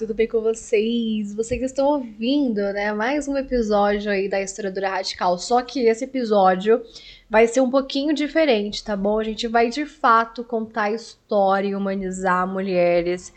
tudo 0.00 0.14
bem 0.14 0.26
com 0.26 0.40
vocês? 0.40 1.34
Vocês 1.34 1.60
estão 1.60 1.86
ouvindo, 1.86 2.62
né? 2.72 2.90
Mais 2.90 3.28
um 3.28 3.36
episódio 3.36 4.10
aí 4.10 4.30
da 4.30 4.40
Historiadora 4.40 4.88
Radical. 4.88 5.36
Só 5.36 5.60
que 5.60 5.80
esse 5.80 6.04
episódio 6.04 6.82
vai 7.28 7.46
ser 7.46 7.60
um 7.60 7.68
pouquinho 7.68 8.14
diferente, 8.14 8.82
tá 8.82 8.96
bom? 8.96 9.18
A 9.18 9.24
gente 9.24 9.46
vai 9.46 9.68
de 9.68 9.84
fato 9.84 10.42
contar 10.42 10.84
a 10.84 10.92
história 10.92 11.68
e 11.68 11.74
humanizar 11.74 12.48
mulheres, 12.48 13.30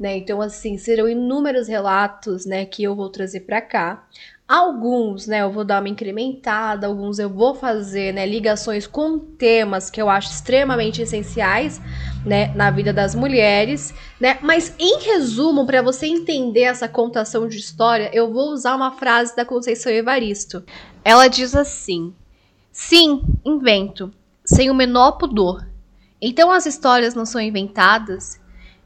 né? 0.00 0.16
Então, 0.16 0.40
assim, 0.40 0.78
serão 0.78 1.06
inúmeros 1.06 1.68
relatos, 1.68 2.46
né, 2.46 2.64
que 2.64 2.82
eu 2.82 2.96
vou 2.96 3.10
trazer 3.10 3.40
para 3.40 3.60
cá. 3.60 4.06
Alguns, 4.48 5.26
né, 5.26 5.42
eu 5.42 5.52
vou 5.52 5.62
dar 5.62 5.80
uma 5.80 5.90
incrementada, 5.90 6.86
alguns 6.86 7.18
eu 7.18 7.28
vou 7.28 7.54
fazer, 7.54 8.12
né, 8.12 8.24
ligações 8.26 8.86
com 8.86 9.18
temas 9.18 9.90
que 9.90 10.00
eu 10.00 10.08
acho 10.08 10.30
extremamente 10.30 11.02
essenciais, 11.02 11.80
né, 12.24 12.52
na 12.54 12.70
vida 12.70 12.92
das 12.92 13.14
mulheres, 13.14 13.94
né? 14.18 14.38
Mas 14.42 14.74
em 14.78 15.00
resumo, 15.00 15.66
para 15.66 15.82
você 15.82 16.06
entender 16.06 16.62
essa 16.62 16.88
contação 16.88 17.46
de 17.46 17.58
história, 17.58 18.10
eu 18.12 18.32
vou 18.32 18.50
usar 18.50 18.74
uma 18.74 18.92
frase 18.92 19.36
da 19.36 19.44
Conceição 19.44 19.92
Evaristo. 19.92 20.64
Ela 21.04 21.28
diz 21.28 21.54
assim: 21.54 22.12
Sim, 22.72 23.22
invento, 23.44 24.12
sem 24.44 24.70
o 24.70 24.74
menor 24.74 25.12
pudor. 25.12 25.64
Então 26.20 26.50
as 26.50 26.66
histórias 26.66 27.14
não 27.14 27.24
são 27.24 27.40
inventadas, 27.40 28.39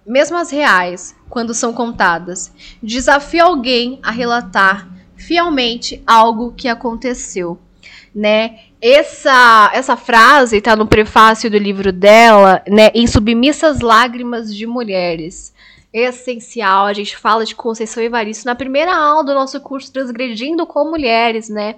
mesmo 0.06 0.36
as 0.36 0.50
reais, 0.50 1.14
quando 1.28 1.54
são 1.54 1.72
contadas. 1.72 2.52
Desafio 2.82 3.44
alguém 3.44 3.98
a 4.02 4.10
relatar 4.10 4.88
fielmente 5.16 6.02
algo 6.06 6.52
que 6.52 6.68
aconteceu, 6.68 7.58
né? 8.14 8.58
Essa 8.80 9.70
essa 9.72 9.96
frase 9.96 10.58
está 10.58 10.76
no 10.76 10.86
prefácio 10.86 11.50
do 11.50 11.56
livro 11.56 11.90
dela, 11.90 12.62
né, 12.68 12.90
em 12.94 13.06
Submissas 13.06 13.80
Lágrimas 13.80 14.54
de 14.54 14.66
Mulheres. 14.66 15.54
Essencial, 15.92 16.86
a 16.86 16.92
gente 16.92 17.16
fala 17.16 17.44
de 17.44 17.54
Conceição 17.54 18.02
Evaristo 18.02 18.46
na 18.46 18.56
primeira 18.56 18.94
aula 18.96 19.24
do 19.24 19.32
nosso 19.32 19.60
curso 19.60 19.92
Transgredindo 19.92 20.66
com 20.66 20.90
Mulheres, 20.90 21.48
né? 21.48 21.76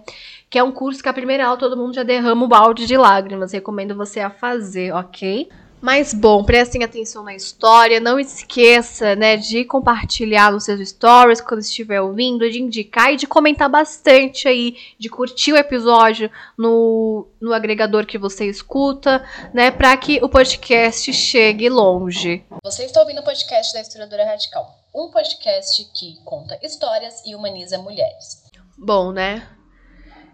Que 0.49 0.59
é 0.59 0.63
um 0.63 0.73
curso 0.73 1.03
que 1.03 1.09
a 1.09 1.13
primeira 1.13 1.47
aula 1.47 1.59
todo 1.59 1.77
mundo 1.77 1.95
já 1.95 2.03
derrama 2.03 2.47
o 2.47 2.49
balde 2.49 2.87
de 2.87 2.97
lágrimas. 2.97 3.53
Recomendo 3.53 3.95
você 3.95 4.21
a 4.21 4.31
fazer, 4.31 4.93
ok? 4.95 5.51
Mas 5.87 6.13
bom, 6.13 6.43
prestem 6.43 6.83
atenção 6.83 7.23
na 7.23 7.33
história, 7.33 8.01
não 8.01 8.19
esqueça, 8.19 9.15
né, 9.15 9.37
de 9.37 9.65
compartilhar 9.65 10.51
nos 10.51 10.65
seus 10.65 10.89
stories 10.89 11.41
quando 11.41 11.61
estiver 11.61 12.01
ouvindo, 12.01 12.51
de 12.51 12.61
indicar 12.61 13.13
e 13.13 13.17
de 13.17 13.25
comentar 13.25 13.71
bastante 13.71 14.49
aí, 14.49 14.77
de 14.99 15.09
curtir 15.09 15.53
o 15.53 15.57
episódio 15.57 16.29
no, 16.59 17.29
no 17.41 17.53
agregador 17.53 18.05
que 18.05 18.19
você 18.19 18.47
escuta, 18.47 19.25
né, 19.55 19.71
para 19.71 19.97
que 19.97 20.19
o 20.25 20.29
podcast 20.29 21.13
chegue 21.13 21.69
longe. 21.69 22.45
Você 22.65 22.83
está 22.83 23.01
ouvindo 23.01 23.21
o 23.21 23.25
podcast 23.25 23.73
da 23.73 23.81
Historiadora 23.81 24.25
Radical, 24.25 24.69
um 24.93 25.13
podcast 25.13 25.89
que 25.95 26.17
conta 26.25 26.59
histórias 26.65 27.25
e 27.25 27.33
humaniza 27.33 27.79
mulheres. 27.79 28.43
Bom, 28.77 29.13
né? 29.13 29.47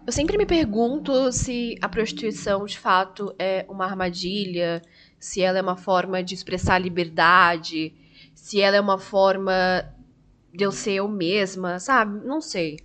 Eu 0.05 0.11
sempre 0.11 0.37
me 0.37 0.45
pergunto 0.45 1.31
se 1.31 1.77
a 1.81 1.87
prostituição 1.87 2.65
de 2.65 2.77
fato 2.77 3.33
é 3.39 3.65
uma 3.69 3.85
armadilha, 3.85 4.81
se 5.23 5.41
ela 5.41 5.57
é 5.57 5.61
uma 5.61 5.77
forma 5.77 6.21
de 6.21 6.35
expressar 6.35 6.77
liberdade, 6.79 7.93
se 8.35 8.59
ela 8.59 8.75
é 8.75 8.81
uma 8.81 8.97
forma 8.99 9.53
de 10.53 10.65
eu 10.65 10.71
ser 10.71 10.95
eu 10.95 11.07
mesma, 11.07 11.79
sabe? 11.79 12.27
Não 12.27 12.41
sei. 12.41 12.77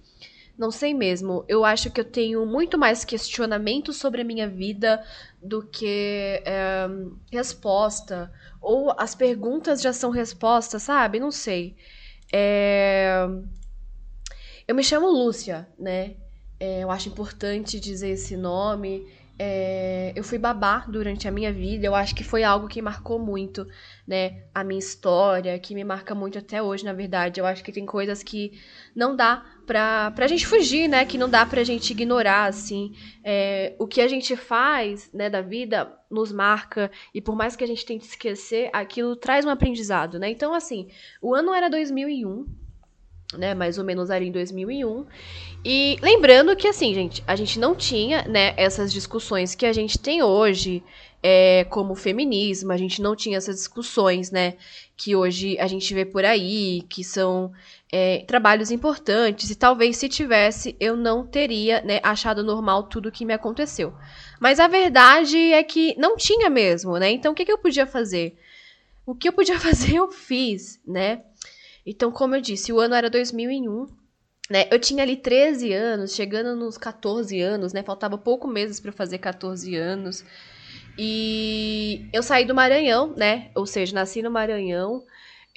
Não 0.56 0.70
sei 0.70 0.94
mesmo. 0.94 1.44
Eu 1.48 1.64
acho 1.64 1.90
que 1.90 2.00
eu 2.00 2.04
tenho 2.04 2.46
muito 2.46 2.78
mais 2.78 3.04
questionamento 3.04 3.92
sobre 3.92 4.20
a 4.20 4.24
minha 4.24 4.48
vida 4.48 5.04
do 5.42 5.66
que 5.66 6.40
é, 6.46 6.88
resposta. 7.32 8.32
Ou 8.60 8.94
as 8.96 9.16
perguntas 9.16 9.82
já 9.82 9.92
são 9.92 10.10
respostas, 10.10 10.84
sabe? 10.84 11.18
Não 11.18 11.32
sei. 11.32 11.74
É... 12.32 13.26
Eu 14.68 14.76
me 14.76 14.84
chamo 14.84 15.10
Lúcia, 15.10 15.68
né? 15.76 16.14
É, 16.60 16.84
eu 16.84 16.90
acho 16.92 17.08
importante 17.08 17.80
dizer 17.80 18.10
esse 18.10 18.36
nome. 18.36 19.08
É, 19.40 20.12
eu 20.16 20.24
fui 20.24 20.36
babá 20.36 20.84
durante 20.88 21.28
a 21.28 21.30
minha 21.30 21.52
vida, 21.52 21.86
eu 21.86 21.94
acho 21.94 22.12
que 22.12 22.24
foi 22.24 22.42
algo 22.42 22.66
que 22.66 22.82
marcou 22.82 23.20
muito, 23.20 23.64
né, 24.04 24.42
a 24.52 24.64
minha 24.64 24.80
história, 24.80 25.56
que 25.60 25.76
me 25.76 25.84
marca 25.84 26.12
muito 26.12 26.38
até 26.38 26.60
hoje, 26.60 26.84
na 26.84 26.92
verdade. 26.92 27.38
Eu 27.40 27.46
acho 27.46 27.62
que 27.62 27.70
tem 27.70 27.86
coisas 27.86 28.20
que 28.22 28.60
não 28.96 29.14
dá 29.14 29.44
pra, 29.64 30.10
pra 30.10 30.26
gente 30.26 30.44
fugir, 30.44 30.88
né, 30.88 31.04
que 31.04 31.16
não 31.16 31.30
dá 31.30 31.46
pra 31.46 31.62
gente 31.62 31.92
ignorar, 31.92 32.46
assim. 32.46 32.92
É, 33.22 33.76
o 33.78 33.86
que 33.86 34.00
a 34.00 34.08
gente 34.08 34.34
faz, 34.34 35.08
né, 35.12 35.30
da 35.30 35.40
vida 35.40 35.96
nos 36.10 36.32
marca, 36.32 36.90
e 37.14 37.20
por 37.20 37.36
mais 37.36 37.54
que 37.54 37.62
a 37.62 37.66
gente 37.66 37.86
tente 37.86 38.06
esquecer, 38.06 38.70
aquilo 38.72 39.14
traz 39.14 39.44
um 39.44 39.50
aprendizado, 39.50 40.18
né. 40.18 40.28
Então, 40.30 40.52
assim, 40.52 40.88
o 41.22 41.32
ano 41.32 41.54
era 41.54 41.70
2001, 41.70 42.44
né, 43.36 43.54
mais 43.54 43.78
ou 43.78 43.84
menos 43.84 44.10
ali 44.10 44.28
em 44.28 44.32
2001. 44.32 45.04
E 45.64 45.98
lembrando 46.00 46.54
que 46.56 46.68
assim, 46.68 46.94
gente, 46.94 47.22
a 47.26 47.36
gente 47.36 47.58
não 47.58 47.74
tinha, 47.74 48.22
né, 48.22 48.54
essas 48.56 48.92
discussões 48.92 49.54
que 49.54 49.66
a 49.66 49.72
gente 49.72 49.98
tem 49.98 50.22
hoje, 50.22 50.82
é, 51.22 51.64
como 51.64 51.94
feminismo, 51.94 52.72
a 52.72 52.76
gente 52.76 53.02
não 53.02 53.16
tinha 53.16 53.36
essas 53.36 53.56
discussões, 53.56 54.30
né, 54.30 54.54
que 54.96 55.16
hoje 55.16 55.58
a 55.58 55.66
gente 55.66 55.92
vê 55.92 56.04
por 56.04 56.24
aí, 56.24 56.82
que 56.88 57.02
são 57.02 57.52
é, 57.90 58.24
trabalhos 58.26 58.70
importantes, 58.70 59.50
e 59.50 59.56
talvez 59.56 59.96
se 59.96 60.08
tivesse, 60.08 60.76
eu 60.78 60.96
não 60.96 61.26
teria, 61.26 61.82
né, 61.82 62.00
achado 62.02 62.44
normal 62.44 62.84
tudo 62.84 63.12
que 63.12 63.24
me 63.24 63.34
aconteceu. 63.34 63.92
Mas 64.40 64.60
a 64.60 64.68
verdade 64.68 65.36
é 65.36 65.62
que 65.62 65.94
não 65.98 66.16
tinha 66.16 66.48
mesmo, 66.48 66.96
né, 66.98 67.10
então 67.10 67.32
o 67.32 67.34
que, 67.34 67.44
que 67.44 67.52
eu 67.52 67.58
podia 67.58 67.86
fazer? 67.86 68.38
O 69.04 69.14
que 69.14 69.28
eu 69.28 69.32
podia 69.32 69.58
fazer, 69.60 69.96
eu 69.96 70.08
fiz, 70.10 70.80
né, 70.86 71.22
então, 71.90 72.12
como 72.12 72.36
eu 72.36 72.40
disse, 72.40 72.72
o 72.72 72.78
ano 72.78 72.94
era 72.94 73.08
2001. 73.08 73.86
Né, 74.50 74.66
eu 74.70 74.78
tinha 74.78 75.02
ali 75.02 75.16
13 75.16 75.72
anos, 75.74 76.14
chegando 76.14 76.56
nos 76.56 76.78
14 76.78 77.38
anos, 77.40 77.74
né? 77.74 77.82
Faltava 77.82 78.16
pouco 78.16 78.48
meses 78.48 78.80
para 78.80 78.90
fazer 78.90 79.18
14 79.18 79.76
anos. 79.76 80.24
E 80.98 82.08
eu 82.12 82.22
saí 82.22 82.44
do 82.44 82.54
Maranhão, 82.54 83.14
né? 83.14 83.50
Ou 83.54 83.66
seja, 83.66 83.94
nasci 83.94 84.22
no 84.22 84.30
Maranhão. 84.30 85.02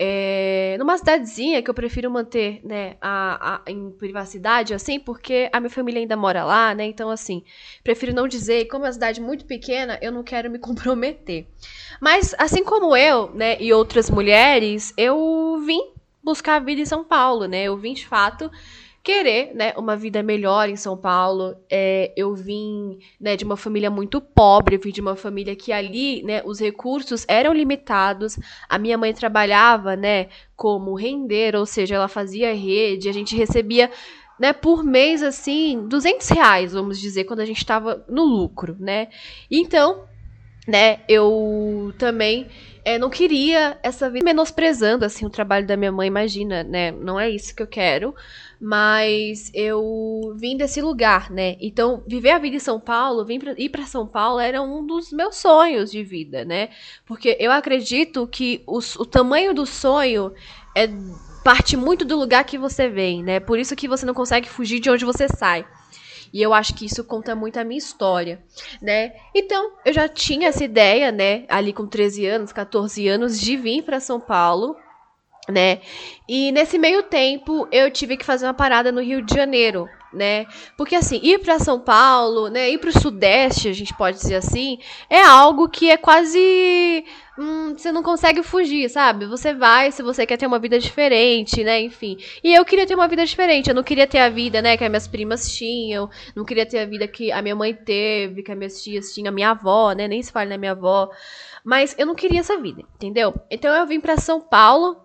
É, 0.04 0.78
numa 0.80 0.98
cidadezinha 0.98 1.62
que 1.62 1.70
eu 1.70 1.74
prefiro 1.74 2.10
manter, 2.10 2.60
né, 2.66 2.96
a, 3.00 3.62
a, 3.68 3.72
em 3.72 3.92
privacidade, 3.92 4.74
assim, 4.74 5.00
porque 5.00 5.48
a 5.54 5.60
minha 5.60 5.70
família 5.70 6.02
ainda 6.02 6.18
mora 6.18 6.44
lá, 6.44 6.74
né, 6.74 6.86
então, 6.86 7.12
assim, 7.12 7.44
prefiro 7.84 8.12
não 8.12 8.28
dizer, 8.28 8.66
como 8.66 8.84
é 8.84 8.88
uma 8.88 8.94
cidade 8.94 9.22
muito 9.22 9.46
pequena, 9.46 10.00
eu 10.02 10.12
não 10.12 10.24
quero 10.24 10.50
me 10.50 10.58
comprometer. 10.60 11.46
Mas, 12.00 12.34
assim 12.40 12.64
como 12.64 12.98
eu, 12.98 13.32
né, 13.36 13.62
e 13.62 13.72
outras 13.72 14.10
mulheres, 14.10 14.92
eu 14.98 15.62
vim 15.64 15.94
buscar 16.24 16.56
a 16.56 16.60
vida 16.60 16.82
em 16.82 16.86
São 16.86 17.04
Paulo, 17.04 17.46
né? 17.46 17.64
Eu 17.64 17.78
vim 17.78 17.94
de 17.94 18.08
fato 18.08 18.50
querer, 19.04 19.54
né, 19.56 19.74
uma 19.78 19.96
vida 19.96 20.22
melhor 20.22 20.70
em 20.70 20.76
São 20.76 20.96
Paulo. 20.96 21.56
É, 21.70 22.14
eu 22.16 22.36
vim, 22.36 23.00
né, 23.20 23.36
de 23.36 23.44
uma 23.44 23.58
família 23.58 23.90
muito 23.90 24.22
pobre, 24.22 24.76
eu 24.76 24.80
vim 24.80 24.92
de 24.92 25.02
uma 25.02 25.16
família 25.16 25.56
que 25.56 25.72
ali, 25.72 26.22
né, 26.24 26.42
os 26.46 26.60
recursos 26.60 27.26
eram 27.28 27.54
limitados. 27.54 28.38
A 28.70 28.78
minha 28.78 28.98
mãe 28.98 29.14
trabalhava, 29.14 29.96
né, 29.96 30.28
como 30.56 30.94
render, 30.94 31.56
ou 31.56 31.66
seja, 31.66 31.96
ela 31.96 32.08
fazia 32.08 32.54
rede, 32.54 33.10
a 33.10 33.14
gente 33.14 33.36
recebia 33.36 33.90
né, 34.40 34.54
por 34.54 34.84
mês, 34.84 35.22
assim, 35.22 35.88
200 35.88 36.28
reais, 36.30 36.74
vamos 36.74 37.00
dizer, 37.00 37.26
quando 37.26 37.42
a 37.42 37.46
gente 37.46 37.60
estava 37.60 38.04
no 38.10 38.24
lucro, 38.24 38.76
né? 38.80 39.08
Então, 39.52 40.06
né, 40.68 41.02
eu 41.08 41.94
também 42.00 42.48
é, 42.84 42.98
não 42.98 43.10
queria 43.10 43.78
essa 43.84 44.10
vida 44.10 44.26
menosprezando 44.26 45.06
assim 45.06 45.26
o 45.26 45.30
trabalho 45.30 45.68
da 45.68 45.78
minha 45.78 45.92
mãe, 45.92 46.08
imagina, 46.08 46.64
né? 46.64 46.92
Não 46.92 47.20
é 47.20 47.30
isso 47.30 47.56
que 47.56 47.62
eu 47.62 47.68
quero, 47.68 48.16
mas 48.60 49.52
eu 49.54 50.34
vim 50.36 50.58
desse 50.58 50.82
lugar, 50.82 51.30
né? 51.30 51.58
Então, 51.60 52.04
viver 52.08 52.32
a 52.32 52.40
vida 52.40 52.56
em 52.56 52.60
São 52.60 52.80
Paulo, 52.80 53.26
vir 53.26 53.40
pra, 53.40 53.54
ir 53.58 53.70
para 53.70 53.86
São 53.86 54.08
Paulo 54.08 54.40
era 54.40 54.62
um 54.62 54.86
dos 54.86 55.12
meus 55.12 55.36
sonhos 55.36 55.92
de 55.92 56.04
vida, 56.04 56.44
né? 56.44 56.70
Porque 57.06 57.38
eu 57.40 57.52
acredito 57.52 58.28
que 58.28 58.64
os, 58.66 58.96
o 58.96 59.06
tamanho 59.06 59.54
do 59.54 59.66
sonho 59.66 60.34
é 60.76 60.88
parte 61.44 61.76
muito 61.76 62.06
do 62.06 62.18
lugar 62.18 62.44
que 62.44 62.58
você 62.58 62.88
vem, 62.88 63.24
né? 63.24 63.40
Por 63.40 63.60
isso 63.60 63.76
que 63.76 63.88
você 63.88 64.06
não 64.06 64.14
consegue 64.14 64.50
fugir 64.50 64.80
de 64.80 64.90
onde 64.90 65.06
você 65.06 65.28
sai. 65.28 65.66
E 66.34 66.42
eu 66.42 66.54
acho 66.54 66.74
que 66.74 66.86
isso 66.86 67.04
conta 67.04 67.36
muito 67.36 67.58
a 67.58 67.64
minha 67.64 67.78
história, 67.78 68.42
né? 68.82 69.14
Então, 69.36 69.74
eu 69.86 69.94
já 69.94 70.08
tinha 70.08 70.48
essa 70.48 70.64
ideia, 70.64 71.12
né, 71.12 71.46
ali 71.50 71.74
com 71.74 71.86
13 71.86 72.26
anos, 72.26 72.54
14 72.54 73.08
anos, 73.08 73.40
de 73.40 73.58
vir 73.58 73.84
para 73.84 74.00
São 74.00 74.20
Paulo, 74.20 74.76
né? 75.50 75.82
E 76.28 76.52
nesse 76.52 76.78
meio 76.78 77.04
tempo, 77.04 77.68
eu 77.72 77.92
tive 77.92 78.16
que 78.16 78.26
fazer 78.26 78.46
uma 78.46 78.54
parada 78.54 78.92
no 78.92 79.02
Rio 79.02 79.22
de 79.22 79.34
Janeiro, 79.34 79.90
né? 80.14 80.46
Porque 80.78 80.96
assim, 80.96 81.20
ir 81.24 81.40
para 81.40 81.60
São 81.60 81.80
Paulo, 81.80 82.50
né, 82.50 82.70
ir 82.70 82.78
para 82.78 82.90
o 82.90 83.00
Sudeste, 83.00 83.68
a 83.70 83.74
gente 83.74 83.94
pode 83.96 84.18
dizer 84.18 84.36
assim, 84.36 84.78
é 85.10 85.22
algo 85.22 85.70
que 85.70 85.90
é 85.90 85.98
quase 85.98 87.06
hum, 87.38 87.74
você 87.76 87.92
não 87.92 88.04
consegue 88.04 88.44
fugir, 88.44 88.90
sabe? 88.90 89.26
Você 89.26 89.54
vai 89.54 89.92
se 89.92 90.04
você 90.04 90.26
quer 90.26 90.38
ter 90.38 90.46
uma 90.46 90.60
vida 90.60 90.78
diferente, 90.80 91.64
né? 91.64 91.82
Enfim. 91.82 92.18
E 92.44 92.54
eu 92.54 92.64
queria 92.64 92.86
ter 92.86 92.96
uma 92.96 93.08
vida 93.08 93.26
diferente. 93.26 93.70
Eu 93.70 93.76
não 93.76 93.84
queria 93.84 94.08
ter 94.08 94.20
a 94.20 94.30
vida, 94.30 94.62
né, 94.62 94.78
que 94.78 94.84
as 94.84 94.90
minhas 94.90 95.08
primas 95.08 95.52
tinham. 95.52 96.10
Não 96.36 96.46
queria 96.46 96.66
ter 96.66 96.80
a 96.80 96.86
vida 96.86 97.08
que 97.08 97.32
a 97.32 97.42
minha 97.42 97.56
mãe 97.56 97.74
teve, 97.74 98.44
que 98.44 98.52
as 98.52 98.58
minhas 98.58 98.82
tias 98.84 99.14
tinham, 99.14 99.30
a 99.30 99.36
minha 99.36 99.52
avó, 99.52 99.92
né? 99.94 100.08
Nem 100.08 100.22
se 100.22 100.32
fala 100.32 100.50
na 100.50 100.58
minha 100.58 100.72
avó. 100.72 101.10
Mas 101.64 101.96
eu 101.98 102.06
não 102.06 102.16
queria 102.16 102.40
essa 102.40 102.58
vida, 102.58 102.82
entendeu? 102.96 103.34
Então 103.50 103.74
eu 103.74 103.86
vim 103.86 104.00
para 104.00 104.18
São 104.18 104.42
Paulo 104.42 104.98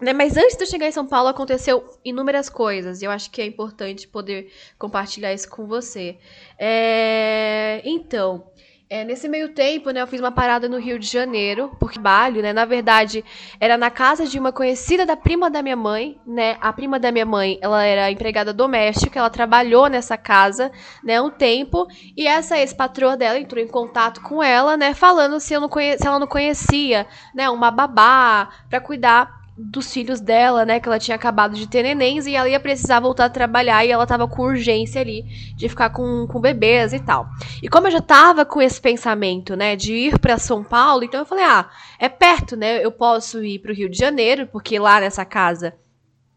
Né, 0.00 0.12
mas 0.12 0.36
antes 0.36 0.56
de 0.56 0.64
eu 0.64 0.66
chegar 0.66 0.88
em 0.88 0.92
São 0.92 1.06
Paulo, 1.06 1.28
aconteceu 1.28 1.84
inúmeras 2.04 2.48
coisas. 2.48 3.02
E 3.02 3.04
eu 3.04 3.10
acho 3.10 3.30
que 3.30 3.42
é 3.42 3.46
importante 3.46 4.08
poder 4.08 4.50
compartilhar 4.78 5.32
isso 5.32 5.48
com 5.48 5.66
você. 5.66 6.16
É... 6.58 7.82
Então, 7.84 8.46
é, 8.92 9.04
nesse 9.04 9.28
meio 9.28 9.50
tempo, 9.50 9.90
né, 9.92 10.02
eu 10.02 10.06
fiz 10.08 10.18
uma 10.18 10.32
parada 10.32 10.68
no 10.68 10.76
Rio 10.76 10.98
de 10.98 11.06
Janeiro, 11.06 11.70
por 11.78 11.92
trabalho, 11.92 12.42
né? 12.42 12.52
Na 12.52 12.64
verdade, 12.64 13.24
era 13.60 13.78
na 13.78 13.88
casa 13.88 14.26
de 14.26 14.36
uma 14.36 14.50
conhecida 14.50 15.06
da 15.06 15.16
prima 15.16 15.48
da 15.48 15.62
minha 15.62 15.76
mãe, 15.76 16.18
né? 16.26 16.56
A 16.60 16.72
prima 16.72 16.98
da 16.98 17.12
minha 17.12 17.24
mãe, 17.24 17.56
ela 17.62 17.84
era 17.84 18.10
empregada 18.10 18.52
doméstica, 18.52 19.20
ela 19.20 19.30
trabalhou 19.30 19.86
nessa 19.86 20.16
casa, 20.16 20.72
né, 21.04 21.20
um 21.20 21.30
tempo, 21.30 21.86
e 22.16 22.26
essa 22.26 22.58
ex-patroa 22.58 23.16
dela 23.16 23.38
entrou 23.38 23.62
em 23.62 23.68
contato 23.68 24.20
com 24.22 24.42
ela, 24.42 24.76
né, 24.76 24.92
falando 24.92 25.38
se, 25.38 25.54
eu 25.54 25.60
não 25.60 25.68
conhe... 25.68 25.96
se 25.96 26.04
ela 26.04 26.18
não 26.18 26.26
conhecia, 26.26 27.06
né, 27.32 27.48
uma 27.48 27.70
babá 27.70 28.48
para 28.68 28.80
cuidar 28.80 29.39
dos 29.60 29.92
filhos 29.92 30.20
dela, 30.20 30.64
né? 30.64 30.80
Que 30.80 30.88
ela 30.88 30.98
tinha 30.98 31.14
acabado 31.14 31.54
de 31.54 31.68
ter 31.68 31.82
nenéns 31.82 32.26
e 32.26 32.34
ela 32.34 32.48
ia 32.48 32.58
precisar 32.58 33.00
voltar 33.00 33.26
a 33.26 33.30
trabalhar 33.30 33.84
e 33.84 33.90
ela 33.90 34.06
tava 34.06 34.26
com 34.26 34.42
urgência 34.42 35.00
ali 35.00 35.22
de 35.54 35.68
ficar 35.68 35.90
com, 35.90 36.26
com 36.26 36.40
bebês 36.40 36.92
e 36.92 37.00
tal. 37.00 37.28
E 37.62 37.68
como 37.68 37.86
eu 37.86 37.90
já 37.90 38.00
tava 38.00 38.44
com 38.44 38.60
esse 38.60 38.80
pensamento, 38.80 39.54
né, 39.54 39.76
de 39.76 39.94
ir 39.94 40.18
para 40.18 40.38
São 40.38 40.64
Paulo, 40.64 41.04
então 41.04 41.20
eu 41.20 41.26
falei, 41.26 41.44
ah, 41.44 41.68
é 41.98 42.08
perto, 42.08 42.56
né? 42.56 42.84
Eu 42.84 42.90
posso 42.90 43.44
ir 43.44 43.58
pro 43.58 43.74
Rio 43.74 43.88
de 43.88 43.98
Janeiro, 43.98 44.48
porque 44.50 44.78
lá 44.78 45.00
nessa 45.00 45.24
casa, 45.24 45.74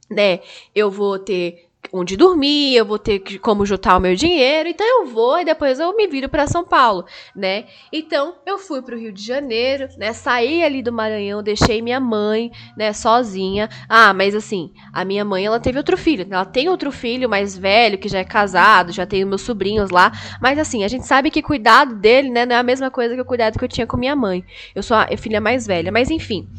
né, 0.10 0.40
eu 0.76 0.92
vou 0.92 1.18
ter 1.18 1.70
onde 1.94 2.18
dormir, 2.18 2.76
eu 2.76 2.84
vou 2.84 2.98
ter 2.98 3.20
como 3.40 3.68
juntar 3.68 3.96
o 3.98 4.00
meu 4.00 4.16
dinheiro, 4.16 4.68
então 4.68 4.86
eu 4.86 5.06
vou 5.06 5.40
e 5.40 5.46
depois 5.46 5.80
eu 5.80 5.96
me 5.96 6.08
viro 6.08 6.28
para 6.28 6.48
São 6.48 6.66
Paulo, 6.66 7.06
né? 7.36 7.66
Então 7.92 8.34
eu 8.48 8.58
fui 8.58 8.82
para 8.82 8.96
o 8.96 8.98
Rio 8.98 9.14
de 9.14 9.24
Janeiro, 9.24 9.88
né? 9.96 10.12
Saí 10.12 10.64
ali 10.64 10.82
do 10.82 10.92
Maranhão, 10.92 11.44
deixei 11.44 11.84
minha 11.84 12.00
mãe, 12.00 12.52
né, 12.76 12.92
sozinha. 12.94 13.70
Ah, 13.88 14.12
mas 14.12 14.34
assim, 14.34 14.74
a 14.92 15.06
minha 15.06 15.24
mãe 15.24 15.46
ela 15.46 15.60
teve 15.60 15.78
outro 15.78 15.96
filho, 15.96 16.26
ela 16.28 16.46
tem 16.46 16.68
outro 16.68 16.92
filho 16.92 17.30
mais 17.30 17.56
velho 17.56 18.00
que 18.00 18.10
já 18.10 18.20
é 18.20 18.24
casado, 18.24 18.92
já 18.92 19.06
tem 19.06 19.24
meus 19.24 19.42
sobrinhos 19.42 19.92
lá, 19.92 20.12
mas 20.42 20.58
assim 20.58 20.84
a 20.84 20.88
gente 20.88 21.06
sabe 21.06 21.30
que 21.30 21.44
cuidado 21.44 21.94
dele, 21.94 22.32
né, 22.32 22.44
não 22.44 22.56
é 22.56 22.60
a 22.60 22.64
mesma 22.64 22.90
coisa 22.90 23.14
que 23.14 23.22
o 23.22 23.26
cuidado 23.26 23.60
que 23.60 23.64
eu 23.64 23.70
tinha 23.70 23.86
com 23.86 23.98
minha 23.98 24.16
mãe. 24.16 24.44
Eu 24.74 24.82
sou 24.82 24.98
a 24.98 25.08
filha 25.16 25.40
mais 25.40 25.68
velha, 25.68 25.92
mas 25.92 26.10
enfim. 26.10 26.50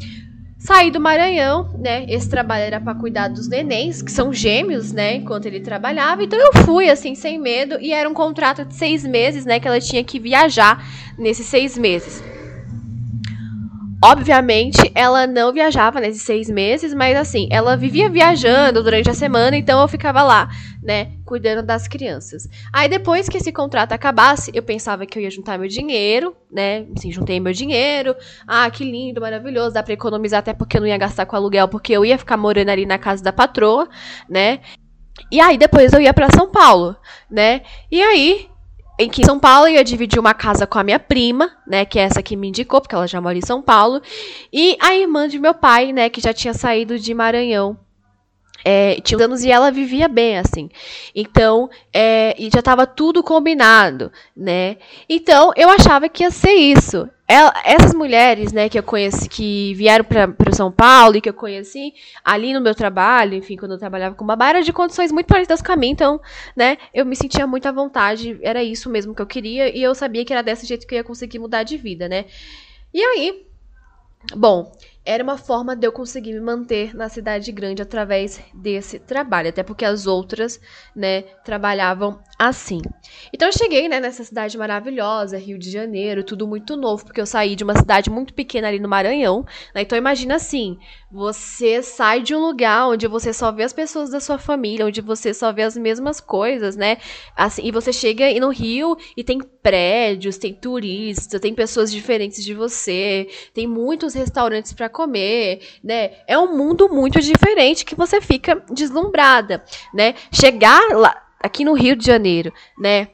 Saí 0.65 0.91
do 0.91 0.99
Maranhão, 0.99 1.69
né? 1.79 2.07
Esse 2.09 2.27
trabalho 2.27 2.65
era 2.65 2.81
para 2.81 2.95
cuidar 2.95 3.29
dos 3.29 3.47
nenéns, 3.47 4.01
que 4.01 4.11
são 4.11 4.33
gêmeos, 4.33 4.93
né? 4.93 5.17
Enquanto 5.17 5.45
ele 5.45 5.61
trabalhava. 5.61 6.25
Então 6.25 6.41
eu 6.41 6.55
fui, 6.65 6.89
assim, 6.89 7.15
sem 7.15 7.39
medo. 7.39 7.79
E 7.79 7.93
era 7.93 8.09
um 8.09 8.15
contrato 8.15 8.65
de 8.65 8.75
seis 8.75 9.05
meses, 9.05 9.45
né? 9.45 9.61
Que 9.61 9.69
ela 9.69 9.79
tinha 9.79 10.03
que 10.03 10.19
viajar 10.19 10.83
nesses 11.19 11.45
seis 11.45 11.77
meses. 11.77 12.23
Obviamente, 14.03 14.91
ela 14.95 15.27
não 15.27 15.53
viajava 15.53 16.01
nesses 16.01 16.23
seis 16.23 16.51
meses, 16.51 16.93
mas 16.93 17.17
assim, 17.17 17.49
ela 17.51 17.77
vivia 17.77 18.09
viajando 18.09 18.83
durante 18.83 19.09
a 19.09 19.15
semana, 19.15 19.57
então 19.57 19.81
eu 19.81 19.89
ficava 19.89 20.23
lá, 20.23 20.49
né, 20.83 21.13
cuidando 21.25 21.65
das 21.65 21.89
crianças. 21.89 22.49
Aí 22.73 22.89
depois 22.89 23.29
que 23.29 23.39
esse 23.39 23.51
contrato 23.51 23.93
acabasse, 23.93 24.51
eu 24.55 24.63
pensava 24.63 25.07
que 25.07 25.19
eu 25.19 25.23
ia 25.23 25.31
juntar 25.31 25.59
meu 25.59 25.69
dinheiro, 25.69 26.37
né, 26.53 26.87
assim, 26.97 27.11
juntei 27.11 27.41
meu 27.41 27.53
dinheiro, 27.53 28.15
ah, 28.47 28.71
que 28.71 28.85
lindo, 28.85 29.21
maravilhoso, 29.21 29.75
dá 29.75 29.83
pra 29.83 29.95
economizar 29.95 30.41
até 30.41 30.53
porque 30.53 30.77
eu 30.77 30.81
não 30.83 30.89
ia 30.89 30.99
gastar 30.99 31.25
com 31.25 31.37
aluguel, 31.37 31.69
porque 31.69 31.93
eu 31.93 32.05
ia 32.05 32.19
ficar 32.19 32.37
morando 32.37 32.69
ali 32.69 32.85
na 32.85 32.99
casa 32.99 33.23
da 33.23 33.33
patroa, 33.33 33.89
né, 34.29 34.61
e 35.31 35.41
aí 35.41 35.57
depois 35.57 35.93
eu 35.93 36.01
ia 36.01 36.13
para 36.13 36.29
São 36.35 36.51
Paulo, 36.51 36.97
né, 37.31 37.63
e 37.91 38.03
aí 38.03 38.49
em 38.99 39.09
que 39.09 39.25
São 39.25 39.39
Paulo 39.39 39.67
eu 39.67 39.75
ia 39.75 39.85
dividir 39.85 40.19
uma 40.19 40.35
casa 40.35 40.67
com 40.67 40.79
a 40.79 40.85
minha 40.85 40.99
prima, 40.99 41.51
né, 41.67 41.85
que 41.85 41.99
é 41.99 42.03
essa 42.03 42.23
que 42.23 42.37
me 42.37 42.49
indicou, 42.49 42.81
porque 42.81 42.95
ela 42.95 43.07
já 43.07 43.21
mora 43.21 43.37
em 43.37 43.45
São 43.45 43.61
Paulo, 43.61 44.01
e 44.53 44.77
a 44.81 44.95
irmã 44.95 45.29
de 45.29 45.39
meu 45.39 45.55
pai, 45.55 45.93
né, 45.93 46.09
que 46.09 46.21
já 46.21 46.33
tinha 46.33 46.55
saído 46.55 46.99
de 46.99 47.13
Maranhão. 47.13 47.79
É, 48.65 48.99
tinha 49.03 49.23
anos 49.23 49.45
e 49.45 49.51
ela 49.51 49.71
vivia 49.71 50.09
bem, 50.09 50.39
assim. 50.39 50.71
Então, 51.15 51.69
é, 51.93 52.35
e 52.39 52.49
já 52.51 52.61
estava 52.61 52.87
tudo 52.87 53.23
combinado, 53.23 54.11
né? 54.35 54.79
Então, 55.07 55.53
eu 55.55 55.69
achava 55.69 56.09
que 56.09 56.23
ia 56.23 56.31
ser 56.31 56.53
isso. 56.53 57.07
Ela, 57.27 57.55
essas 57.65 57.95
mulheres, 57.95 58.53
né, 58.53 58.69
que 58.69 58.79
eu 58.79 58.83
conheci, 58.83 59.27
que 59.31 59.73
vieram 59.75 60.05
para 60.05 60.53
São 60.53 60.71
Paulo 60.71 61.17
e 61.17 61.23
que 61.23 61.29
eu 61.29 61.33
conheci 61.33 61.95
ali 62.23 62.53
no 62.53 62.61
meu 62.61 62.75
trabalho, 62.75 63.35
enfim, 63.35 63.57
quando 63.57 63.73
eu 63.73 63.79
trabalhava 63.79 64.15
com 64.15 64.27
babá, 64.27 64.51
era 64.51 64.63
de 64.63 64.75
condições 64.75 65.11
muito 65.11 65.27
parecidas 65.27 65.63
com 65.63 65.73
a 65.73 65.77
mim, 65.77 65.89
então, 65.89 66.21
né, 66.55 66.77
eu 66.93 67.07
me 67.07 67.17
sentia 67.17 67.47
muito 67.47 67.67
à 67.67 67.73
vontade, 67.73 68.39
era 68.43 68.63
isso 68.63 68.91
mesmo 68.91 69.15
que 69.15 69.23
eu 69.23 69.27
queria, 69.27 69.75
e 69.75 69.83
eu 69.83 69.95
sabia 69.95 70.23
que 70.23 70.35
era 70.35 70.43
desse 70.43 70.67
jeito 70.67 70.87
que 70.87 70.95
eu 70.95 70.99
ia 70.99 71.05
conseguir 71.05 71.39
mudar 71.39 71.63
de 71.63 71.79
vida, 71.79 72.11
né. 72.11 72.27
E 72.93 73.03
aí, 73.03 73.47
bom, 74.37 74.71
era 75.05 75.23
uma 75.23 75.37
forma 75.37 75.77
de 75.77 75.87
eu 75.87 75.93
conseguir 75.93 76.33
me 76.33 76.41
manter 76.41 76.95
na 76.95 77.09
cidade 77.09 77.53
grande 77.53 77.83
através 77.83 78.41
desse 78.55 78.99
trabalho, 78.99 79.51
até 79.51 79.63
porque 79.63 79.85
as 79.85 80.07
outras, 80.07 80.59
né, 80.97 81.23
trabalhavam 81.45 82.19
assim. 82.39 82.81
Então 83.33 83.49
eu 83.49 83.53
cheguei, 83.53 83.89
né, 83.89 84.01
nessa 84.01 84.25
cidade 84.25 84.57
maravilhosa, 84.57 85.37
Rio 85.37 85.59
de 85.59 85.71
Janeiro, 85.71 86.25
tudo 86.25 86.49
muito 86.49 86.77
novo, 86.77 87.05
porque 87.05 87.21
eu 87.21 87.27
saí 87.27 87.55
de 87.55 87.65
uma 87.65 87.77
cidade 87.77 88.09
muito 88.09 88.33
pequena 88.33 88.69
ali 88.69 88.81
no 88.81 88.89
Maranhão, 88.89 89.45
né? 89.75 89.83
Então 89.83 89.97
imagina 89.97 90.37
assim, 90.37 90.79
você 91.11 91.83
sai 91.83 92.23
de 92.23 92.35
um 92.35 92.41
lugar 92.41 92.89
onde 92.89 93.07
você 93.07 93.33
só 93.33 93.53
vê 93.53 93.63
as 93.63 93.73
pessoas 93.73 94.11
da 94.11 94.21
sua 94.21 94.39
família, 94.39 94.87
onde 94.87 95.01
você 95.01 95.35
só 95.35 95.53
vê 95.53 95.63
as 95.63 95.77
mesmas 95.77 96.21
coisas, 96.21 96.77
né? 96.77 96.97
Assim, 97.37 97.63
e 97.65 97.71
você 97.71 97.93
chega 97.93 98.25
no 98.41 98.49
Rio 98.49 98.97
e 99.17 99.23
tem 99.23 99.39
prédios, 99.39 100.39
tem 100.39 100.55
turistas, 100.55 101.41
tem 101.41 101.55
pessoas 101.55 101.93
diferentes 101.93 102.45
de 102.45 102.55
você, 102.55 103.29
tem 103.53 103.67
muitos 103.67 104.15
restaurantes 104.15 104.73
para 104.73 104.89
comer, 104.95 105.61
né? 105.83 106.13
É 106.27 106.39
um 106.39 106.57
mundo 106.57 106.89
muito 106.89 107.21
diferente 107.21 107.85
que 107.85 107.95
você 107.95 108.21
fica 108.21 108.65
deslumbrada, 108.71 109.63
né? 109.93 110.15
Chegar 110.33 110.97
lá 110.97 111.15
aqui 111.39 111.65
no 111.65 111.75
Rio 111.75 111.97
de 111.97 112.07
Janeiro, 112.07 112.51
né? 112.79 113.09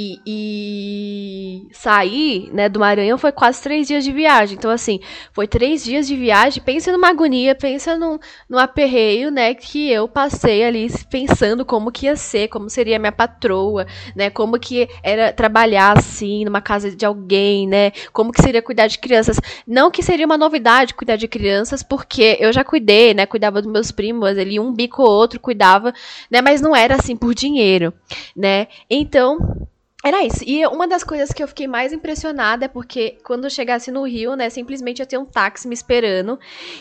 E, 0.00 0.20
e, 0.24 1.68
sair 1.72 2.50
né, 2.52 2.68
do 2.68 2.78
Maranhão 2.78 3.18
foi 3.18 3.32
quase 3.32 3.60
três 3.60 3.88
dias 3.88 4.04
de 4.04 4.12
viagem. 4.12 4.56
Então, 4.56 4.70
assim, 4.70 5.00
foi 5.32 5.48
três 5.48 5.82
dias 5.82 6.06
de 6.06 6.14
viagem. 6.14 6.62
Pensa 6.62 6.92
numa 6.92 7.08
agonia, 7.08 7.52
pensa 7.52 7.98
num, 7.98 8.16
num 8.48 8.58
aperreio, 8.58 9.28
né? 9.32 9.54
Que 9.54 9.90
eu 9.90 10.06
passei 10.06 10.62
ali 10.62 10.88
pensando 11.10 11.66
como 11.66 11.90
que 11.90 12.06
ia 12.06 12.14
ser, 12.14 12.46
como 12.46 12.70
seria 12.70 12.96
minha 12.96 13.10
patroa, 13.10 13.88
né? 14.14 14.30
Como 14.30 14.56
que 14.60 14.88
era 15.02 15.32
trabalhar 15.32 15.98
assim, 15.98 16.44
numa 16.44 16.60
casa 16.60 16.94
de 16.94 17.04
alguém, 17.04 17.66
né? 17.66 17.90
Como 18.12 18.30
que 18.30 18.40
seria 18.40 18.62
cuidar 18.62 18.86
de 18.86 19.00
crianças. 19.00 19.40
Não 19.66 19.90
que 19.90 20.00
seria 20.00 20.26
uma 20.26 20.38
novidade 20.38 20.94
cuidar 20.94 21.16
de 21.16 21.26
crianças, 21.26 21.82
porque 21.82 22.36
eu 22.38 22.52
já 22.52 22.62
cuidei, 22.62 23.14
né? 23.14 23.26
Cuidava 23.26 23.60
dos 23.60 23.72
meus 23.72 23.90
primos, 23.90 24.28
ali 24.28 24.60
um 24.60 24.72
bico 24.72 25.02
ou 25.02 25.10
outro 25.10 25.40
cuidava, 25.40 25.92
né? 26.30 26.40
Mas 26.40 26.60
não 26.60 26.76
era 26.76 26.94
assim 26.94 27.16
por 27.16 27.34
dinheiro, 27.34 27.92
né? 28.36 28.68
Então 28.88 29.66
era 30.04 30.24
isso. 30.24 30.44
E 30.46 30.64
uma 30.68 30.86
das 30.86 31.02
coisas 31.02 31.32
que 31.32 31.42
eu 31.42 31.48
fiquei 31.48 31.66
mais 31.66 31.92
impressionada 31.92 32.66
é 32.66 32.68
porque 32.68 33.18
quando 33.24 33.44
eu 33.44 33.50
chegasse 33.50 33.90
no 33.90 34.06
Rio, 34.06 34.36
né, 34.36 34.48
simplesmente 34.48 35.00
ia 35.00 35.06
ter 35.06 35.18
um 35.18 35.24
táxi 35.24 35.66
me 35.66 35.74
esperando. 35.74 36.38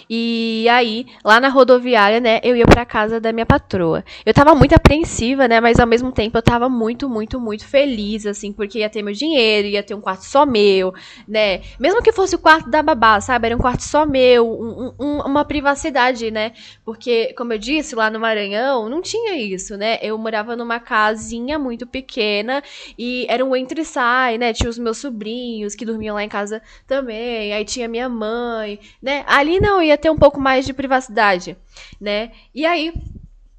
E 0.08 0.68
aí, 0.70 1.08
lá 1.26 1.40
na 1.40 1.50
rodoviária, 1.50 2.20
né, 2.20 2.40
eu 2.44 2.56
ia 2.56 2.66
pra 2.68 2.86
casa 2.86 3.20
da 3.20 3.34
minha 3.34 3.46
patroa. 3.46 4.06
Eu 4.24 4.36
tava 4.36 4.54
muito 4.54 4.76
apreensiva, 4.76 5.48
né, 5.48 5.60
mas 5.60 5.80
ao 5.80 5.88
mesmo 5.88 6.12
tempo 6.12 6.38
eu 6.38 6.44
tava 6.44 6.70
muito, 6.70 7.10
muito, 7.10 7.40
muito 7.40 7.66
feliz, 7.66 8.28
assim, 8.28 8.54
porque 8.54 8.80
ia 8.80 8.90
ter 8.90 9.02
meu 9.02 9.16
dinheiro, 9.16 9.68
ia 9.68 9.82
ter 9.82 9.96
um 9.96 10.02
quarto 10.02 10.24
só 10.24 10.46
meu, 10.46 10.94
né. 11.28 11.62
Mesmo 11.80 12.04
que 12.04 12.12
fosse 12.12 12.36
o 12.36 12.40
quarto 12.40 12.70
da 12.70 12.84
babá, 12.84 13.20
sabe? 13.20 13.48
Era 13.48 13.56
um 13.56 13.60
quarto 13.60 13.82
só 13.82 14.06
meu, 14.06 14.48
um, 14.48 14.94
um, 15.00 15.22
uma 15.22 15.44
privacidade, 15.44 16.30
né. 16.30 16.52
Porque, 16.86 17.34
como 17.36 17.52
eu 17.52 17.58
disse, 17.58 17.96
lá 17.96 18.12
no 18.12 18.20
Maranhão, 18.20 18.88
não 18.88 19.02
tinha 19.02 19.36
isso, 19.36 19.76
né. 19.76 19.98
Eu 20.04 20.16
morava 20.20 20.56
numa 20.56 20.80
casinha 20.80 21.58
muito 21.58 21.88
pequena 21.88 22.62
e 22.96 23.07
e 23.08 23.26
era 23.30 23.46
um 23.46 23.56
entre 23.56 23.82
e 23.82 23.86
sai, 23.86 24.38
né? 24.38 24.52
Tinha 24.52 24.70
os 24.70 24.78
meus 24.78 24.98
sobrinhos 24.98 25.76
que 25.76 25.86
dormiam 25.86 26.16
lá 26.16 26.24
em 26.24 26.30
casa 26.30 26.62
também. 26.86 27.54
Aí 27.54 27.64
tinha 27.64 27.88
minha 27.88 28.10
mãe, 28.10 28.80
né? 29.02 29.24
Ali 29.28 29.62
não 29.62 29.82
ia 29.82 29.98
ter 29.98 30.10
um 30.10 30.18
pouco 30.18 30.42
mais 30.42 30.66
de 30.66 30.74
privacidade, 30.74 31.56
né? 32.02 32.32
E 32.54 32.66
aí 32.66 32.94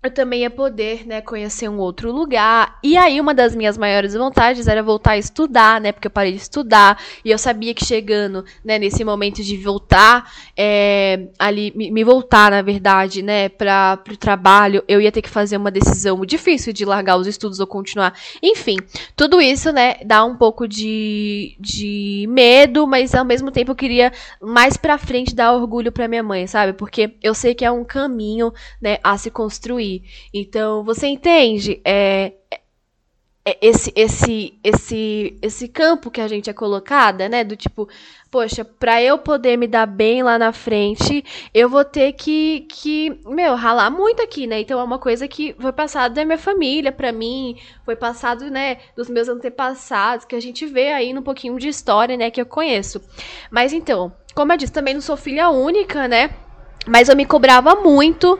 eu 0.08 0.14
também 0.14 0.40
ia 0.42 0.50
poder, 0.50 1.06
né, 1.06 1.20
conhecer 1.20 1.68
um 1.68 1.78
outro 1.78 2.10
lugar. 2.10 2.78
E 2.82 2.96
aí, 2.96 3.20
uma 3.20 3.34
das 3.34 3.54
minhas 3.54 3.78
maiores 3.78 4.14
vontades 4.14 4.66
era 4.66 4.82
voltar 4.82 5.12
a 5.12 5.18
estudar, 5.18 5.80
né, 5.80 5.92
porque 5.92 6.06
eu 6.06 6.10
parei 6.10 6.32
de 6.32 6.38
estudar. 6.38 7.00
E 7.24 7.30
eu 7.30 7.38
sabia 7.38 7.74
que 7.74 7.84
chegando, 7.84 8.44
né, 8.64 8.78
nesse 8.78 9.04
momento 9.04 9.42
de 9.42 9.56
voltar, 9.56 10.30
é, 10.56 11.28
ali, 11.38 11.72
me, 11.76 11.90
me, 11.90 12.04
voltar, 12.04 12.50
na 12.50 12.62
verdade, 12.62 13.22
né, 13.22 13.48
para 13.48 14.02
o 14.10 14.16
trabalho, 14.16 14.82
eu 14.88 15.00
ia 15.00 15.12
ter 15.12 15.22
que 15.22 15.28
fazer 15.28 15.56
uma 15.56 15.70
decisão 15.70 16.24
difícil 16.24 16.72
de 16.72 16.84
largar 16.84 17.16
os 17.16 17.26
estudos 17.26 17.60
ou 17.60 17.66
continuar. 17.66 18.14
Enfim, 18.42 18.78
tudo 19.14 19.40
isso, 19.40 19.70
né, 19.72 19.96
dá 20.04 20.24
um 20.24 20.36
pouco 20.36 20.66
de, 20.66 21.56
de 21.60 22.26
medo, 22.28 22.86
mas 22.86 23.14
ao 23.14 23.24
mesmo 23.24 23.50
tempo 23.50 23.72
eu 23.72 23.76
queria 23.76 24.12
mais 24.40 24.76
pra 24.76 24.96
frente 24.98 25.34
dar 25.34 25.52
orgulho 25.52 25.92
pra 25.92 26.08
minha 26.08 26.22
mãe, 26.22 26.46
sabe? 26.46 26.72
Porque 26.72 27.14
eu 27.22 27.34
sei 27.34 27.54
que 27.54 27.64
é 27.64 27.70
um 27.70 27.84
caminho, 27.84 28.52
né, 28.80 28.98
a 29.04 29.16
se 29.18 29.30
construir. 29.30 29.97
Então, 30.32 30.84
você 30.84 31.06
entende? 31.06 31.80
É, 31.84 32.32
é, 33.48 33.56
esse, 33.62 33.90
esse, 33.96 34.58
esse, 34.62 35.38
esse 35.40 35.68
campo 35.68 36.10
que 36.10 36.20
a 36.20 36.28
gente 36.28 36.50
é 36.50 36.52
colocada, 36.52 37.30
né? 37.30 37.42
Do 37.42 37.56
tipo, 37.56 37.88
poxa, 38.30 38.62
pra 38.62 39.02
eu 39.02 39.16
poder 39.16 39.56
me 39.56 39.66
dar 39.66 39.86
bem 39.86 40.22
lá 40.22 40.38
na 40.38 40.52
frente, 40.52 41.24
eu 41.54 41.66
vou 41.66 41.82
ter 41.82 42.12
que, 42.12 42.66
que, 42.68 43.18
meu, 43.24 43.54
ralar 43.54 43.90
muito 43.90 44.22
aqui, 44.22 44.46
né? 44.46 44.60
Então 44.60 44.78
é 44.78 44.84
uma 44.84 44.98
coisa 44.98 45.26
que 45.26 45.54
foi 45.58 45.72
passado 45.72 46.12
da 46.12 46.26
minha 46.26 46.36
família 46.36 46.92
pra 46.92 47.10
mim, 47.10 47.56
foi 47.86 47.96
passado, 47.96 48.50
né, 48.50 48.78
dos 48.94 49.08
meus 49.08 49.30
antepassados, 49.30 50.26
que 50.26 50.36
a 50.36 50.40
gente 50.40 50.66
vê 50.66 50.92
aí 50.92 51.14
num 51.14 51.22
pouquinho 51.22 51.58
de 51.58 51.68
história, 51.68 52.18
né, 52.18 52.30
que 52.30 52.42
eu 52.42 52.46
conheço. 52.46 53.00
Mas 53.50 53.72
então, 53.72 54.12
como 54.34 54.52
eu 54.52 54.58
disse, 54.58 54.72
também 54.72 54.92
não 54.92 55.00
sou 55.00 55.16
filha 55.16 55.48
única, 55.48 56.06
né? 56.06 56.30
Mas 56.86 57.08
eu 57.08 57.16
me 57.16 57.24
cobrava 57.24 57.76
muito 57.76 58.38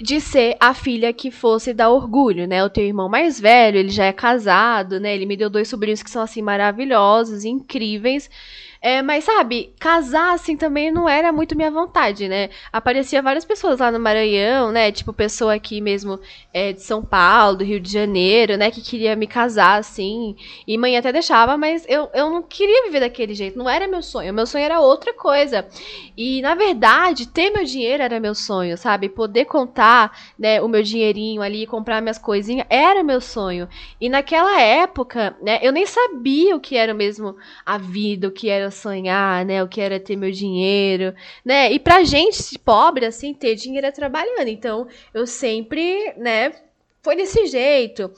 de 0.00 0.20
ser 0.20 0.56
a 0.58 0.72
filha 0.72 1.12
que 1.12 1.30
fosse 1.30 1.74
dar 1.74 1.90
orgulho, 1.90 2.46
né? 2.46 2.60
Eu 2.60 2.70
tenho 2.70 2.86
um 2.86 2.90
irmão 2.90 3.08
mais 3.08 3.38
velho, 3.38 3.78
ele 3.78 3.90
já 3.90 4.06
é 4.06 4.12
casado, 4.12 4.98
né? 4.98 5.14
Ele 5.14 5.26
me 5.26 5.36
deu 5.36 5.50
dois 5.50 5.68
sobrinhos 5.68 6.02
que 6.02 6.10
são 6.10 6.22
assim 6.22 6.40
maravilhosos, 6.40 7.44
incríveis. 7.44 8.30
É, 8.82 9.02
mas 9.02 9.24
sabe, 9.24 9.74
casar 9.78 10.32
assim 10.32 10.56
também 10.56 10.90
não 10.90 11.06
era 11.06 11.30
muito 11.30 11.54
minha 11.54 11.70
vontade, 11.70 12.26
né? 12.28 12.48
Aparecia 12.72 13.20
várias 13.20 13.44
pessoas 13.44 13.78
lá 13.78 13.92
no 13.92 14.00
Maranhão, 14.00 14.72
né? 14.72 14.90
Tipo, 14.90 15.12
pessoa 15.12 15.52
aqui 15.52 15.82
mesmo 15.82 16.18
é, 16.50 16.72
de 16.72 16.80
São 16.80 17.04
Paulo, 17.04 17.58
do 17.58 17.64
Rio 17.64 17.78
de 17.78 17.92
Janeiro, 17.92 18.56
né? 18.56 18.70
Que 18.70 18.80
queria 18.80 19.14
me 19.14 19.26
casar, 19.26 19.78
assim. 19.78 20.34
E 20.66 20.78
mãe 20.78 20.96
até 20.96 21.12
deixava, 21.12 21.58
mas 21.58 21.84
eu, 21.86 22.08
eu 22.14 22.30
não 22.30 22.42
queria 22.42 22.84
viver 22.84 23.00
daquele 23.00 23.34
jeito. 23.34 23.58
Não 23.58 23.68
era 23.68 23.86
meu 23.86 24.00
sonho. 24.00 24.32
Meu 24.32 24.46
sonho 24.46 24.64
era 24.64 24.80
outra 24.80 25.12
coisa. 25.12 25.68
E, 26.16 26.40
na 26.40 26.54
verdade, 26.54 27.28
ter 27.28 27.50
meu 27.50 27.64
dinheiro 27.64 28.02
era 28.02 28.18
meu 28.18 28.34
sonho, 28.34 28.78
sabe? 28.78 29.10
Poder 29.10 29.44
contar, 29.44 30.18
né, 30.38 30.58
o 30.62 30.68
meu 30.68 30.82
dinheirinho 30.82 31.42
ali, 31.42 31.66
comprar 31.66 32.00
minhas 32.00 32.18
coisinhas, 32.18 32.66
era 32.70 33.02
meu 33.02 33.20
sonho. 33.20 33.68
E 34.00 34.08
naquela 34.08 34.58
época, 34.58 35.36
né, 35.42 35.58
eu 35.60 35.70
nem 35.70 35.84
sabia 35.84 36.56
o 36.56 36.60
que 36.60 36.76
era 36.76 36.94
mesmo 36.94 37.36
a 37.66 37.76
vida, 37.76 38.28
o 38.28 38.30
que 38.30 38.48
era 38.48 38.69
sonhar, 38.70 39.44
né? 39.44 39.62
O 39.62 39.68
que 39.68 39.80
era 39.80 40.00
ter 40.00 40.16
meu 40.16 40.30
dinheiro, 40.30 41.14
né? 41.44 41.72
E 41.72 41.78
pra 41.78 42.04
gente 42.04 42.58
pobre, 42.58 43.06
assim, 43.06 43.34
ter 43.34 43.54
dinheiro 43.54 43.86
é 43.86 43.92
trabalhando. 43.92 44.48
Então, 44.48 44.86
eu 45.12 45.26
sempre, 45.26 46.14
né? 46.16 46.52
Foi 47.02 47.16
desse 47.16 47.46
jeito. 47.46 48.10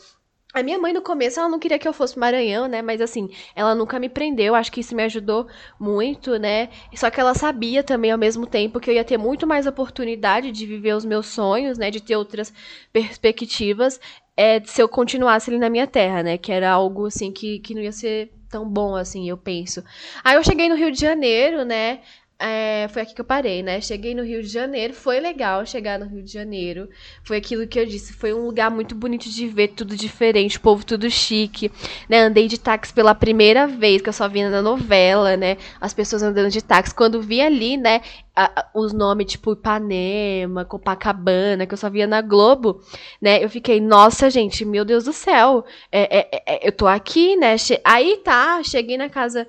A 0.55 0.63
minha 0.63 0.79
mãe, 0.79 0.93
no 0.93 1.01
começo, 1.01 1.41
ela 1.41 1.49
não 1.49 1.59
queria 1.59 1.79
que 1.79 1.89
eu 1.89 1.95
fosse 1.95 2.19
Maranhão, 2.19 2.67
né? 2.69 2.83
Mas, 2.83 3.01
assim, 3.01 3.31
ela 3.57 3.75
nunca 3.75 3.99
me 3.99 4.11
prendeu. 4.11 4.55
Acho 4.55 4.71
que 4.71 4.81
isso 4.81 4.95
me 4.95 5.03
ajudou 5.03 5.47
muito, 5.81 6.39
né? 6.39 6.69
Só 6.95 7.11
que 7.11 7.19
ela 7.19 7.33
sabia 7.35 7.83
também, 7.83 8.11
ao 8.11 8.19
mesmo 8.19 8.47
tempo, 8.47 8.79
que 8.79 8.91
eu 8.91 8.95
ia 8.95 9.03
ter 9.05 9.17
muito 9.17 9.47
mais 9.47 9.67
oportunidade 9.67 10.53
de 10.53 10.67
viver 10.67 10.95
os 10.95 11.07
meus 11.07 11.27
sonhos, 11.27 11.79
né? 11.79 11.91
De 11.91 12.03
ter 12.03 12.17
outras 12.17 12.53
perspectivas, 12.93 13.99
é, 14.37 14.63
se 14.65 14.83
eu 14.83 14.89
continuasse 14.89 15.51
ali 15.51 15.59
na 15.59 15.71
minha 15.71 15.87
terra, 15.87 16.23
né? 16.23 16.39
Que 16.39 16.53
era 16.53 16.71
algo, 16.71 17.07
assim, 17.07 17.33
que, 17.33 17.59
que 17.61 17.75
não 17.75 17.83
ia 17.83 17.93
ser 17.93 18.33
tão 18.53 18.69
bom 18.69 18.95
assim, 18.95 19.29
eu 19.29 19.37
penso. 19.37 19.83
Aí 20.23 20.37
eu 20.37 20.45
cheguei 20.45 20.69
no 20.69 20.75
Rio 20.77 20.93
de 20.93 21.01
Janeiro, 21.01 21.65
né? 21.65 22.01
É, 22.45 22.89
foi 22.89 23.03
aqui 23.03 23.15
que 23.15 23.21
eu 23.21 23.25
parei, 23.25 23.63
né? 23.63 23.81
Cheguei 23.81 24.17
no 24.17 24.25
Rio 24.25 24.43
de 24.43 24.49
Janeiro, 24.49 24.93
foi 24.93 25.21
legal 25.21 25.65
chegar 25.65 25.97
no 25.97 26.07
Rio 26.07 26.25
de 26.25 26.33
Janeiro. 26.33 26.89
Foi 27.23 27.37
aquilo 27.37 27.69
que 27.69 27.79
eu 27.79 27.87
disse, 27.87 28.13
foi 28.13 28.35
um 28.35 28.45
lugar 28.45 28.69
muito 28.69 28.97
bonito 28.97 29.31
de 29.31 29.47
ver, 29.47 29.69
tudo 29.69 29.95
diferente, 29.95 30.57
o 30.57 30.61
povo 30.61 30.85
tudo 30.85 31.09
chique, 31.09 31.71
né? 32.09 32.19
Andei 32.19 32.49
de 32.49 32.59
táxi 32.59 32.93
pela 32.93 33.15
primeira 33.15 33.69
vez, 33.69 34.03
que 34.03 34.09
eu 34.09 34.13
só 34.13 34.29
vi 34.29 34.43
na 34.43 34.61
novela, 34.61 35.37
né? 35.37 35.57
As 35.81 35.95
pessoas 35.95 36.21
andando 36.21 36.51
de 36.51 36.61
táxi. 36.61 36.93
Quando 36.93 37.23
vi 37.23 37.41
ali, 37.41 37.77
né, 37.77 38.01
a, 38.35 38.67
os 38.75 38.93
nomes 38.93 39.31
tipo 39.31 39.53
Ipanema, 39.53 40.65
Copacabana, 40.65 41.65
que 41.65 41.75
eu 41.75 41.79
só 41.79 41.89
via 41.89 42.09
na 42.09 42.21
Globo, 42.21 42.81
né? 43.21 43.43
Eu 43.43 43.49
fiquei, 43.49 43.81
nossa, 43.81 44.29
gente, 44.29 44.65
meu 44.65 44.85
Deus 44.85 45.05
do 45.05 45.13
céu, 45.13 45.65
é, 45.93 46.19
é, 46.19 46.43
é 46.45 46.69
eu 46.69 46.73
tô 46.73 46.89
aqui, 46.89 47.37
né? 47.37 47.57
Che 47.57 47.81
Aí 47.85 48.17
tá, 48.25 48.61
cheguei 48.65 48.97
na 48.97 49.09
casa 49.09 49.47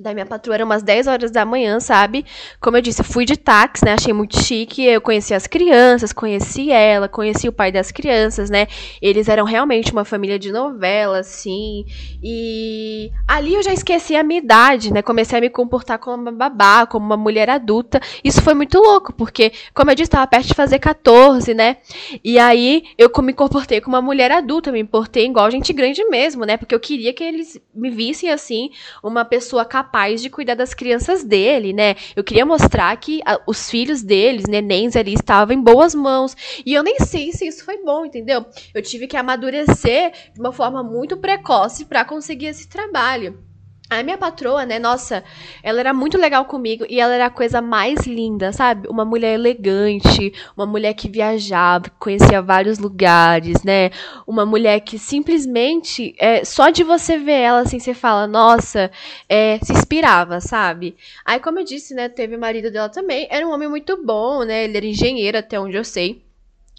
da 0.00 0.14
minha 0.14 0.24
patroa 0.24 0.54
era 0.54 0.64
umas 0.64 0.82
10 0.82 1.06
horas 1.06 1.30
da 1.30 1.44
manhã, 1.44 1.78
sabe? 1.78 2.24
Como 2.60 2.76
eu 2.76 2.80
disse, 2.80 3.02
fui 3.02 3.26
de 3.26 3.36
táxi, 3.36 3.84
né? 3.84 3.92
Achei 3.92 4.12
muito 4.12 4.42
chique. 4.42 4.84
Eu 4.84 5.00
conheci 5.00 5.34
as 5.34 5.46
crianças, 5.46 6.12
conheci 6.12 6.70
ela, 6.70 7.08
conheci 7.08 7.46
o 7.46 7.52
pai 7.52 7.70
das 7.70 7.90
crianças, 7.90 8.48
né? 8.48 8.68
Eles 9.02 9.28
eram 9.28 9.44
realmente 9.44 9.92
uma 9.92 10.04
família 10.04 10.38
de 10.38 10.50
novela, 10.50 11.18
assim. 11.18 11.84
E 12.22 13.12
ali 13.28 13.54
eu 13.54 13.62
já 13.62 13.72
esqueci 13.72 14.16
a 14.16 14.22
minha 14.22 14.40
idade, 14.40 14.92
né? 14.92 15.02
Comecei 15.02 15.38
a 15.38 15.40
me 15.40 15.50
comportar 15.50 15.98
como 15.98 16.22
uma 16.22 16.32
babá, 16.32 16.86
como 16.86 17.04
uma 17.04 17.16
mulher 17.16 17.50
adulta. 17.50 18.00
Isso 18.24 18.40
foi 18.40 18.54
muito 18.54 18.78
louco, 18.78 19.12
porque, 19.12 19.52
como 19.74 19.90
eu 19.90 19.94
disse, 19.94 20.08
estava 20.08 20.26
perto 20.26 20.48
de 20.48 20.54
fazer 20.54 20.78
14, 20.78 21.52
né? 21.52 21.76
E 22.24 22.38
aí 22.38 22.84
eu 22.96 23.10
me 23.22 23.34
comportei 23.34 23.80
como 23.80 23.94
uma 23.94 24.02
mulher 24.02 24.32
adulta, 24.32 24.72
me 24.72 24.80
importei 24.80 25.26
igual 25.26 25.50
gente 25.50 25.72
grande 25.72 26.02
mesmo, 26.06 26.44
né? 26.46 26.56
Porque 26.56 26.74
eu 26.74 26.80
queria 26.80 27.12
que 27.12 27.22
eles 27.22 27.60
me 27.74 27.90
vissem 27.90 28.30
assim, 28.30 28.70
uma 29.02 29.24
pessoa 29.24 29.64
capaz 29.64 29.81
capaz 29.82 30.22
de 30.22 30.30
cuidar 30.30 30.54
das 30.54 30.72
crianças 30.72 31.24
dele, 31.24 31.72
né? 31.72 31.96
Eu 32.14 32.22
queria 32.22 32.46
mostrar 32.46 32.96
que 32.96 33.20
a, 33.26 33.40
os 33.46 33.68
filhos 33.68 34.00
deles, 34.02 34.44
nenéns 34.46 34.94
ali, 34.94 35.14
estavam 35.14 35.54
em 35.54 35.60
boas 35.60 35.94
mãos. 35.94 36.36
E 36.64 36.72
eu 36.72 36.84
nem 36.84 36.98
sei 37.00 37.32
se 37.32 37.46
isso 37.46 37.64
foi 37.64 37.82
bom, 37.82 38.06
entendeu? 38.06 38.46
Eu 38.72 38.80
tive 38.80 39.08
que 39.08 39.16
amadurecer 39.16 40.12
de 40.32 40.40
uma 40.40 40.52
forma 40.52 40.82
muito 40.82 41.16
precoce 41.16 41.84
para 41.84 42.04
conseguir 42.04 42.46
esse 42.46 42.68
trabalho. 42.68 43.51
A 43.98 44.02
minha 44.02 44.18
patroa, 44.18 44.64
né, 44.64 44.78
nossa, 44.78 45.22
ela 45.62 45.80
era 45.80 45.92
muito 45.92 46.16
legal 46.18 46.44
comigo 46.44 46.84
e 46.88 46.98
ela 47.00 47.14
era 47.14 47.26
a 47.26 47.30
coisa 47.30 47.60
mais 47.60 48.06
linda, 48.06 48.52
sabe? 48.52 48.88
Uma 48.88 49.04
mulher 49.04 49.34
elegante, 49.34 50.32
uma 50.56 50.66
mulher 50.66 50.94
que 50.94 51.08
viajava, 51.08 51.84
que 51.84 51.90
conhecia 51.98 52.40
vários 52.40 52.78
lugares, 52.78 53.62
né? 53.62 53.90
Uma 54.26 54.46
mulher 54.46 54.80
que 54.80 54.98
simplesmente, 54.98 56.14
é, 56.18 56.44
só 56.44 56.70
de 56.70 56.82
você 56.82 57.18
ver 57.18 57.40
ela 57.40 57.60
assim, 57.60 57.78
você 57.78 57.94
fala, 57.94 58.26
nossa, 58.26 58.90
é, 59.28 59.58
se 59.62 59.72
inspirava, 59.72 60.40
sabe? 60.40 60.96
Aí, 61.24 61.38
como 61.38 61.58
eu 61.58 61.64
disse, 61.64 61.94
né, 61.94 62.08
teve 62.08 62.36
o 62.36 62.40
marido 62.40 62.70
dela 62.70 62.88
também, 62.88 63.26
era 63.30 63.46
um 63.46 63.52
homem 63.52 63.68
muito 63.68 64.02
bom, 64.02 64.42
né? 64.44 64.64
Ele 64.64 64.76
era 64.76 64.86
engenheiro, 64.86 65.38
até 65.38 65.60
onde 65.60 65.76
eu 65.76 65.84
sei. 65.84 66.22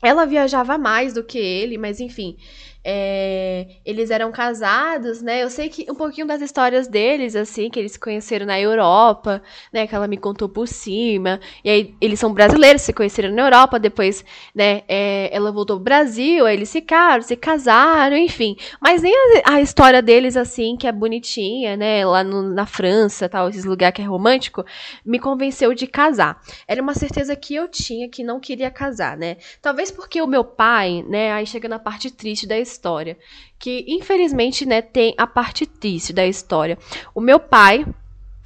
Ela 0.03 0.25
viajava 0.25 0.77
mais 0.77 1.13
do 1.13 1.24
que 1.24 1.38
ele, 1.38 1.77
mas 1.77 2.01
enfim. 2.01 2.36
É, 2.86 3.66
eles 3.86 4.12
eram 4.12 4.30
casados, 4.30 5.22
né? 5.22 5.42
Eu 5.42 5.50
sei 5.50 5.70
que 5.70 5.90
um 5.90 5.96
pouquinho 5.96 6.28
das 6.28 6.42
histórias 6.42 6.86
deles, 6.86 7.34
assim, 7.34 7.70
que 7.70 7.80
eles 7.80 7.94
se 7.94 8.00
conheceram 8.00 8.46
na 8.46 8.60
Europa, 8.60 9.42
né? 9.72 9.88
Que 9.88 9.96
ela 9.96 10.06
me 10.06 10.18
contou 10.18 10.50
por 10.50 10.68
cima. 10.68 11.40
E 11.63 11.70
aí 11.70 11.96
eles 12.02 12.20
são 12.20 12.34
brasileiros, 12.34 12.82
se 12.82 12.92
conheceram 12.92 13.32
na 13.32 13.44
Europa, 13.44 13.80
depois, 13.80 14.25
né? 14.54 14.82
É, 14.88 15.30
ela 15.34 15.52
voltou 15.52 15.78
pro 15.78 15.86
Brasil, 15.86 16.46
aí 16.46 16.58
eles 16.58 16.72
ficaram, 16.72 17.22
se 17.22 17.38
casaram, 17.38 18.18
enfim. 18.18 18.58
Mas 18.82 19.02
nem 19.02 19.13
a, 19.46 19.54
a 19.54 19.62
história 19.62 20.02
deles, 20.02 20.36
assim, 20.36 20.75
que 20.75 20.86
é 20.86 20.92
bonitinha, 20.92 21.78
né? 21.78 22.06
Lá 22.06 22.22
no, 22.22 22.42
na 22.44 22.66
França, 22.66 23.30
tal, 23.30 23.48
esses 23.48 23.63
lugares 23.63 23.96
que 23.96 24.02
é 24.02 24.06
romântico, 24.06 24.66
me 25.06 25.20
convenceu 25.20 25.74
de 25.74 25.88
casar. 25.88 26.42
Era 26.68 26.82
uma 26.82 26.94
certeza 26.94 27.34
que 27.34 27.56
eu 27.56 27.70
tinha 27.70 28.10
que 28.10 28.24
não 28.24 28.42
queria 28.42 28.70
casar, 28.70 29.16
né? 29.16 29.38
Talvez 29.62 29.90
porque 29.90 30.22
o 30.22 30.28
meu 30.28 30.44
pai, 30.44 31.06
né? 31.08 31.32
Aí 31.32 31.46
chega 31.46 31.70
na 31.70 31.80
parte 31.80 32.12
triste 32.12 32.46
da 32.46 32.58
história 32.58 32.73
história, 32.74 33.18
que 33.60 33.86
infelizmente, 33.88 34.65
né, 34.65 34.82
tem 34.82 35.13
a 35.18 35.27
parte 35.27 35.65
triste 35.65 36.12
da 36.12 36.25
história. 36.25 36.77
O 37.15 37.22
meu 37.22 37.39
pai, 37.39 37.86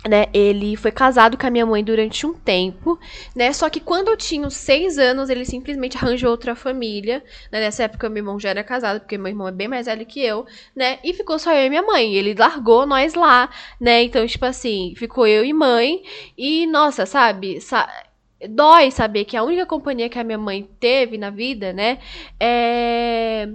né, 0.07 0.27
ele 0.34 0.75
foi 0.77 0.91
casado 0.91 1.38
com 1.38 1.48
a 1.48 1.50
minha 1.50 1.65
mãe 1.65 1.84
durante 1.84 2.25
um 2.25 2.34
tempo, 2.34 2.98
né, 3.36 3.51
só 3.51 3.69
que 3.69 3.79
quando 3.79 4.10
eu 4.10 4.17
tinha 4.17 4.50
seis 4.50 4.98
anos, 4.98 5.29
ele 5.29 5.43
simplesmente 5.43 5.98
arranjou 5.98 6.29
outra 6.29 6.55
família, 6.55 7.24
né, 7.51 7.60
nessa 7.60 7.84
época 7.84 8.07
meu 8.07 8.22
irmão 8.22 8.39
já 8.39 8.50
era 8.50 8.63
casado, 8.63 9.00
porque 9.01 9.17
meu 9.17 9.27
irmão 9.27 9.48
é 9.48 9.51
bem 9.51 9.67
mais 9.67 9.86
velho 9.88 10.05
que 10.05 10.24
eu, 10.24 10.46
né, 10.75 11.00
e 11.03 11.13
ficou 11.13 11.39
só 11.39 11.51
eu 11.53 11.65
e 11.65 11.69
minha 11.69 11.81
mãe, 11.81 12.13
ele 12.13 12.34
largou 12.34 12.86
nós 12.86 13.15
lá, 13.15 13.50
né, 13.81 14.03
então, 14.03 14.25
tipo 14.25 14.46
assim, 14.46 14.93
ficou 14.96 15.27
eu 15.27 15.43
e 15.43 15.51
mãe, 15.51 16.03
e, 16.38 16.67
nossa, 16.67 17.05
sabe, 17.05 17.60
sa 17.60 17.89
dói 18.50 18.91
saber 18.91 19.25
que 19.25 19.36
a 19.36 19.43
única 19.43 19.65
companhia 19.65 20.10
que 20.10 20.19
a 20.19 20.24
minha 20.24 20.38
mãe 20.38 20.69
teve 20.79 21.17
na 21.17 21.31
vida, 21.31 21.74
né, 21.74 21.98
é 22.39 23.50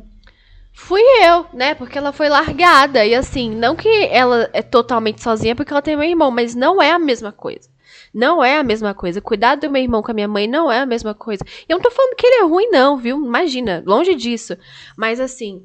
fui 0.72 1.02
eu, 1.24 1.46
né? 1.52 1.74
Porque 1.74 1.98
ela 1.98 2.12
foi 2.12 2.28
largada. 2.28 3.04
E 3.04 3.14
assim, 3.14 3.50
não 3.50 3.76
que 3.76 3.88
ela 4.06 4.48
é 4.52 4.62
totalmente 4.62 5.22
sozinha, 5.22 5.54
porque 5.54 5.72
ela 5.72 5.82
tem 5.82 5.96
meu 5.96 6.08
irmão, 6.08 6.30
mas 6.30 6.54
não 6.54 6.80
é 6.80 6.90
a 6.90 6.98
mesma 6.98 7.32
coisa. 7.32 7.70
Não 8.12 8.44
é 8.44 8.58
a 8.58 8.62
mesma 8.62 8.92
coisa. 8.94 9.20
Cuidar 9.20 9.54
do 9.54 9.70
meu 9.70 9.82
irmão 9.82 10.02
com 10.02 10.10
a 10.10 10.14
minha 10.14 10.28
mãe 10.28 10.46
não 10.46 10.70
é 10.70 10.80
a 10.80 10.86
mesma 10.86 11.14
coisa. 11.14 11.44
Eu 11.68 11.76
não 11.76 11.82
tô 11.82 11.90
falando 11.90 12.16
que 12.16 12.26
ele 12.26 12.42
é 12.42 12.44
ruim, 12.44 12.68
não, 12.70 12.98
viu? 12.98 13.16
Imagina, 13.16 13.82
longe 13.86 14.14
disso. 14.14 14.56
Mas 14.96 15.18
assim, 15.18 15.64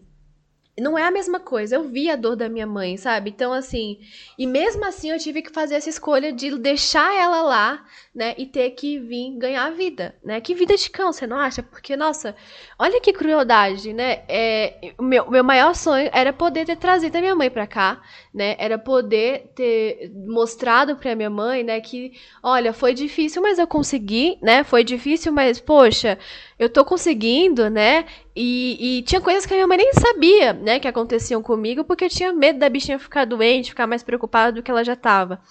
não 0.80 0.98
é 0.98 1.04
a 1.04 1.12
mesma 1.12 1.40
coisa. 1.40 1.76
Eu 1.76 1.84
vi 1.84 2.10
a 2.10 2.16
dor 2.16 2.36
da 2.36 2.48
minha 2.48 2.68
mãe, 2.68 2.98
sabe? 2.98 3.32
Então, 3.32 3.52
assim, 3.52 4.00
e 4.38 4.46
mesmo 4.46 4.86
assim 4.86 5.10
eu 5.10 5.18
tive 5.18 5.42
que 5.42 5.52
fazer 5.52 5.76
essa 5.76 5.90
escolha 5.90 6.32
de 6.32 6.56
deixar 6.58 7.16
ela 7.18 7.42
lá, 7.42 7.86
né? 8.14 8.36
E 8.38 8.46
ter 8.46 8.72
que 8.72 9.00
vir 9.00 9.38
ganhar 9.38 9.66
a 9.66 9.72
vida, 9.72 10.16
né? 10.24 10.40
Que 10.40 10.54
vida 10.54 10.76
de 10.76 10.90
cão, 10.90 11.12
você 11.12 11.26
não 11.26 11.40
acha? 11.40 11.64
Porque, 11.64 11.96
nossa, 11.96 12.36
olha 12.78 13.02
que 13.02 13.12
crueldade, 13.12 13.92
né? 13.92 14.24
É, 14.28 14.94
o 14.98 15.04
meu, 15.04 15.30
meu 15.30 15.44
maior 15.44 15.74
sonho 15.74 16.10
era 16.14 16.32
poder 16.32 16.66
ter 16.66 16.78
trazido 16.78 17.18
a 17.18 17.22
minha 17.22 17.36
mãe 17.36 17.50
pra 17.50 17.66
cá, 17.66 18.02
né? 18.34 18.56
Era 18.60 18.78
poder 18.78 19.52
ter 19.56 20.12
mostrado 20.28 20.96
pra 20.96 21.16
minha 21.16 21.30
mãe, 21.30 21.64
né? 21.64 21.82
Que, 21.82 22.14
olha, 22.44 22.72
foi 22.72 22.94
difícil, 22.94 23.42
mas 23.42 23.58
eu 23.58 23.66
consegui, 23.66 24.38
né? 24.44 24.64
Foi 24.64 24.84
difícil, 24.84 25.32
mas, 25.32 25.60
poxa, 25.60 26.20
eu 26.60 26.70
tô 26.70 26.84
conseguindo, 26.84 27.70
né? 27.70 28.06
E, 28.36 29.00
e, 29.00 29.02
tinha 29.04 29.22
coisas 29.22 29.46
que 29.46 29.54
a 29.54 29.58
minha 29.58 29.68
mãe 29.68 29.78
nem 29.78 29.94
sabia, 29.94 30.54
né, 30.54 30.80
que 30.80 30.88
aconteciam 30.88 31.42
comigo, 31.42 31.84
porque 31.84 32.06
eu 32.06 32.10
tinha 32.10 32.32
medo 32.32 32.60
da 32.60 32.70
bichinha 32.70 33.00
ficar 33.00 33.26
doente, 33.26 33.72
ficar 33.72 33.88
mais 33.88 34.04
preocupada 34.04 34.52
do 34.52 34.64
que 34.64 34.70
ela 34.70 34.84
já 34.84 34.96
tava, 34.96 35.42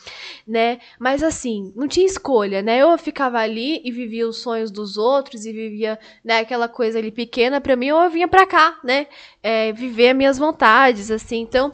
né? 0.46 0.78
Mas 0.98 1.22
assim, 1.22 1.72
não 1.76 1.88
tinha 1.88 2.06
escolha, 2.06 2.62
né? 2.62 2.78
Eu 2.78 2.96
ficava 2.98 3.38
ali 3.38 3.80
e 3.84 3.90
vivia 3.90 4.28
os 4.28 4.38
sonhos 4.38 4.70
dos 4.70 4.96
outros 4.96 5.46
e 5.46 5.52
vivia, 5.52 5.98
né, 6.24 6.38
aquela 6.38 6.68
coisa 6.68 6.98
ali 6.98 7.10
pequena 7.10 7.60
para 7.60 7.76
mim, 7.76 7.90
ou 7.90 8.02
eu 8.02 8.10
vinha 8.10 8.28
pra 8.28 8.46
cá, 8.46 8.78
né? 8.84 9.06
É, 9.42 9.72
viver 9.72 10.14
minhas 10.14 10.38
vontades, 10.38 11.10
assim, 11.10 11.40
então 11.40 11.72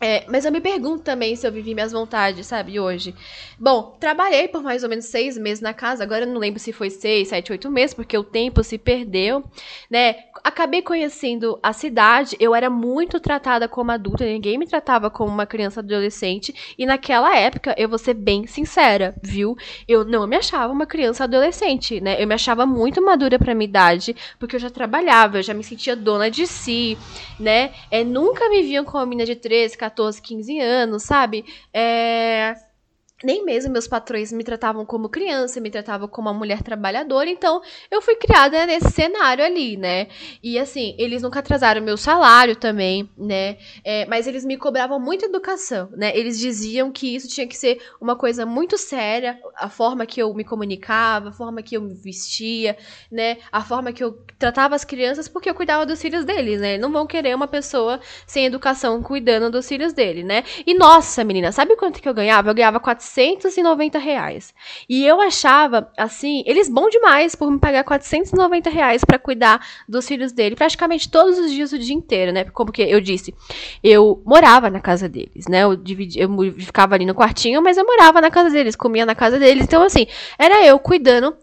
é, 0.00 0.24
mas 0.28 0.44
eu 0.44 0.52
me 0.52 0.60
pergunto 0.60 1.02
também 1.02 1.36
se 1.36 1.46
eu 1.46 1.52
vivi 1.52 1.74
minhas 1.74 1.92
vontades, 1.92 2.46
sabe, 2.46 2.80
hoje. 2.80 3.14
Bom, 3.58 3.96
trabalhei 4.00 4.48
por 4.48 4.62
mais 4.62 4.82
ou 4.82 4.88
menos 4.88 5.04
seis 5.04 5.36
meses 5.36 5.60
na 5.60 5.74
casa, 5.74 6.02
agora 6.02 6.24
eu 6.24 6.28
não 6.28 6.40
lembro 6.40 6.58
se 6.58 6.72
foi 6.72 6.88
seis, 6.88 7.28
sete, 7.28 7.52
oito 7.52 7.70
meses, 7.70 7.92
porque 7.92 8.16
o 8.16 8.24
tempo 8.24 8.64
se 8.64 8.78
perdeu, 8.78 9.44
né? 9.90 10.16
Acabei 10.42 10.80
conhecendo 10.80 11.58
a 11.62 11.74
cidade, 11.74 12.34
eu 12.40 12.54
era 12.54 12.70
muito 12.70 13.20
tratada 13.20 13.68
como 13.68 13.90
adulta, 13.92 14.24
ninguém 14.24 14.56
me 14.56 14.66
tratava 14.66 15.10
como 15.10 15.30
uma 15.30 15.44
criança 15.44 15.80
adolescente, 15.80 16.54
e 16.78 16.86
naquela 16.86 17.36
época, 17.36 17.74
eu 17.76 17.86
vou 17.86 17.98
ser 17.98 18.14
bem 18.14 18.46
sincera, 18.46 19.14
viu? 19.22 19.54
Eu 19.86 20.02
não 20.06 20.26
me 20.26 20.36
achava 20.36 20.72
uma 20.72 20.86
criança 20.86 21.24
adolescente, 21.24 22.00
né? 22.00 22.22
Eu 22.22 22.26
me 22.26 22.34
achava 22.34 22.64
muito 22.64 23.04
madura 23.04 23.38
pra 23.38 23.54
minha 23.54 23.68
idade, 23.68 24.16
porque 24.38 24.56
eu 24.56 24.60
já 24.60 24.70
trabalhava, 24.70 25.38
eu 25.38 25.42
já 25.42 25.52
me 25.52 25.62
sentia 25.62 25.94
dona 25.94 26.30
de 26.30 26.46
si, 26.46 26.96
né? 27.38 27.72
É, 27.90 28.02
nunca 28.02 28.48
me 28.48 28.62
viam 28.62 28.84
como 28.84 28.98
uma 28.98 29.06
menina 29.06 29.26
de 29.26 29.36
13, 29.36 29.76
14, 29.76 29.89
14, 29.90 30.20
15 30.22 30.58
anos, 30.60 31.02
sabe? 31.02 31.44
É 31.72 32.54
nem 33.22 33.44
mesmo 33.44 33.72
meus 33.72 33.86
patrões 33.86 34.32
me 34.32 34.42
tratavam 34.42 34.84
como 34.84 35.08
criança, 35.08 35.60
me 35.60 35.70
tratavam 35.70 36.08
como 36.08 36.28
uma 36.28 36.36
mulher 36.36 36.62
trabalhadora, 36.62 37.28
então 37.28 37.60
eu 37.90 38.00
fui 38.00 38.16
criada 38.16 38.66
nesse 38.66 38.90
cenário 38.90 39.44
ali, 39.44 39.76
né? 39.76 40.08
E 40.42 40.58
assim, 40.58 40.94
eles 40.98 41.22
nunca 41.22 41.40
atrasaram 41.40 41.82
meu 41.82 41.96
salário 41.96 42.56
também, 42.56 43.08
né? 43.16 43.58
É, 43.84 44.06
mas 44.06 44.26
eles 44.26 44.44
me 44.44 44.56
cobravam 44.56 44.98
muita 44.98 45.26
educação, 45.26 45.90
né? 45.96 46.16
Eles 46.16 46.38
diziam 46.38 46.90
que 46.90 47.14
isso 47.14 47.28
tinha 47.28 47.46
que 47.46 47.56
ser 47.56 47.80
uma 48.00 48.16
coisa 48.16 48.46
muito 48.46 48.78
séria, 48.78 49.38
a 49.56 49.68
forma 49.68 50.06
que 50.06 50.20
eu 50.22 50.32
me 50.34 50.44
comunicava, 50.44 51.28
a 51.28 51.32
forma 51.32 51.62
que 51.62 51.76
eu 51.76 51.82
me 51.82 51.94
vestia, 51.94 52.76
né? 53.10 53.38
A 53.52 53.62
forma 53.62 53.92
que 53.92 54.02
eu 54.02 54.12
tratava 54.38 54.74
as 54.74 54.84
crianças, 54.84 55.28
porque 55.28 55.50
eu 55.50 55.54
cuidava 55.54 55.84
dos 55.84 56.00
filhos 56.00 56.24
deles, 56.24 56.60
né? 56.60 56.78
Não 56.78 56.90
vão 56.90 57.06
querer 57.06 57.34
uma 57.34 57.48
pessoa 57.48 58.00
sem 58.26 58.46
educação 58.46 59.02
cuidando 59.02 59.50
dos 59.50 59.68
filhos 59.68 59.92
dele, 59.92 60.24
né? 60.24 60.44
E 60.66 60.74
nossa, 60.74 61.22
menina, 61.24 61.52
sabe 61.52 61.76
quanto 61.76 62.00
que 62.00 62.08
eu 62.08 62.14
ganhava? 62.14 62.50
Eu 62.50 62.54
ganhava 62.54 62.80
400 62.80 63.09
490 63.10 63.98
reais. 63.98 64.54
E 64.88 65.04
eu 65.04 65.20
achava, 65.20 65.90
assim, 65.96 66.42
eles 66.46 66.68
bom 66.68 66.88
demais 66.88 67.34
por 67.34 67.50
me 67.50 67.58
pagar 67.58 67.84
490 67.84 68.70
reais 68.70 69.04
pra 69.04 69.18
cuidar 69.18 69.64
dos 69.88 70.06
filhos 70.06 70.32
dele, 70.32 70.54
praticamente 70.54 71.10
todos 71.10 71.38
os 71.38 71.50
dias, 71.50 71.72
o 71.72 71.78
dia 71.78 71.94
inteiro, 71.94 72.32
né? 72.32 72.44
Como 72.44 72.72
que 72.72 72.82
eu 72.82 73.00
disse, 73.00 73.34
eu 73.82 74.22
morava 74.24 74.70
na 74.70 74.80
casa 74.80 75.08
deles, 75.08 75.46
né? 75.48 75.64
Eu, 75.64 75.76
dividi, 75.76 76.20
eu 76.20 76.30
ficava 76.58 76.94
ali 76.94 77.04
no 77.04 77.14
quartinho, 77.14 77.60
mas 77.62 77.76
eu 77.76 77.84
morava 77.84 78.20
na 78.20 78.30
casa 78.30 78.50
deles, 78.50 78.76
comia 78.76 79.04
na 79.04 79.14
casa 79.14 79.38
deles. 79.38 79.64
Então, 79.64 79.82
assim, 79.82 80.06
era 80.38 80.64
eu 80.64 80.78
cuidando 80.78 81.36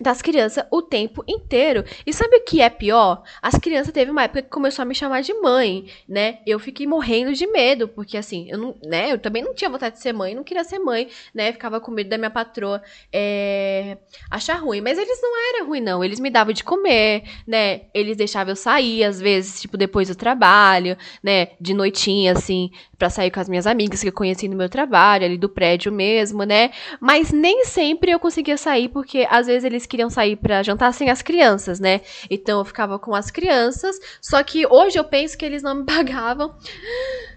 das 0.00 0.22
crianças 0.22 0.64
o 0.70 0.80
tempo 0.80 1.22
inteiro. 1.28 1.84
E 2.06 2.12
sabe 2.12 2.36
o 2.36 2.44
que 2.44 2.60
é 2.60 2.70
pior? 2.70 3.22
As 3.42 3.54
crianças 3.56 3.92
teve 3.92 4.10
uma 4.10 4.22
época 4.24 4.42
que 4.42 4.48
começou 4.48 4.82
a 4.82 4.86
me 4.86 4.94
chamar 4.94 5.22
de 5.22 5.34
mãe, 5.34 5.86
né? 6.08 6.38
Eu 6.46 6.58
fiquei 6.58 6.86
morrendo 6.86 7.32
de 7.32 7.46
medo, 7.46 7.86
porque 7.86 8.16
assim, 8.16 8.46
eu 8.50 8.58
não, 8.58 8.74
né? 8.82 9.12
Eu 9.12 9.18
também 9.18 9.42
não 9.42 9.54
tinha 9.54 9.68
vontade 9.68 9.96
de 9.96 10.02
ser 10.02 10.12
mãe, 10.12 10.34
não 10.34 10.42
queria 10.42 10.64
ser 10.64 10.78
mãe, 10.78 11.08
né? 11.34 11.52
Ficava 11.52 11.78
com 11.80 11.90
medo 11.90 12.08
da 12.08 12.16
minha 12.16 12.30
patroa 12.30 12.82
é, 13.12 13.98
achar 14.30 14.54
ruim. 14.54 14.80
Mas 14.80 14.98
eles 14.98 15.20
não 15.20 15.48
eram 15.54 15.68
ruim, 15.68 15.80
não. 15.80 16.02
Eles 16.02 16.18
me 16.18 16.30
davam 16.30 16.54
de 16.54 16.64
comer, 16.64 17.24
né? 17.46 17.82
Eles 17.92 18.16
deixavam 18.16 18.52
eu 18.52 18.56
sair, 18.56 19.04
às 19.04 19.20
vezes, 19.20 19.60
tipo, 19.60 19.76
depois 19.76 20.08
do 20.08 20.14
trabalho, 20.14 20.96
né? 21.22 21.48
De 21.60 21.74
noitinha, 21.74 22.32
assim, 22.32 22.70
para 22.98 23.10
sair 23.10 23.30
com 23.30 23.40
as 23.40 23.48
minhas 23.48 23.66
amigas 23.66 24.00
que 24.00 24.08
eu 24.08 24.12
conheci 24.12 24.48
no 24.48 24.56
meu 24.56 24.68
trabalho, 24.68 25.26
ali 25.26 25.36
do 25.36 25.48
prédio 25.48 25.92
mesmo, 25.92 26.44
né? 26.44 26.70
Mas 27.00 27.30
nem 27.30 27.64
sempre 27.66 28.10
eu 28.10 28.18
conseguia 28.18 28.56
sair, 28.56 28.88
porque 28.88 29.26
às 29.30 29.46
vezes 29.46 29.64
eles 29.64 29.81
queriam 29.86 30.10
sair 30.10 30.36
para 30.36 30.62
jantar 30.62 30.92
sem 30.92 31.10
as 31.10 31.22
crianças, 31.22 31.80
né? 31.80 32.00
Então 32.30 32.58
eu 32.58 32.64
ficava 32.64 32.98
com 32.98 33.14
as 33.14 33.30
crianças, 33.30 33.98
só 34.20 34.42
que 34.42 34.66
hoje 34.66 34.98
eu 34.98 35.04
penso 35.04 35.36
que 35.36 35.44
eles 35.44 35.62
não 35.62 35.76
me 35.76 35.84
pagavam. 35.86 36.54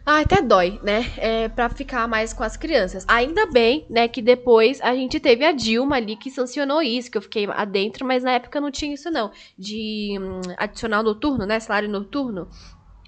Ah, 0.06 0.20
até 0.20 0.42
dói, 0.42 0.80
né? 0.84 1.12
É, 1.18 1.50
pra 1.50 1.68
ficar 1.68 2.08
mais 2.08 2.32
com 2.32 2.44
as 2.44 2.56
crianças. 2.56 3.04
Ainda 3.08 3.48
bem, 3.48 3.86
né, 3.90 4.08
que 4.08 4.22
depois 4.22 4.80
a 4.82 4.94
gente 4.94 5.20
teve 5.20 5.44
a 5.44 5.52
Dilma 5.52 5.96
ali 5.96 6.16
que 6.16 6.30
sancionou 6.30 6.82
isso, 6.82 7.10
que 7.10 7.18
eu 7.18 7.22
fiquei 7.22 7.48
adentro, 7.50 8.06
mas 8.06 8.24
na 8.24 8.34
época 8.34 8.62
não 8.62 8.70
tinha 8.70 8.94
isso 8.94 9.10
não. 9.10 9.32
De 9.58 10.18
hum, 10.20 10.42
adicional 10.58 11.02
noturno, 11.02 11.46
né? 11.46 11.60
Salário 11.60 11.90
noturno. 11.90 12.48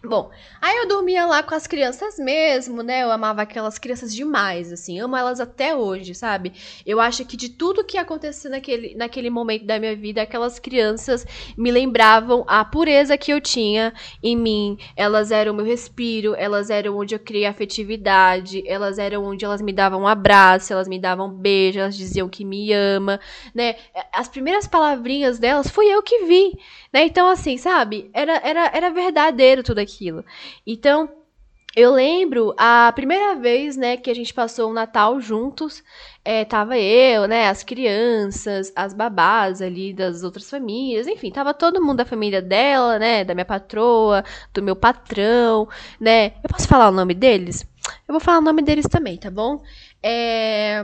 Bom, 0.04 0.30
aí 0.62 0.78
eu 0.78 0.88
dormia 0.88 1.26
lá 1.26 1.42
com 1.42 1.56
as 1.56 1.66
crianças 1.66 2.20
mesmo, 2.20 2.84
né? 2.84 3.02
Eu 3.02 3.12
amava 3.12 3.42
aquelas 3.42 3.80
crianças 3.80 4.14
demais, 4.14 4.72
assim, 4.72 5.00
amo 5.00 5.18
elas 5.18 5.40
até 5.40 5.76
hoje, 5.76 6.14
sabe? 6.14 6.54
Eu 6.86 7.02
acho 7.02 7.26
que 7.26 7.36
de 7.36 7.50
tudo 7.50 7.84
que 7.84 7.98
aconteceu 7.98 8.52
naquele, 8.52 8.94
naquele 8.96 9.32
momento 9.32 9.66
da 9.66 9.80
minha 9.80 9.96
vida, 9.96 10.22
aquelas 10.22 10.60
crianças 10.60 11.26
me 11.58 11.72
lembravam 11.72 12.46
a 12.48 12.64
pureza 12.64 13.18
que 13.18 13.34
eu 13.34 13.42
tinha 13.42 13.92
em 14.22 14.36
mim. 14.36 14.78
Elas 14.96 15.32
eram 15.32 15.52
o 15.52 15.56
meu 15.56 15.66
respiro, 15.66 16.36
elas 16.36 16.70
eram 16.70 16.96
onde 16.96 17.16
eu 17.16 17.20
criei 17.20 17.48
afetividade, 17.48 18.64
elas 18.68 19.00
eram 19.00 19.26
onde 19.26 19.46
elas 19.46 19.64
me 19.64 19.74
davam 19.74 20.02
um 20.02 20.08
abraço, 20.08 20.72
elas 20.72 20.88
me 20.88 21.00
davam 21.00 21.28
um 21.28 21.34
beijo, 21.34 21.80
elas 21.80 21.98
diziam 21.98 22.30
que 22.30 22.46
me 22.46 22.72
ama, 22.72 23.20
né? 23.54 23.76
As 24.14 24.28
primeiras 24.28 24.68
palavrinhas 24.68 25.40
delas 25.40 25.68
fui 25.68 25.88
eu 25.88 26.04
que 26.04 26.24
vi, 26.26 26.56
né? 26.98 27.06
Então, 27.06 27.28
assim, 27.28 27.58
sabe? 27.58 28.10
Era, 28.12 28.42
era, 28.44 28.72
era 28.74 28.90
verdadeiro 28.90 29.62
tudo 29.62 29.78
aquilo. 29.78 30.26
Então, 30.66 31.08
eu 31.76 31.92
lembro 31.94 32.56
a 32.58 32.92
primeira 32.92 33.36
vez, 33.36 33.78
né, 33.78 33.98
que 33.98 34.10
a 34.10 34.16
gente 34.16 34.34
passou 34.34 34.72
o 34.72 34.74
Natal 34.74 35.22
juntos, 35.22 35.84
é, 36.26 36.44
tava 36.44 36.76
eu, 36.80 37.28
né, 37.28 37.50
as 37.50 37.64
crianças, 37.64 38.74
as 38.76 38.96
babás 38.96 39.62
ali 39.62 39.94
das 39.94 40.24
outras 40.24 40.50
famílias, 40.50 41.06
enfim, 41.06 41.30
tava 41.30 41.54
todo 41.54 41.84
mundo 41.84 41.98
da 41.98 42.06
família 42.06 42.42
dela, 42.42 42.98
né, 42.98 43.24
da 43.24 43.36
minha 43.36 43.46
patroa, 43.46 44.24
do 44.52 44.64
meu 44.64 44.76
patrão, 44.76 45.70
né. 46.00 46.34
Eu 46.44 46.50
posso 46.50 46.68
falar 46.68 46.90
o 46.90 46.92
nome 46.92 47.14
deles? 47.14 47.62
Eu 48.08 48.14
vou 48.14 48.20
falar 48.20 48.40
o 48.40 48.42
nome 48.42 48.64
deles 48.64 48.88
também, 48.88 49.18
tá 49.18 49.30
bom? 49.30 49.62
É... 50.02 50.84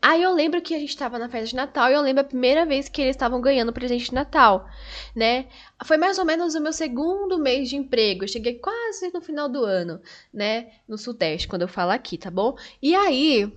Aí 0.00 0.22
eu 0.22 0.32
lembro 0.32 0.62
que 0.62 0.74
a 0.74 0.78
gente 0.78 0.96
tava 0.96 1.18
na 1.18 1.28
festa 1.28 1.48
de 1.48 1.56
Natal 1.56 1.90
e 1.90 1.94
eu 1.94 2.00
lembro 2.00 2.22
a 2.22 2.26
primeira 2.26 2.64
vez 2.64 2.88
que 2.88 3.02
eles 3.02 3.16
estavam 3.16 3.40
ganhando 3.40 3.72
presente 3.72 4.06
de 4.06 4.14
Natal, 4.14 4.68
né? 5.14 5.46
Foi 5.84 5.96
mais 5.96 6.18
ou 6.18 6.24
menos 6.24 6.54
o 6.54 6.60
meu 6.60 6.72
segundo 6.72 7.38
mês 7.38 7.68
de 7.68 7.76
emprego. 7.76 8.24
Eu 8.24 8.28
cheguei 8.28 8.54
quase 8.54 9.10
no 9.12 9.20
final 9.20 9.48
do 9.48 9.64
ano, 9.64 10.00
né? 10.32 10.70
No 10.86 10.96
Sudeste, 10.96 11.48
quando 11.48 11.62
eu 11.62 11.68
falo 11.68 11.90
aqui, 11.90 12.16
tá 12.16 12.30
bom? 12.30 12.56
E 12.82 12.94
aí, 12.94 13.52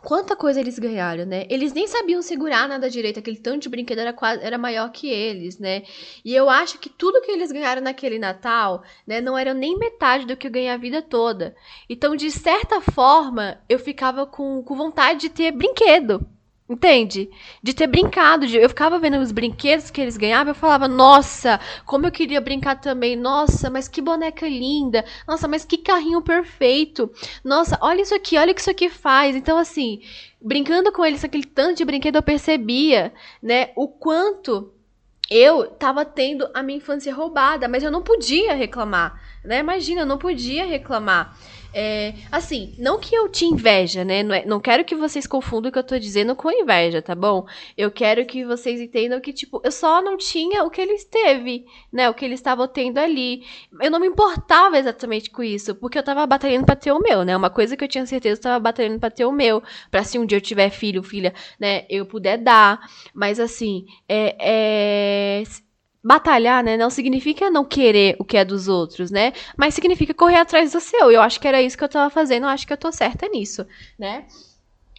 Quanta 0.00 0.36
coisa 0.36 0.60
eles 0.60 0.78
ganharam, 0.78 1.24
né? 1.24 1.44
Eles 1.50 1.72
nem 1.72 1.88
sabiam 1.88 2.22
segurar 2.22 2.68
nada 2.68 2.88
direito, 2.88 3.18
aquele 3.18 3.38
tanto 3.38 3.62
de 3.62 3.68
brinquedo 3.68 3.98
era, 3.98 4.12
quase, 4.12 4.42
era 4.44 4.56
maior 4.56 4.90
que 4.92 5.08
eles, 5.08 5.58
né? 5.58 5.82
E 6.24 6.34
eu 6.34 6.48
acho 6.48 6.78
que 6.78 6.88
tudo 6.88 7.20
que 7.20 7.32
eles 7.32 7.50
ganharam 7.50 7.82
naquele 7.82 8.18
Natal, 8.18 8.84
né, 9.06 9.20
não 9.20 9.36
era 9.36 9.52
nem 9.52 9.76
metade 9.76 10.24
do 10.24 10.36
que 10.36 10.46
eu 10.46 10.52
ganhei 10.52 10.70
a 10.70 10.76
vida 10.76 11.02
toda. 11.02 11.56
Então, 11.90 12.14
de 12.14 12.30
certa 12.30 12.80
forma, 12.80 13.60
eu 13.68 13.78
ficava 13.78 14.24
com, 14.24 14.62
com 14.62 14.76
vontade 14.76 15.20
de 15.22 15.30
ter 15.30 15.50
brinquedo, 15.50 16.24
Entende? 16.68 17.30
De 17.62 17.72
ter 17.72 17.86
brincado. 17.86 18.46
De... 18.46 18.56
Eu 18.56 18.68
ficava 18.68 18.98
vendo 18.98 19.18
os 19.18 19.32
brinquedos 19.32 19.90
que 19.90 20.00
eles 20.00 20.16
ganhavam. 20.16 20.50
Eu 20.50 20.54
falava, 20.54 20.86
nossa, 20.86 21.58
como 21.86 22.06
eu 22.06 22.12
queria 22.12 22.40
brincar 22.40 22.76
também. 22.80 23.16
Nossa, 23.16 23.70
mas 23.70 23.88
que 23.88 24.02
boneca 24.02 24.46
linda. 24.46 25.04
Nossa, 25.26 25.48
mas 25.48 25.64
que 25.64 25.78
carrinho 25.78 26.20
perfeito. 26.20 27.10
Nossa, 27.42 27.78
olha 27.80 28.02
isso 28.02 28.14
aqui, 28.14 28.36
olha 28.36 28.52
o 28.52 28.54
que 28.54 28.60
isso 28.60 28.70
aqui 28.70 28.90
faz. 28.90 29.34
Então, 29.34 29.56
assim, 29.56 30.02
brincando 30.40 30.92
com 30.92 31.04
eles, 31.04 31.24
aquele 31.24 31.44
tanto 31.44 31.78
de 31.78 31.84
brinquedo, 31.84 32.16
eu 32.16 32.22
percebia, 32.22 33.12
né, 33.42 33.70
o 33.74 33.88
quanto 33.88 34.72
eu 35.30 35.66
tava 35.66 36.04
tendo 36.04 36.48
a 36.54 36.62
minha 36.62 36.78
infância 36.78 37.14
roubada, 37.14 37.68
mas 37.68 37.82
eu 37.82 37.90
não 37.90 38.02
podia 38.02 38.54
reclamar, 38.54 39.20
né? 39.44 39.58
Imagina, 39.58 40.02
eu 40.02 40.06
não 40.06 40.16
podia 40.16 40.64
reclamar. 40.64 41.36
É, 41.72 42.14
assim, 42.32 42.74
não 42.78 42.98
que 42.98 43.14
eu 43.14 43.28
te 43.28 43.44
inveja, 43.44 44.04
né? 44.04 44.22
Não, 44.22 44.34
é, 44.34 44.44
não 44.44 44.58
quero 44.58 44.84
que 44.84 44.96
vocês 44.96 45.26
confundam 45.26 45.68
o 45.68 45.72
que 45.72 45.78
eu 45.78 45.84
tô 45.84 45.98
dizendo 45.98 46.34
com 46.34 46.50
inveja, 46.50 47.02
tá 47.02 47.14
bom? 47.14 47.46
Eu 47.76 47.90
quero 47.90 48.24
que 48.24 48.44
vocês 48.44 48.80
entendam 48.80 49.20
que, 49.20 49.32
tipo, 49.32 49.60
eu 49.62 49.70
só 49.70 50.00
não 50.00 50.16
tinha 50.16 50.64
o 50.64 50.70
que 50.70 50.80
eles 50.80 51.04
teve, 51.04 51.66
né? 51.92 52.08
O 52.08 52.14
que 52.14 52.24
eles 52.24 52.40
estavam 52.40 52.66
tendo 52.66 52.98
ali. 52.98 53.44
Eu 53.80 53.90
não 53.90 54.00
me 54.00 54.06
importava 54.06 54.78
exatamente 54.78 55.30
com 55.30 55.42
isso, 55.42 55.74
porque 55.74 55.98
eu 55.98 56.02
tava 56.02 56.26
batalhando 56.26 56.64
pra 56.64 56.76
ter 56.76 56.92
o 56.92 57.00
meu, 57.00 57.22
né? 57.24 57.36
Uma 57.36 57.50
coisa 57.50 57.76
que 57.76 57.84
eu 57.84 57.88
tinha 57.88 58.06
certeza, 58.06 58.38
eu 58.38 58.42
tava 58.42 58.60
batalhando 58.60 58.98
pra 58.98 59.10
ter 59.10 59.26
o 59.26 59.32
meu. 59.32 59.62
Pra 59.90 60.02
se 60.02 60.18
um 60.18 60.24
dia 60.24 60.38
eu 60.38 60.42
tiver 60.42 60.70
filho, 60.70 61.02
filha, 61.02 61.34
né? 61.60 61.84
Eu 61.90 62.06
puder 62.06 62.38
dar. 62.38 62.80
Mas, 63.12 63.38
assim, 63.38 63.84
é, 64.08 64.36
é 65.40 65.42
batalhar, 66.08 66.64
né, 66.64 66.74
não 66.74 66.88
significa 66.88 67.50
não 67.50 67.66
querer 67.66 68.16
o 68.18 68.24
que 68.24 68.38
é 68.38 68.42
dos 68.42 68.66
outros, 68.66 69.10
né? 69.10 69.34
Mas 69.58 69.74
significa 69.74 70.14
correr 70.14 70.36
atrás 70.36 70.72
do 70.72 70.80
seu. 70.80 71.12
E 71.12 71.14
eu 71.14 71.20
acho 71.20 71.38
que 71.38 71.46
era 71.46 71.60
isso 71.60 71.76
que 71.76 71.84
eu 71.84 71.88
tava 71.88 72.08
fazendo, 72.08 72.44
eu 72.44 72.48
acho 72.48 72.66
que 72.66 72.72
eu 72.72 72.78
tô 72.78 72.90
certa 72.90 73.28
nisso, 73.28 73.66
né? 73.98 74.24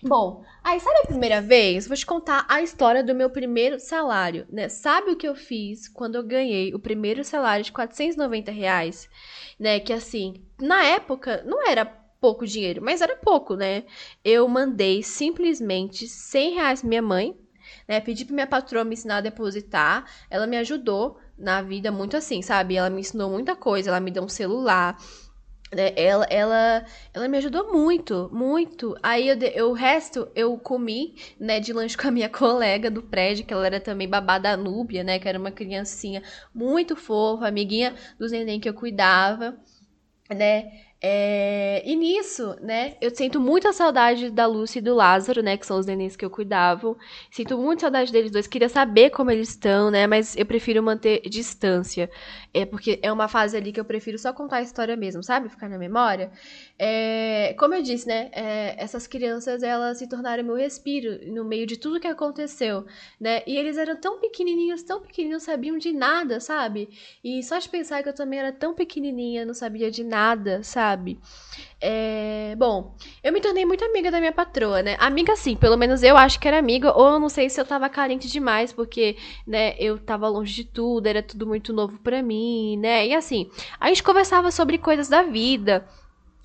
Bom, 0.03 0.43
aí 0.63 0.79
sabe 0.79 0.99
a 0.99 1.07
primeira 1.07 1.41
vez? 1.41 1.87
Vou 1.87 1.97
te 1.97 2.05
contar 2.05 2.45
a 2.47 2.61
história 2.61 3.03
do 3.03 3.15
meu 3.15 3.27
primeiro 3.27 3.79
salário, 3.79 4.45
né? 4.51 4.69
Sabe 4.69 5.09
o 5.09 5.15
que 5.15 5.27
eu 5.27 5.33
fiz 5.33 5.87
quando 5.87 6.13
eu 6.13 6.23
ganhei 6.23 6.75
o 6.75 6.79
primeiro 6.79 7.23
salário 7.23 7.65
de 7.65 7.71
490 7.71 8.51
reais? 8.51 9.09
Né? 9.59 9.79
Que 9.79 9.91
assim, 9.91 10.43
na 10.61 10.83
época 10.83 11.43
não 11.43 11.67
era 11.67 11.85
pouco 12.21 12.45
dinheiro, 12.45 12.83
mas 12.83 13.01
era 13.01 13.15
pouco, 13.15 13.55
né? 13.55 13.83
Eu 14.23 14.47
mandei 14.47 15.01
simplesmente 15.01 16.07
100 16.07 16.53
reais 16.53 16.81
pra 16.81 16.89
minha 16.89 17.01
mãe, 17.01 17.35
né? 17.89 17.99
Pedi 17.99 18.23
pra 18.23 18.35
minha 18.35 18.47
patroa 18.47 18.83
me 18.83 18.93
ensinar 18.93 19.17
a 19.17 19.21
depositar. 19.21 20.05
Ela 20.29 20.45
me 20.45 20.55
ajudou 20.57 21.17
na 21.35 21.59
vida 21.63 21.91
muito 21.91 22.15
assim, 22.15 22.43
sabe? 22.43 22.75
Ela 22.75 22.89
me 22.89 23.01
ensinou 23.01 23.31
muita 23.31 23.55
coisa, 23.55 23.89
ela 23.89 23.99
me 23.99 24.11
deu 24.11 24.21
um 24.21 24.29
celular. 24.29 24.95
Né? 25.73 25.93
Ela, 25.95 26.25
ela, 26.29 26.85
ela 27.11 27.27
me 27.27 27.37
ajudou 27.39 27.71
muito, 27.71 28.29
muito. 28.31 28.95
Aí 29.01 29.27
eu, 29.27 29.37
eu, 29.39 29.69
o 29.71 29.73
resto 29.73 30.27
eu 30.35 30.55
comi, 30.59 31.15
né, 31.39 31.59
de 31.59 31.73
lanche 31.73 31.97
com 31.97 32.07
a 32.07 32.11
minha 32.11 32.29
colega 32.29 32.91
do 32.91 33.01
prédio, 33.01 33.43
que 33.43 33.53
ela 33.53 33.65
era 33.65 33.79
também 33.79 34.07
babada 34.07 34.55
Núbia, 34.55 35.03
né, 35.03 35.17
que 35.17 35.27
era 35.27 35.39
uma 35.39 35.51
criancinha 35.51 36.21
muito 36.53 36.95
fofa, 36.95 37.47
amiguinha 37.47 37.95
dos 38.19 38.31
neném 38.31 38.59
que 38.59 38.69
eu 38.69 38.73
cuidava, 38.73 39.57
né. 40.29 40.71
É, 41.01 41.81
e 41.85 41.95
nisso, 41.95 42.57
né, 42.61 42.97
eu 42.99 43.09
sinto 43.15 43.39
muita 43.39 43.71
saudade 43.71 44.29
da 44.29 44.45
Lúcia 44.45 44.79
e 44.79 44.81
do 44.81 44.93
Lázaro, 44.93 45.41
né, 45.41 45.55
que 45.55 45.65
são 45.65 45.79
os 45.79 45.85
nenéns 45.85 46.17
que 46.17 46.25
eu 46.25 46.29
cuidava. 46.29 46.93
Sinto 47.31 47.57
muita 47.57 47.81
saudade 47.81 48.11
deles 48.11 48.31
dois, 48.31 48.47
queria 48.47 48.67
saber 48.67 49.09
como 49.09 49.31
eles 49.31 49.49
estão, 49.49 49.89
né, 49.89 50.05
mas 50.07 50.35
eu 50.35 50.45
prefiro 50.45 50.83
manter 50.83 51.21
distância. 51.21 52.09
É 52.53 52.65
porque 52.65 52.99
é 53.03 53.11
uma 53.11 53.27
fase 53.27 53.55
ali 53.55 53.71
que 53.71 53.79
eu 53.79 53.85
prefiro 53.85 54.17
só 54.17 54.33
contar 54.33 54.57
a 54.57 54.61
história 54.61 54.95
mesmo, 54.95 55.23
sabe? 55.23 55.49
Ficar 55.49 55.69
na 55.69 55.77
memória. 55.77 56.31
É, 56.77 57.53
como 57.59 57.75
eu 57.75 57.81
disse, 57.83 58.07
né? 58.07 58.29
É, 58.33 58.75
essas 58.81 59.05
crianças, 59.05 59.61
elas 59.61 59.99
se 59.99 60.07
tornaram 60.07 60.43
meu 60.43 60.55
respiro 60.55 61.19
no 61.31 61.45
meio 61.45 61.67
de 61.67 61.77
tudo 61.77 61.99
que 61.99 62.07
aconteceu, 62.07 62.85
né? 63.19 63.43
E 63.45 63.55
eles 63.55 63.77
eram 63.77 63.95
tão 63.95 64.19
pequenininhos, 64.19 64.81
tão 64.81 65.01
pequenininhos, 65.01 65.43
sabiam 65.43 65.77
de 65.77 65.91
nada, 65.91 66.39
sabe? 66.39 66.89
E 67.23 67.43
só 67.43 67.59
de 67.59 67.69
pensar 67.69 68.01
que 68.01 68.09
eu 68.09 68.15
também 68.15 68.39
era 68.39 68.51
tão 68.51 68.73
pequenininha, 68.73 69.45
não 69.45 69.53
sabia 69.53 69.91
de 69.91 70.03
nada, 70.03 70.63
sabe? 70.63 71.19
É, 71.81 72.55
bom, 72.57 72.93
eu 73.23 73.31
me 73.31 73.39
tornei 73.39 73.65
muito 73.65 73.85
amiga 73.85 74.11
da 74.11 74.19
minha 74.19 74.33
patroa, 74.33 74.83
né? 74.83 74.97
Amiga 74.99 75.35
sim, 75.37 75.55
pelo 75.55 75.77
menos 75.77 76.03
eu 76.03 76.17
acho 76.17 76.37
que 76.37 76.45
era 76.47 76.59
amiga, 76.59 76.91
ou 76.97 77.13
eu 77.13 77.19
não 77.19 77.29
sei 77.29 77.49
se 77.49 77.59
eu 77.59 77.65
tava 77.65 77.87
carente 77.89 78.27
demais, 78.27 78.73
porque, 78.73 79.15
né, 79.47 79.75
eu 79.79 79.97
tava 79.97 80.27
longe 80.27 80.53
de 80.53 80.65
tudo, 80.65 81.07
era 81.07 81.23
tudo 81.23 81.47
muito 81.47 81.71
novo 81.71 81.97
para 81.99 82.21
mim, 82.21 82.75
né? 82.77 83.07
E 83.07 83.13
assim, 83.13 83.49
a 83.79 83.87
gente 83.87 84.03
conversava 84.03 84.51
sobre 84.51 84.77
coisas 84.77 85.07
da 85.07 85.23
vida, 85.23 85.87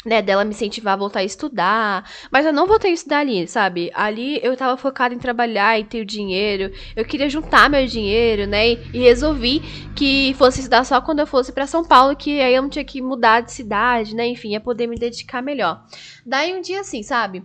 né, 0.04 0.20
dela 0.22 0.44
me 0.44 0.50
incentivar 0.50 0.94
a 0.94 0.96
voltar 0.96 1.20
a 1.20 1.24
estudar, 1.24 2.10
mas 2.30 2.44
eu 2.44 2.52
não 2.52 2.66
voltei 2.66 2.90
a 2.90 2.94
estudar 2.94 3.18
ali, 3.18 3.46
sabe? 3.46 3.90
Ali 3.94 4.38
eu 4.42 4.56
tava 4.56 4.76
focada 4.76 5.14
em 5.14 5.18
trabalhar 5.18 5.78
e 5.78 5.84
ter 5.84 6.00
o 6.02 6.04
dinheiro, 6.04 6.72
eu 6.94 7.04
queria 7.04 7.28
juntar 7.28 7.70
meu 7.70 7.86
dinheiro, 7.86 8.46
né, 8.46 8.72
e, 8.72 9.04
resolvi 9.04 9.60
que 9.94 10.34
fosse 10.34 10.60
estudar 10.60 10.84
só 10.84 11.00
quando 11.00 11.20
eu 11.20 11.26
fosse 11.26 11.52
para 11.52 11.66
São 11.66 11.84
Paulo, 11.84 12.16
que 12.16 12.40
aí 12.40 12.54
eu 12.54 12.62
não 12.62 12.68
tinha 12.68 12.84
que 12.84 13.00
mudar 13.00 13.40
de 13.40 13.52
cidade, 13.52 14.14
né, 14.14 14.26
enfim, 14.26 14.50
ia 14.50 14.60
poder 14.60 14.86
me 14.86 14.96
dedicar 14.96 15.42
melhor. 15.42 15.84
Daí 16.24 16.54
um 16.54 16.60
dia 16.60 16.80
assim, 16.80 17.02
sabe? 17.02 17.44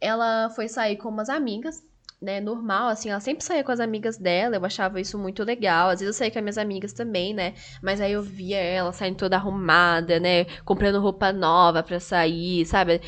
Ela 0.00 0.50
foi 0.50 0.68
sair 0.68 0.96
com 0.96 1.08
umas 1.08 1.28
amigas, 1.28 1.82
né, 2.20 2.40
normal, 2.40 2.88
assim, 2.88 3.10
ela 3.10 3.20
sempre 3.20 3.44
saía 3.44 3.62
com 3.62 3.70
as 3.70 3.80
amigas 3.80 4.16
dela, 4.16 4.56
eu 4.56 4.64
achava 4.64 5.00
isso 5.00 5.18
muito 5.18 5.44
legal. 5.44 5.90
Às 5.90 6.00
vezes 6.00 6.14
eu 6.14 6.18
saía 6.18 6.30
com 6.30 6.38
as 6.38 6.42
minhas 6.42 6.58
amigas 6.58 6.92
também, 6.92 7.34
né? 7.34 7.54
Mas 7.82 8.00
aí 8.00 8.12
eu 8.12 8.22
via 8.22 8.58
ela 8.58 8.92
saindo 8.92 9.16
toda 9.16 9.36
arrumada, 9.36 10.18
né? 10.18 10.44
Comprando 10.64 11.00
roupa 11.00 11.32
nova 11.32 11.82
pra 11.82 12.00
sair, 12.00 12.64
sabe? 12.64 13.00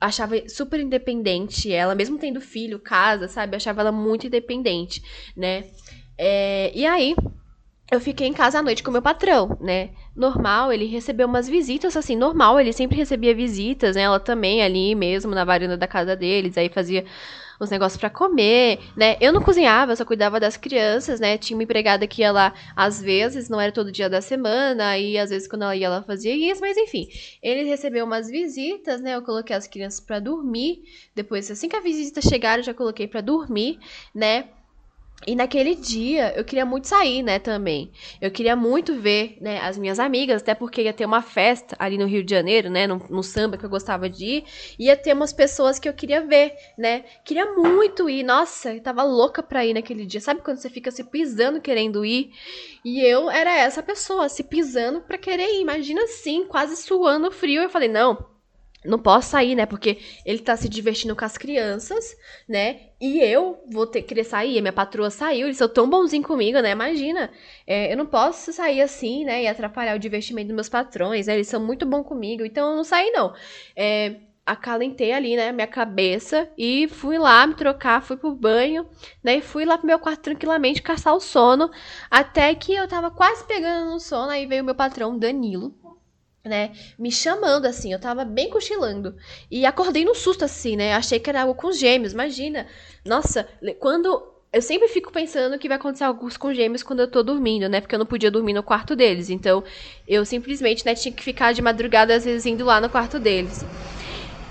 Achava 0.00 0.34
super 0.48 0.80
independente 0.80 1.72
ela, 1.72 1.94
mesmo 1.94 2.18
tendo 2.18 2.40
filho, 2.40 2.80
casa, 2.80 3.28
sabe? 3.28 3.56
Achava 3.56 3.82
ela 3.82 3.92
muito 3.92 4.26
independente, 4.26 5.02
né? 5.36 5.64
É, 6.18 6.72
e 6.74 6.84
aí, 6.86 7.14
eu 7.90 8.00
fiquei 8.00 8.26
em 8.26 8.32
casa 8.32 8.60
à 8.60 8.62
noite 8.62 8.82
com 8.82 8.90
meu 8.90 9.02
patrão, 9.02 9.58
né? 9.60 9.90
Normal, 10.14 10.72
ele 10.72 10.86
recebeu 10.86 11.26
umas 11.26 11.48
visitas, 11.48 11.96
assim, 11.96 12.14
normal, 12.14 12.60
ele 12.60 12.72
sempre 12.72 12.96
recebia 12.96 13.34
visitas, 13.34 13.96
né? 13.96 14.02
Ela 14.02 14.20
também 14.20 14.62
ali 14.62 14.94
mesmo, 14.94 15.32
na 15.34 15.44
varanda 15.44 15.76
da 15.76 15.88
casa 15.88 16.14
deles, 16.14 16.56
aí 16.56 16.68
fazia 16.68 17.04
os 17.58 17.68
negócios 17.68 18.00
para 18.00 18.08
comer, 18.08 18.78
né? 18.96 19.16
Eu 19.20 19.32
não 19.32 19.42
cozinhava, 19.42 19.92
eu 19.92 19.96
só 19.96 20.04
cuidava 20.04 20.38
das 20.40 20.56
crianças, 20.56 21.20
né? 21.20 21.36
Tinha 21.36 21.56
uma 21.56 21.64
empregada 21.64 22.06
que 22.06 22.22
ia 22.22 22.32
lá 22.32 22.54
às 22.76 23.02
vezes, 23.02 23.48
não 23.48 23.60
era 23.60 23.72
todo 23.72 23.92
dia 23.92 24.08
da 24.08 24.22
semana, 24.22 24.96
e 24.96 25.18
às 25.18 25.30
vezes 25.30 25.48
quando 25.48 25.62
ela 25.62 25.76
ia, 25.76 25.86
ela 25.86 26.02
fazia 26.02 26.34
isso, 26.34 26.60
mas 26.60 26.76
enfim. 26.76 27.08
Ele 27.42 27.64
recebeu 27.64 28.06
umas 28.06 28.28
visitas, 28.28 29.00
né? 29.00 29.16
Eu 29.16 29.22
coloquei 29.22 29.54
as 29.54 29.66
crianças 29.66 30.00
para 30.00 30.20
dormir. 30.20 30.82
Depois, 31.14 31.50
assim 31.50 31.68
que 31.68 31.76
a 31.76 31.80
visita 31.80 32.22
chegar, 32.22 32.58
eu 32.58 32.62
já 32.62 32.72
coloquei 32.72 33.06
para 33.06 33.20
dormir, 33.20 33.78
né? 34.14 34.48
E 35.26 35.36
naquele 35.36 35.74
dia 35.74 36.32
eu 36.34 36.44
queria 36.44 36.64
muito 36.64 36.88
sair, 36.88 37.22
né, 37.22 37.38
também. 37.38 37.92
Eu 38.20 38.30
queria 38.30 38.56
muito 38.56 38.94
ver, 38.94 39.36
né, 39.40 39.60
as 39.60 39.76
minhas 39.76 39.98
amigas, 39.98 40.40
até 40.40 40.54
porque 40.54 40.82
ia 40.82 40.94
ter 40.94 41.04
uma 41.04 41.20
festa 41.20 41.76
ali 41.78 41.98
no 41.98 42.06
Rio 42.06 42.24
de 42.24 42.34
Janeiro, 42.34 42.70
né, 42.70 42.86
no, 42.86 43.04
no, 43.10 43.22
samba 43.22 43.58
que 43.58 43.64
eu 43.64 43.68
gostava 43.68 44.08
de 44.08 44.24
ir. 44.24 44.44
Ia 44.78 44.96
ter 44.96 45.12
umas 45.12 45.32
pessoas 45.32 45.78
que 45.78 45.88
eu 45.88 45.92
queria 45.92 46.22
ver, 46.22 46.54
né. 46.76 47.04
Queria 47.22 47.52
muito 47.52 48.08
ir. 48.08 48.22
Nossa, 48.22 48.74
eu 48.74 48.80
tava 48.82 49.02
louca 49.02 49.42
pra 49.42 49.64
ir 49.64 49.74
naquele 49.74 50.06
dia. 50.06 50.20
Sabe 50.20 50.40
quando 50.40 50.56
você 50.56 50.70
fica 50.70 50.90
se 50.90 51.04
pisando 51.04 51.60
querendo 51.60 52.04
ir? 52.04 52.32
E 52.82 53.00
eu 53.00 53.30
era 53.30 53.54
essa 53.54 53.82
pessoa, 53.82 54.28
se 54.28 54.42
pisando 54.42 55.02
pra 55.02 55.18
querer 55.18 55.48
ir. 55.54 55.60
Imagina 55.60 56.02
assim, 56.04 56.46
quase 56.46 56.76
suando 56.76 57.30
frio. 57.30 57.62
Eu 57.62 57.70
falei, 57.70 57.88
não, 57.88 58.29
não 58.84 58.98
posso 58.98 59.30
sair, 59.30 59.54
né? 59.54 59.66
Porque 59.66 59.98
ele 60.24 60.38
tá 60.38 60.56
se 60.56 60.68
divertindo 60.68 61.14
com 61.14 61.24
as 61.24 61.36
crianças, 61.36 62.16
né? 62.48 62.80
E 63.00 63.18
eu 63.20 63.62
vou 63.70 63.86
ter 63.86 64.02
que 64.02 64.08
querer 64.08 64.24
sair. 64.24 64.58
A 64.58 64.62
minha 64.62 64.72
patroa 64.72 65.10
saiu, 65.10 65.46
eles 65.46 65.56
são 65.56 65.68
tão 65.68 65.88
bonzinhos 65.88 66.26
comigo, 66.26 66.60
né? 66.60 66.70
Imagina. 66.70 67.30
É, 67.66 67.92
eu 67.92 67.96
não 67.96 68.06
posso 68.06 68.52
sair 68.52 68.80
assim, 68.80 69.24
né? 69.24 69.42
E 69.42 69.48
atrapalhar 69.48 69.96
o 69.96 69.98
divertimento 69.98 70.48
dos 70.48 70.54
meus 70.54 70.68
patrões, 70.68 71.26
né? 71.26 71.34
Eles 71.34 71.48
são 71.48 71.64
muito 71.64 71.84
bons 71.86 72.04
comigo, 72.04 72.44
então 72.44 72.70
eu 72.70 72.76
não 72.76 72.84
saí, 72.84 73.10
não. 73.10 73.34
É, 73.76 74.16
acalentei 74.50 75.12
ali, 75.12 75.36
né, 75.36 75.52
minha 75.52 75.66
cabeça 75.66 76.48
e 76.58 76.88
fui 76.88 77.18
lá 77.18 77.46
me 77.46 77.54
trocar, 77.54 78.02
fui 78.02 78.16
pro 78.16 78.34
banho, 78.34 78.84
né, 79.22 79.36
e 79.36 79.40
fui 79.40 79.64
lá 79.64 79.78
pro 79.78 79.86
meu 79.86 79.98
quarto 79.98 80.22
tranquilamente 80.22 80.82
caçar 80.82 81.14
o 81.14 81.20
sono, 81.20 81.70
até 82.10 82.52
que 82.54 82.74
eu 82.74 82.88
tava 82.88 83.10
quase 83.10 83.44
pegando 83.44 83.92
no 83.92 84.00
sono, 84.00 84.30
aí 84.30 84.46
veio 84.46 84.62
o 84.62 84.64
meu 84.66 84.74
patrão, 84.74 85.16
Danilo, 85.16 85.72
né, 86.44 86.72
me 86.98 87.10
chamando 87.12 87.66
assim, 87.66 87.92
eu 87.92 88.00
tava 88.00 88.24
bem 88.24 88.48
cochilando. 88.50 89.14
E 89.50 89.66
acordei 89.66 90.04
no 90.04 90.14
susto 90.14 90.44
assim, 90.44 90.76
né? 90.76 90.94
Achei 90.94 91.18
que 91.18 91.28
era 91.28 91.42
algo 91.42 91.54
com 91.54 91.72
gêmeos, 91.72 92.12
imagina. 92.12 92.66
Nossa, 93.04 93.48
quando 93.78 94.26
eu 94.52 94.60
sempre 94.60 94.88
fico 94.88 95.12
pensando 95.12 95.58
que 95.58 95.68
vai 95.68 95.76
acontecer 95.76 96.04
algo 96.04 96.28
com 96.38 96.52
gêmeos 96.52 96.82
quando 96.82 97.00
eu 97.00 97.08
tô 97.10 97.22
dormindo, 97.22 97.68
né? 97.68 97.80
Porque 97.80 97.94
eu 97.94 97.98
não 97.98 98.06
podia 98.06 98.30
dormir 98.30 98.52
no 98.52 98.62
quarto 98.62 98.96
deles. 98.96 99.30
Então, 99.30 99.62
eu 100.08 100.24
simplesmente, 100.24 100.84
né, 100.84 100.94
tinha 100.94 101.12
que 101.12 101.22
ficar 101.22 101.52
de 101.52 101.62
madrugada 101.62 102.14
às 102.14 102.24
vezes 102.24 102.46
indo 102.46 102.64
lá 102.64 102.80
no 102.80 102.90
quarto 102.90 103.20
deles. 103.20 103.64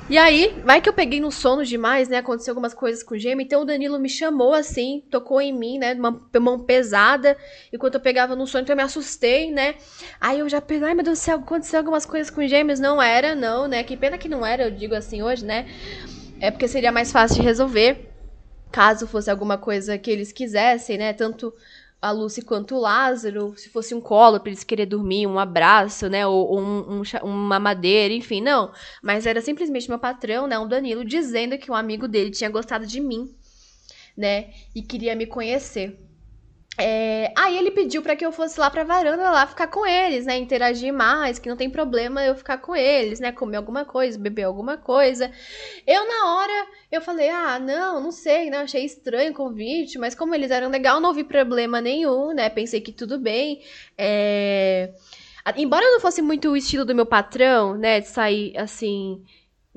E 0.10 0.18
aí, 0.18 0.60
vai 0.66 0.82
que 0.82 0.90
eu 0.90 0.94
peguei 0.94 1.20
no 1.20 1.32
sono 1.32 1.64
demais, 1.64 2.10
né? 2.10 2.18
Aconteceu 2.18 2.52
algumas 2.52 2.74
coisas 2.74 3.04
com 3.04 3.14
o 3.14 3.18
gêmeo. 3.18 3.46
Então 3.46 3.62
o 3.62 3.66
Danilo 3.66 4.00
me 4.00 4.10
chamou 4.10 4.56
assim, 4.56 5.04
tocou 5.12 5.40
em 5.40 5.54
mim, 5.54 5.78
né? 5.78 5.94
Uma 5.94 6.20
mão 6.42 6.60
pesada. 6.60 7.38
Enquanto 7.72 7.94
eu 7.94 8.02
pegava 8.02 8.36
no 8.36 8.48
sono, 8.48 8.64
então 8.64 8.74
eu 8.74 8.78
me 8.78 8.82
assustei, 8.82 9.52
né? 9.52 9.76
Aí 10.20 10.40
eu 10.40 10.50
já 10.50 10.60
pensei, 10.60 10.88
ai 10.88 10.96
meu 10.96 11.04
Deus 11.04 11.20
do 11.20 11.22
céu, 11.22 11.38
aconteceu 11.38 11.78
algumas 11.78 12.08
coisas 12.08 12.32
com 12.32 12.46
gêmeos. 12.48 12.80
Não 12.80 13.00
era, 13.00 13.36
não, 13.36 13.68
né? 13.68 13.84
Que 13.84 13.96
pena 13.96 14.18
que 14.18 14.28
não 14.28 14.44
era, 14.44 14.64
eu 14.64 14.72
digo 14.72 14.96
assim 14.96 15.22
hoje, 15.22 15.46
né? 15.46 15.68
É 16.42 16.50
porque 16.50 16.68
seria 16.68 16.92
mais 16.92 17.12
fácil 17.12 17.36
de 17.36 17.44
resolver. 17.44 18.10
Caso 18.72 19.06
fosse 19.06 19.30
alguma 19.30 19.60
coisa 19.60 19.96
que 20.00 20.10
eles 20.10 20.32
quisessem, 20.32 20.98
né? 20.98 21.14
Tanto 21.14 21.54
a 22.02 22.12
Lucy 22.12 22.42
quanto 22.42 22.76
o 22.76 22.80
Lázaro, 22.80 23.54
se 23.58 23.70
fosse 23.70 23.94
um 23.94 24.00
colo 24.00 24.40
para 24.40 24.50
eles 24.50 24.64
querer 24.64 24.86
dormir, 24.86 25.28
um 25.28 25.38
abraço, 25.38 26.08
né, 26.08 26.26
ou, 26.26 26.48
ou 26.48 26.60
um, 26.62 27.02
um, 27.02 27.04
uma 27.24 27.60
madeira, 27.60 28.14
enfim, 28.14 28.42
não. 28.42 28.72
Mas 29.04 29.26
era 29.26 29.42
simplesmente 29.42 29.90
meu 29.90 30.00
patrão, 30.00 30.48
né, 30.48 30.58
um 30.58 30.68
Danilo, 30.68 31.04
dizendo 31.04 31.58
que 31.58 31.70
um 31.70 31.76
amigo 31.76 32.08
dele 32.08 32.32
tinha 32.32 32.50
gostado 32.50 32.86
de 32.86 33.02
mim, 33.02 33.30
né, 34.16 34.52
e 34.74 34.82
queria 34.82 35.16
me 35.16 35.26
conhecer. 35.26 36.09
É, 36.78 37.34
aí 37.36 37.58
ele 37.58 37.72
pediu 37.72 38.02
para 38.02 38.16
que 38.16 38.26
eu 38.26 38.32
fosse 38.32 38.58
lá 38.58 38.70
pra 38.70 38.86
varanda 38.86 39.30
lá 39.30 39.46
ficar 39.46 39.68
com 39.68 39.86
eles, 39.86 40.26
né? 40.26 40.38
Interagir 40.38 40.94
mais, 40.94 41.38
que 41.38 41.50
não 41.50 41.58
tem 41.58 41.70
problema 41.70 42.24
eu 42.24 42.36
ficar 42.36 42.58
com 42.60 42.74
eles, 42.74 43.20
né? 43.20 43.34
Comer 43.34 43.58
alguma 43.58 43.84
coisa, 43.84 44.18
beber 44.18 44.44
alguma 44.44 44.78
coisa. 44.78 45.30
Eu, 45.86 46.08
na 46.08 46.36
hora, 46.36 46.68
eu 46.90 47.02
falei, 47.02 47.30
ah, 47.30 47.60
não, 47.60 48.02
não 48.02 48.12
sei, 48.12 48.50
né? 48.50 48.60
Achei 48.60 48.86
estranho 48.86 49.32
o 49.32 49.36
convite, 49.36 49.98
mas 49.98 50.16
como 50.16 50.34
eles 50.34 50.52
eram 50.52 50.70
legal, 50.70 51.02
não 51.02 51.14
vi 51.14 51.24
problema 51.26 51.82
nenhum, 51.82 52.34
né? 52.34 52.50
Pensei 52.50 52.80
que 52.80 52.94
tudo 52.94 53.20
bem. 53.20 53.62
É... 53.98 54.94
Embora 55.58 55.84
não 55.92 56.00
fosse 56.00 56.22
muito 56.22 56.50
o 56.50 56.58
estilo 56.58 56.86
do 56.86 56.96
meu 56.96 57.06
patrão, 57.06 57.76
né? 57.76 58.00
De 58.00 58.08
sair 58.08 58.58
assim 58.58 59.22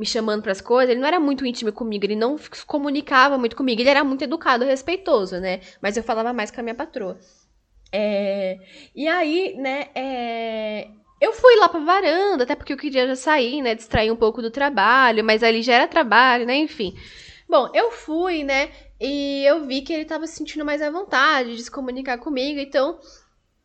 me 0.02 0.06
chamando 0.06 0.42
para 0.42 0.50
as 0.50 0.60
coisas, 0.60 0.90
ele 0.90 1.00
não 1.00 1.06
era 1.06 1.20
muito 1.20 1.46
íntimo 1.46 1.72
comigo, 1.72 2.04
ele 2.04 2.16
não 2.16 2.36
se 2.36 2.66
comunicava 2.66 3.38
muito 3.38 3.54
comigo, 3.54 3.80
ele 3.80 3.88
era 3.88 4.02
muito 4.02 4.24
educado, 4.24 4.64
respeitoso, 4.64 5.38
né? 5.38 5.60
Mas 5.80 5.96
eu 5.96 6.02
falava 6.02 6.32
mais 6.32 6.50
com 6.50 6.58
a 6.60 6.62
minha 6.64 6.74
patroa. 6.74 7.18
É... 7.92 8.58
E 8.96 9.06
aí, 9.06 9.54
né, 9.56 9.90
é... 9.94 10.88
eu 11.20 11.32
fui 11.32 11.54
lá 11.56 11.68
pra 11.68 11.78
varanda, 11.78 12.42
até 12.42 12.56
porque 12.56 12.72
eu 12.72 12.76
queria 12.76 13.06
já 13.06 13.14
sair, 13.14 13.62
né, 13.62 13.76
distrair 13.76 14.10
um 14.10 14.16
pouco 14.16 14.42
do 14.42 14.50
trabalho, 14.50 15.22
mas 15.22 15.42
ali 15.44 15.62
já 15.62 15.74
era 15.74 15.86
trabalho, 15.86 16.44
né, 16.46 16.56
enfim. 16.56 16.94
Bom, 17.48 17.70
eu 17.72 17.92
fui, 17.92 18.42
né? 18.42 18.70
E 19.00 19.44
eu 19.44 19.64
vi 19.66 19.82
que 19.82 19.92
ele 19.92 20.04
tava 20.04 20.26
se 20.26 20.36
sentindo 20.36 20.64
mais 20.64 20.82
à 20.82 20.90
vontade 20.90 21.54
de 21.54 21.62
se 21.62 21.70
comunicar 21.70 22.18
comigo, 22.18 22.58
então 22.58 22.98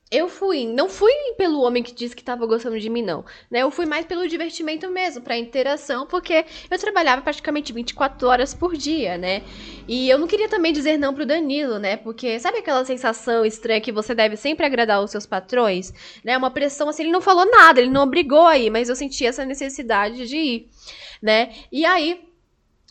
eu 0.10 0.30
fui, 0.30 0.66
não 0.66 0.88
fui 0.88 1.12
pelo 1.38 1.62
homem 1.62 1.84
que 1.84 1.94
disse 1.94 2.16
que 2.16 2.24
tava 2.24 2.46
gostando 2.46 2.80
de 2.80 2.90
mim, 2.90 3.02
não. 3.02 3.26
Né? 3.52 3.60
Eu 3.60 3.70
fui 3.70 3.86
mais 3.86 4.06
pelo 4.06 4.28
divertimento 4.28 4.90
mesmo, 4.90 5.22
pra 5.22 5.38
interação, 5.38 6.08
porque 6.08 6.46
eu 6.72 6.80
trabalhava 6.80 7.22
praticamente 7.22 7.74
24 7.74 8.26
horas 8.28 8.54
por 8.54 8.78
dia, 8.78 9.18
né? 9.18 9.44
E 9.86 10.10
eu 10.10 10.18
não 10.18 10.26
queria 10.26 10.48
também 10.48 10.72
dizer 10.72 10.98
não 10.98 11.14
pro 11.14 11.26
Danilo, 11.26 11.78
né? 11.78 11.98
Porque 11.98 12.40
sabe 12.40 12.60
aquela 12.60 12.86
sensação 12.86 13.46
estranha 13.46 13.82
que 13.82 13.92
você 13.92 14.16
deve 14.16 14.38
sempre 14.38 14.66
agradar 14.66 15.04
os 15.04 15.12
seus 15.12 15.26
patrões? 15.26 15.94
Né? 16.24 16.38
Uma 16.38 16.52
pressão 16.52 16.88
assim, 16.88 17.04
ele 17.04 17.12
não 17.12 17.22
falou 17.22 17.46
nada, 17.46 17.82
ele 17.82 17.90
não 17.90 18.04
obrigou 18.04 18.46
aí, 18.46 18.70
mas 18.70 18.88
eu 18.88 18.96
senti 18.96 19.26
essa 19.26 19.44
necessidade 19.44 20.26
de 20.26 20.38
ir, 20.38 20.70
né? 21.22 21.52
E 21.70 21.86
aí, 21.86 22.27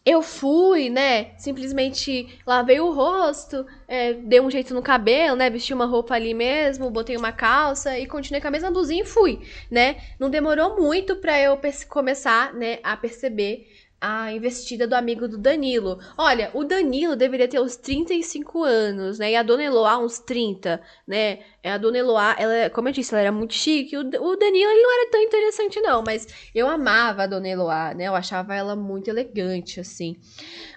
eu 0.06 0.22
fui, 0.22 0.88
né? 0.88 1.32
Simplesmente 1.36 2.38
lavei 2.46 2.78
o 2.78 2.92
rosto, 2.92 3.66
é, 3.88 4.12
dei 4.12 4.40
um 4.40 4.48
jeito 4.48 4.72
no 4.72 4.80
cabelo, 4.80 5.36
né? 5.36 5.50
Vesti 5.50 5.74
uma 5.74 5.84
roupa 5.84 6.14
ali 6.14 6.32
mesmo, 6.32 6.88
botei 6.88 7.16
uma 7.16 7.32
calça 7.32 7.98
e 7.98 8.06
continuei 8.06 8.40
com 8.40 8.46
a 8.46 8.52
mesma 8.52 8.70
blusinha 8.70 9.02
e 9.02 9.06
fui, 9.06 9.40
né? 9.68 9.96
Não 10.20 10.30
demorou 10.30 10.80
muito 10.80 11.16
para 11.16 11.40
eu 11.40 11.58
começar, 11.88 12.54
né, 12.54 12.78
a 12.84 12.96
perceber 12.96 13.66
a 14.00 14.32
investida 14.32 14.86
do 14.86 14.94
amigo 14.94 15.26
do 15.26 15.38
Danilo. 15.38 15.98
Olha, 16.16 16.50
o 16.54 16.64
Danilo 16.64 17.16
deveria 17.16 17.48
ter 17.48 17.60
uns 17.60 17.76
35 17.76 18.62
anos, 18.62 19.18
né? 19.18 19.32
E 19.32 19.36
a 19.36 19.42
Dona 19.42 19.64
Eloá 19.64 19.98
uns 19.98 20.18
30, 20.18 20.80
né? 21.06 21.40
É, 21.62 21.72
a 21.72 21.78
Dona 21.78 21.98
Eloá, 21.98 22.36
ela, 22.38 22.70
como 22.70 22.88
eu 22.88 22.92
disse, 22.92 23.12
ela 23.14 23.22
era 23.22 23.32
muito 23.32 23.54
chique. 23.54 23.96
O, 23.96 24.00
o 24.00 24.36
Danilo, 24.36 24.70
ele 24.70 24.82
não 24.82 25.00
era 25.00 25.10
tão 25.10 25.20
interessante, 25.20 25.80
não. 25.80 26.02
Mas 26.04 26.26
eu 26.54 26.68
amava 26.68 27.22
a 27.22 27.26
Dona 27.26 27.48
Eloá, 27.48 27.94
né? 27.94 28.04
Eu 28.04 28.14
achava 28.14 28.54
ela 28.54 28.76
muito 28.76 29.08
elegante, 29.08 29.80
assim. 29.80 30.16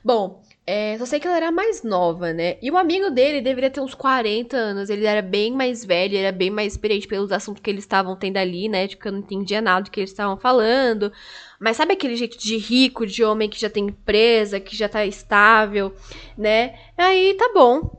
Bom, 0.04 0.42
é, 0.72 0.96
só 1.00 1.06
sei 1.08 1.20
que 1.20 1.26
ela 1.26 1.36
era 1.36 1.52
mais 1.52 1.82
nova, 1.82 2.32
né? 2.32 2.58
E 2.62 2.70
o 2.70 2.78
amigo 2.78 3.10
dele 3.10 3.42
deveria 3.42 3.72
ter 3.72 3.82
uns 3.82 3.96
40 3.96 4.56
anos. 4.56 4.88
Ele 4.92 5.04
era 5.04 5.20
bem 5.20 5.52
mais 5.52 5.84
velho, 5.84 6.16
era 6.16 6.32
bem 6.32 6.52
mais 6.52 6.74
experiente 6.74 7.08
pelos 7.08 7.32
assuntos 7.32 7.60
que 7.60 7.72
eles 7.72 7.84
estavam 7.84 8.16
tendo 8.16 8.38
ali, 8.38 8.70
né? 8.70 8.88
Que 8.88 9.08
eu 9.08 9.12
não 9.12 9.18
entendia 9.18 9.62
nada 9.62 9.86
do 9.86 9.90
que 9.90 10.00
eles 10.00 10.12
estavam 10.12 10.38
falando. 10.38 11.12
Mas 11.60 11.76
sabe 11.76 11.94
aquele 11.94 12.16
jeito 12.16 12.38
de 12.38 12.56
rico, 12.56 13.08
de 13.08 13.24
homem 13.24 13.50
que 13.50 13.60
já 13.60 13.68
tem 13.68 13.88
empresa, 13.88 14.60
que 14.60 14.76
já 14.76 14.88
tá 14.88 15.04
estável, 15.08 15.92
né? 16.38 16.78
Aí 16.96 17.34
tá 17.34 17.50
bom. 17.52 17.98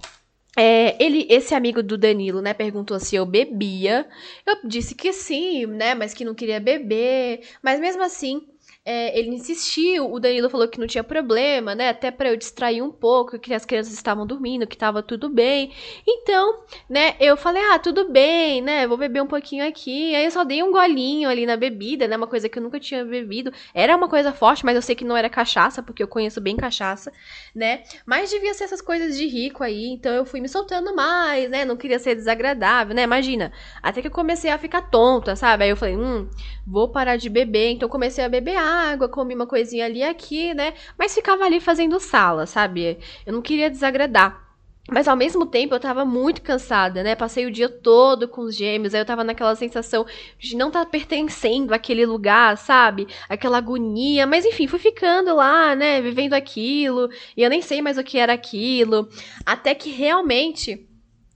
É, 0.56 0.96
ele, 1.02 1.26
esse 1.28 1.56
amigo 1.56 1.83
do 1.83 1.98
Danilo, 1.98 2.40
né, 2.40 2.54
perguntou 2.54 3.00
se 3.00 3.16
eu 3.16 3.26
bebia. 3.26 4.06
Eu 4.46 4.59
disse 4.62 4.94
que 4.94 5.12
sim, 5.12 5.66
né, 5.66 5.94
mas 5.96 6.14
que 6.14 6.24
não 6.24 6.37
queria 6.37 6.61
beber. 6.61 7.40
Mas 7.62 7.80
mesmo 7.80 8.04
assim, 8.04 8.46
é, 8.83 9.19
ele 9.19 9.29
insistiu, 9.29 10.11
o 10.11 10.19
Danilo 10.19 10.49
falou 10.49 10.66
que 10.66 10.81
não 10.81 10.87
tinha 10.87 11.05
problema, 11.05 11.75
né? 11.75 11.90
Até 11.90 12.11
para 12.11 12.31
eu 12.31 12.37
distrair 12.37 12.81
um 12.81 12.90
pouco, 12.90 13.38
que 13.38 13.53
as 13.53 13.64
crianças 13.66 13.93
estavam 13.93 14.27
dormindo, 14.27 14.66
que 14.66 14.77
tava 14.77 15.03
tudo 15.03 15.29
bem. 15.29 15.71
Então, 16.07 16.61
né, 16.88 17.14
eu 17.21 17.37
falei, 17.37 17.62
ah, 17.71 17.79
tudo 17.79 18.11
bem, 18.11 18.62
né? 18.62 18.87
Vou 18.87 18.97
beber 18.97 19.23
um 19.23 19.27
pouquinho 19.27 19.66
aqui. 19.69 20.14
Aí 20.14 20.25
eu 20.25 20.31
só 20.31 20.45
dei 20.45 20.62
um 20.62 20.73
golinho 20.73 21.29
ali 21.29 21.45
na 21.45 21.57
bebida, 21.57 22.09
né? 22.09 22.16
Uma 22.16 22.27
coisa 22.27 22.49
que 22.49 22.59
eu 22.59 22.62
nunca 22.62 22.81
tinha 22.81 23.05
bebido. 23.05 23.53
Era 23.75 23.95
uma 23.95 24.09
coisa 24.09 24.33
forte, 24.33 24.64
mas 24.64 24.75
eu 24.75 24.83
sei 24.83 24.95
que 24.95 25.05
não 25.05 25.16
era 25.16 25.29
cachaça, 25.29 25.83
porque 25.83 26.03
eu 26.03 26.09
conheço 26.09 26.40
bem 26.40 26.57
cachaça, 26.57 27.12
né? 27.55 27.83
Mas 28.07 28.31
devia 28.31 28.55
ser 28.55 28.64
essas 28.64 28.81
coisas 28.81 29.16
de 29.16 29.27
rico 29.27 29.62
aí, 29.62 29.87
então 29.88 30.12
eu 30.12 30.25
fui 30.25 30.40
me 30.40 30.49
soltando 30.49 30.95
mais, 30.97 31.51
né? 31.51 31.66
Não 31.66 31.77
queria 31.77 31.99
ser 31.99 32.14
desagradável, 32.14 32.95
né? 32.95 33.03
Imagina. 33.03 33.53
Até 33.83 34.01
que 34.01 34.09
eu 34.09 34.12
comecei 34.12 34.51
a 34.51 34.59
ficar 34.59 34.83
tonta, 34.90 35.37
sabe? 35.37 35.64
Aí 35.64 35.71
eu 35.71 35.77
falei, 35.77 35.97
hum, 35.97 36.29
vou 36.66 36.88
parar 36.88 37.16
de 37.16 37.29
beber. 37.29 37.73
Então 37.73 37.88
comecei 37.88 38.25
a 38.25 38.29
beber 38.29 38.57
água, 38.57 38.71
comi 39.11 39.35
uma 39.35 39.47
coisinha 39.47 39.85
ali 39.87 40.03
aqui, 40.03 40.55
né? 40.55 40.75
Mas 40.99 41.14
ficava 41.14 41.45
ali 41.45 41.61
fazendo 41.61 41.99
sala, 42.01 42.47
sabe? 42.47 42.99
Eu 43.27 43.33
não 43.33 43.43
queria 43.43 43.71
desagradar. 43.71 44.51
Mas 44.90 45.07
ao 45.07 45.16
mesmo 45.16 45.47
tempo 45.47 45.75
eu 45.75 45.81
tava 45.81 46.05
muito 46.05 46.43
cansada, 46.43 47.03
né? 47.03 47.14
Passei 47.14 47.47
o 47.47 47.51
dia 47.51 47.69
todo 47.69 48.27
com 48.27 48.43
os 48.43 48.57
gêmeos, 48.57 48.93
aí 48.93 49.01
eu 49.01 49.07
tava 49.07 49.23
naquela 49.23 49.55
sensação 49.55 50.05
de 50.38 50.57
não 50.57 50.69
estar 50.69 50.85
tá 50.85 50.90
pertencendo 50.90 51.73
àquele 51.73 52.05
lugar, 52.05 52.57
sabe? 52.59 53.07
Aquela 53.29 53.59
agonia. 53.59 54.27
Mas 54.27 54.45
enfim, 54.45 54.66
fui 54.66 54.81
ficando 54.81 55.37
lá, 55.37 55.77
né? 55.77 56.01
Vivendo 56.01 56.35
aquilo, 56.35 57.09
e 57.37 57.43
eu 57.43 57.51
nem 57.51 57.62
sei 57.62 57.81
mais 57.81 57.99
o 57.99 58.05
que 58.05 58.19
era 58.19 58.33
aquilo. 58.33 59.09
Até 59.47 59.75
que 59.75 59.90
realmente 59.90 60.89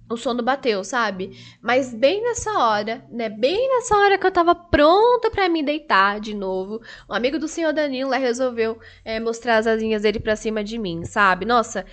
o 0.08 0.16
sono 0.16 0.42
bateu, 0.42 0.84
sabe? 0.84 1.38
Mas 1.62 1.94
bem 1.94 2.22
nessa 2.22 2.52
hora, 2.58 3.04
né? 3.10 3.28
Bem 3.28 3.68
nessa 3.68 3.96
hora 3.96 4.18
que 4.18 4.26
eu 4.26 4.30
tava 4.30 4.54
pronta 4.54 5.30
para 5.30 5.48
me 5.48 5.62
deitar 5.62 6.20
de 6.20 6.34
novo, 6.34 6.80
um 7.08 7.14
amigo 7.14 7.38
do 7.38 7.48
senhor 7.48 7.72
Danilo 7.72 8.10
lá 8.10 8.18
resolveu 8.18 8.78
é, 9.04 9.18
mostrar 9.18 9.56
as 9.56 9.66
asinhas 9.66 10.02
dele 10.02 10.20
pra 10.20 10.36
cima 10.36 10.62
de 10.62 10.78
mim, 10.78 11.04
sabe? 11.04 11.44
Nossa, 11.44 11.84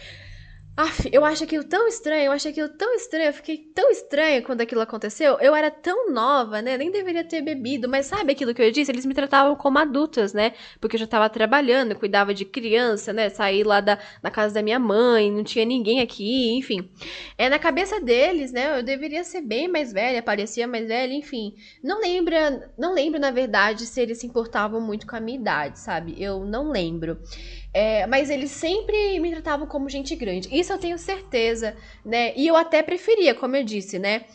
Aff, 0.75 1.09
eu 1.11 1.25
acho 1.25 1.43
aquilo 1.43 1.65
tão 1.65 1.85
estranho, 1.85 2.23
eu 2.23 2.31
acho 2.31 2.47
aquilo 2.47 2.69
tão 2.69 2.95
estranho, 2.95 3.25
eu 3.25 3.33
fiquei 3.33 3.57
tão 3.57 3.91
estranha 3.91 4.41
quando 4.41 4.61
aquilo 4.61 4.79
aconteceu. 4.79 5.37
Eu 5.41 5.53
era 5.53 5.69
tão 5.69 6.09
nova, 6.11 6.61
né? 6.61 6.77
Nem 6.77 6.89
deveria 6.89 7.25
ter 7.25 7.41
bebido, 7.41 7.89
mas 7.89 8.05
sabe 8.05 8.31
aquilo 8.31 8.53
que 8.53 8.61
eu 8.61 8.71
disse? 8.71 8.89
Eles 8.89 9.05
me 9.05 9.13
tratavam 9.13 9.53
como 9.55 9.77
adultas, 9.77 10.33
né? 10.33 10.53
Porque 10.79 10.95
eu 10.95 10.99
já 10.99 11.05
tava 11.05 11.29
trabalhando, 11.29 11.93
cuidava 11.93 12.33
de 12.33 12.45
criança, 12.45 13.11
né? 13.11 13.29
Saí 13.29 13.63
lá 13.65 13.81
da, 13.81 13.99
da 14.23 14.31
casa 14.31 14.53
da 14.53 14.61
minha 14.61 14.79
mãe, 14.79 15.29
não 15.29 15.43
tinha 15.43 15.65
ninguém 15.65 15.99
aqui, 15.99 16.57
enfim. 16.57 16.89
É 17.37 17.49
na 17.49 17.59
cabeça 17.59 17.99
deles, 17.99 18.53
né? 18.53 18.79
Eu 18.79 18.83
deveria 18.83 19.25
ser 19.25 19.41
bem 19.41 19.67
mais 19.67 19.91
velha, 19.91 20.23
parecia 20.23 20.65
mais 20.67 20.87
velha, 20.87 21.13
enfim. 21.13 21.53
Não 21.83 21.99
lembra, 21.99 22.71
não 22.77 22.93
lembro 22.93 23.19
na 23.19 23.29
verdade 23.29 23.85
se 23.85 23.99
eles 23.99 24.19
se 24.19 24.25
importavam 24.25 24.79
muito 24.79 25.05
com 25.05 25.17
a 25.17 25.19
minha 25.19 25.37
idade, 25.37 25.79
sabe? 25.79 26.15
Eu 26.17 26.45
não 26.45 26.71
lembro. 26.71 27.19
É, 27.73 28.05
mas 28.05 28.29
eles 28.29 28.51
sempre 28.51 29.19
me 29.19 29.31
tratavam 29.31 29.65
como 29.65 29.89
gente 29.89 30.15
grande. 30.15 30.49
Isso 30.51 30.73
eu 30.73 30.77
tenho 30.77 30.97
certeza, 30.97 31.75
né? 32.03 32.33
E 32.35 32.47
eu 32.47 32.55
até 32.55 32.83
preferia, 32.83 33.33
como 33.33 33.55
eu 33.55 33.63
disse, 33.63 33.97
né? 33.97 34.25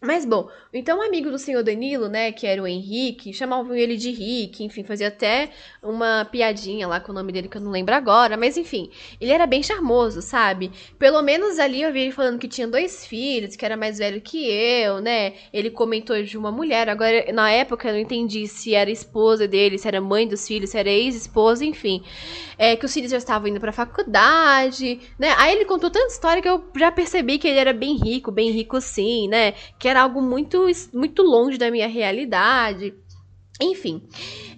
Mas 0.00 0.24
bom, 0.24 0.48
então 0.72 0.98
o 0.98 1.00
um 1.00 1.04
amigo 1.04 1.28
do 1.28 1.40
senhor 1.40 1.64
Danilo, 1.64 2.08
né, 2.08 2.30
que 2.30 2.46
era 2.46 2.62
o 2.62 2.68
Henrique, 2.68 3.32
chamavam 3.32 3.74
ele 3.74 3.96
de 3.96 4.12
Rick, 4.12 4.62
enfim, 4.62 4.84
fazia 4.84 5.08
até 5.08 5.50
uma 5.82 6.24
piadinha 6.24 6.86
lá 6.86 7.00
com 7.00 7.10
o 7.10 7.14
nome 7.14 7.32
dele 7.32 7.48
que 7.48 7.56
eu 7.56 7.60
não 7.60 7.72
lembro 7.72 7.92
agora, 7.92 8.36
mas 8.36 8.56
enfim, 8.56 8.92
ele 9.20 9.32
era 9.32 9.44
bem 9.44 9.60
charmoso, 9.60 10.22
sabe? 10.22 10.70
Pelo 11.00 11.20
menos 11.20 11.58
ali 11.58 11.82
eu 11.82 11.92
vi 11.92 12.02
ele 12.02 12.12
falando 12.12 12.38
que 12.38 12.46
tinha 12.46 12.68
dois 12.68 13.04
filhos, 13.04 13.56
que 13.56 13.64
era 13.64 13.76
mais 13.76 13.98
velho 13.98 14.20
que 14.20 14.48
eu, 14.48 15.00
né? 15.00 15.32
Ele 15.52 15.68
comentou 15.68 16.22
de 16.22 16.38
uma 16.38 16.52
mulher, 16.52 16.88
agora 16.88 17.32
na 17.32 17.50
época 17.50 17.88
eu 17.88 17.94
não 17.94 18.00
entendi 18.00 18.46
se 18.46 18.76
era 18.76 18.92
esposa 18.92 19.48
dele, 19.48 19.78
se 19.78 19.88
era 19.88 20.00
mãe 20.00 20.28
dos 20.28 20.46
filhos, 20.46 20.70
se 20.70 20.78
era 20.78 20.88
ex-esposa, 20.88 21.64
enfim. 21.64 22.04
É, 22.56 22.76
que 22.76 22.86
os 22.86 22.94
filhos 22.94 23.10
já 23.10 23.18
estavam 23.18 23.48
indo 23.48 23.58
pra 23.58 23.72
faculdade, 23.72 25.00
né? 25.18 25.34
Aí 25.38 25.56
ele 25.56 25.64
contou 25.64 25.90
tanta 25.90 26.06
história 26.06 26.40
que 26.40 26.48
eu 26.48 26.64
já 26.76 26.92
percebi 26.92 27.38
que 27.38 27.48
ele 27.48 27.58
era 27.58 27.72
bem 27.72 27.96
rico, 27.96 28.30
bem 28.30 28.52
rico 28.52 28.80
sim, 28.80 29.26
né? 29.26 29.54
Que 29.78 29.87
era 29.88 30.02
algo 30.02 30.20
muito, 30.20 30.66
muito 30.92 31.22
longe 31.22 31.58
da 31.58 31.70
minha 31.70 31.88
realidade. 31.88 32.94
Enfim. 33.60 34.08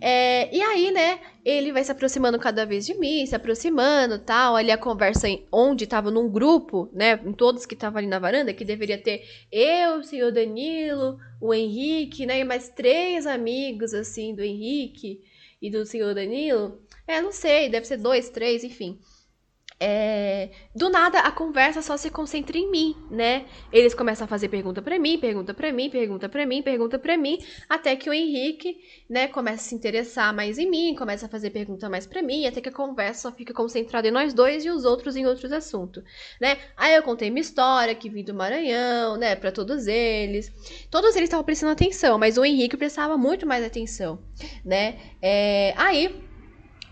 É, 0.00 0.54
e 0.54 0.60
aí, 0.60 0.90
né, 0.90 1.20
ele 1.44 1.72
vai 1.72 1.82
se 1.82 1.90
aproximando 1.90 2.38
cada 2.38 2.66
vez 2.66 2.84
de 2.86 2.94
mim, 2.94 3.24
se 3.24 3.34
aproximando 3.34 4.18
tal. 4.18 4.56
Ali 4.56 4.70
a 4.70 4.78
conversa 4.78 5.28
em, 5.28 5.46
onde 5.50 5.84
estava 5.84 6.10
num 6.10 6.28
grupo, 6.28 6.88
né, 6.92 7.18
em 7.24 7.32
todos 7.32 7.64
que 7.64 7.74
estavam 7.74 7.98
ali 7.98 8.06
na 8.06 8.18
varanda, 8.18 8.52
que 8.52 8.64
deveria 8.64 8.98
ter 8.98 9.22
eu, 9.50 9.98
o 9.98 10.04
senhor 10.04 10.32
Danilo, 10.32 11.18
o 11.40 11.54
Henrique, 11.54 12.26
né, 12.26 12.40
e 12.40 12.44
mais 12.44 12.68
três 12.68 13.26
amigos, 13.26 13.94
assim, 13.94 14.34
do 14.34 14.42
Henrique 14.42 15.22
e 15.60 15.70
do 15.70 15.86
senhor 15.86 16.14
Danilo. 16.14 16.80
É, 17.06 17.20
não 17.20 17.32
sei, 17.32 17.68
deve 17.68 17.86
ser 17.86 17.96
dois, 17.96 18.28
três, 18.30 18.62
enfim. 18.64 18.98
É, 19.82 20.50
do 20.74 20.90
nada 20.90 21.20
a 21.20 21.32
conversa 21.32 21.80
só 21.80 21.96
se 21.96 22.10
concentra 22.10 22.58
em 22.58 22.70
mim, 22.70 22.94
né? 23.10 23.46
Eles 23.72 23.94
começam 23.94 24.26
a 24.26 24.28
fazer 24.28 24.50
pergunta 24.50 24.82
para 24.82 24.98
mim, 24.98 25.18
pergunta 25.18 25.54
para 25.54 25.72
mim, 25.72 25.88
pergunta 25.88 26.28
para 26.28 26.44
mim, 26.44 26.62
pergunta 26.62 26.98
para 26.98 27.16
mim, 27.16 27.38
até 27.66 27.96
que 27.96 28.10
o 28.10 28.12
Henrique, 28.12 28.76
né, 29.08 29.26
começa 29.26 29.56
a 29.56 29.64
se 29.64 29.74
interessar 29.74 30.34
mais 30.34 30.58
em 30.58 30.68
mim, 30.68 30.94
começa 30.94 31.24
a 31.24 31.28
fazer 31.30 31.48
pergunta 31.48 31.88
mais 31.88 32.06
para 32.06 32.22
mim, 32.22 32.46
até 32.46 32.60
que 32.60 32.68
a 32.68 32.72
conversa 32.72 33.22
só 33.22 33.32
fica 33.34 33.54
concentrada 33.54 34.06
em 34.06 34.10
nós 34.10 34.34
dois 34.34 34.66
e 34.66 34.70
os 34.70 34.84
outros 34.84 35.16
em 35.16 35.24
outros 35.24 35.50
assuntos, 35.50 36.04
né? 36.38 36.58
Aí 36.76 36.94
eu 36.94 37.02
contei 37.02 37.30
minha 37.30 37.40
história, 37.40 37.94
que 37.94 38.10
vim 38.10 38.22
do 38.22 38.34
Maranhão, 38.34 39.16
né, 39.16 39.34
para 39.34 39.50
todos 39.50 39.86
eles. 39.86 40.52
Todos 40.90 41.16
eles 41.16 41.28
estavam 41.28 41.44
prestando 41.44 41.72
atenção, 41.72 42.18
mas 42.18 42.36
o 42.36 42.44
Henrique 42.44 42.76
prestava 42.76 43.16
muito 43.16 43.46
mais 43.46 43.64
atenção, 43.64 44.18
né? 44.62 44.98
É, 45.22 45.72
aí 45.78 46.28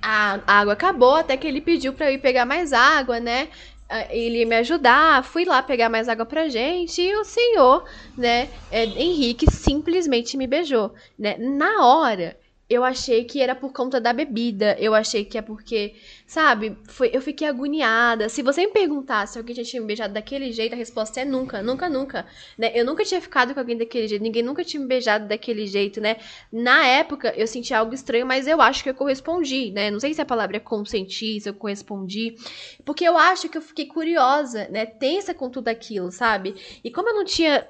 a 0.02 0.40
água 0.46 0.72
acabou, 0.74 1.16
até 1.16 1.36
que 1.36 1.46
ele 1.46 1.60
pediu 1.60 1.92
para 1.92 2.10
eu 2.10 2.14
ir 2.14 2.18
pegar 2.18 2.44
mais 2.44 2.72
água, 2.72 3.20
né? 3.20 3.48
Ah, 3.88 4.06
ele 4.14 4.44
me 4.44 4.56
ajudar, 4.56 5.24
fui 5.24 5.44
lá 5.44 5.62
pegar 5.62 5.88
mais 5.88 6.08
água 6.08 6.26
pra 6.26 6.48
gente 6.48 7.00
e 7.00 7.16
o 7.16 7.24
senhor, 7.24 7.84
né, 8.16 8.50
é, 8.70 8.84
Henrique 8.84 9.50
simplesmente 9.50 10.36
me 10.36 10.46
beijou, 10.46 10.92
né? 11.18 11.36
Na 11.38 11.86
hora 11.86 12.36
eu 12.68 12.84
achei 12.84 13.24
que 13.24 13.40
era 13.40 13.54
por 13.54 13.72
conta 13.72 13.98
da 13.98 14.12
bebida. 14.12 14.76
Eu 14.78 14.94
achei 14.94 15.24
que 15.24 15.38
é 15.38 15.42
porque, 15.42 15.94
sabe, 16.26 16.76
foi, 16.86 17.10
eu 17.14 17.22
fiquei 17.22 17.48
agoniada. 17.48 18.28
Se 18.28 18.42
você 18.42 18.66
me 18.66 18.72
perguntasse 18.72 19.32
se 19.32 19.38
alguém 19.38 19.56
já 19.56 19.64
tinha 19.64 19.80
me 19.80 19.86
beijado 19.86 20.12
daquele 20.12 20.52
jeito, 20.52 20.74
a 20.74 20.76
resposta 20.76 21.20
é 21.20 21.24
nunca, 21.24 21.62
nunca, 21.62 21.88
nunca. 21.88 22.26
Né? 22.58 22.70
Eu 22.74 22.84
nunca 22.84 23.04
tinha 23.04 23.20
ficado 23.22 23.54
com 23.54 23.60
alguém 23.60 23.76
daquele 23.76 24.06
jeito, 24.06 24.22
ninguém 24.22 24.42
nunca 24.42 24.62
tinha 24.62 24.80
me 24.80 24.86
beijado 24.86 25.26
daquele 25.26 25.66
jeito, 25.66 25.98
né? 25.98 26.16
Na 26.52 26.86
época, 26.86 27.32
eu 27.36 27.46
senti 27.46 27.72
algo 27.72 27.94
estranho, 27.94 28.26
mas 28.26 28.46
eu 28.46 28.60
acho 28.60 28.82
que 28.82 28.90
eu 28.90 28.94
correspondi, 28.94 29.70
né? 29.70 29.90
Não 29.90 29.98
sei 29.98 30.12
se 30.12 30.20
a 30.20 30.26
palavra 30.26 30.58
é 30.58 30.60
consentir, 30.60 31.40
se 31.40 31.48
eu 31.48 31.54
correspondi. 31.54 32.36
Porque 32.84 33.04
eu 33.04 33.16
acho 33.16 33.48
que 33.48 33.56
eu 33.56 33.62
fiquei 33.62 33.86
curiosa, 33.86 34.68
né? 34.68 34.84
Tensa 34.84 35.32
com 35.32 35.48
tudo 35.48 35.68
aquilo, 35.68 36.10
sabe? 36.12 36.54
E 36.84 36.90
como 36.90 37.08
eu 37.08 37.14
não 37.14 37.24
tinha 37.24 37.66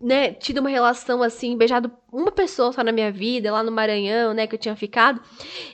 né, 0.00 0.32
tido 0.32 0.58
uma 0.58 0.70
relação 0.70 1.22
assim, 1.22 1.56
beijado 1.56 1.90
uma 2.12 2.30
pessoa 2.30 2.72
só 2.72 2.82
na 2.84 2.92
minha 2.92 3.10
vida, 3.10 3.52
lá 3.52 3.62
no 3.62 3.72
Maranhão, 3.72 4.32
né, 4.32 4.46
que 4.46 4.54
eu 4.54 4.58
tinha 4.58 4.76
ficado, 4.76 5.20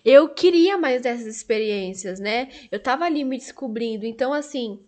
eu 0.05 0.29
queria 0.29 0.79
mais 0.79 1.03
dessas 1.03 1.27
experiências, 1.27 2.19
né? 2.19 2.49
Eu 2.71 2.81
tava 2.81 3.05
ali 3.05 3.25
me 3.25 3.37
descobrindo. 3.37 4.07
Então, 4.07 4.33
assim, 4.33 4.81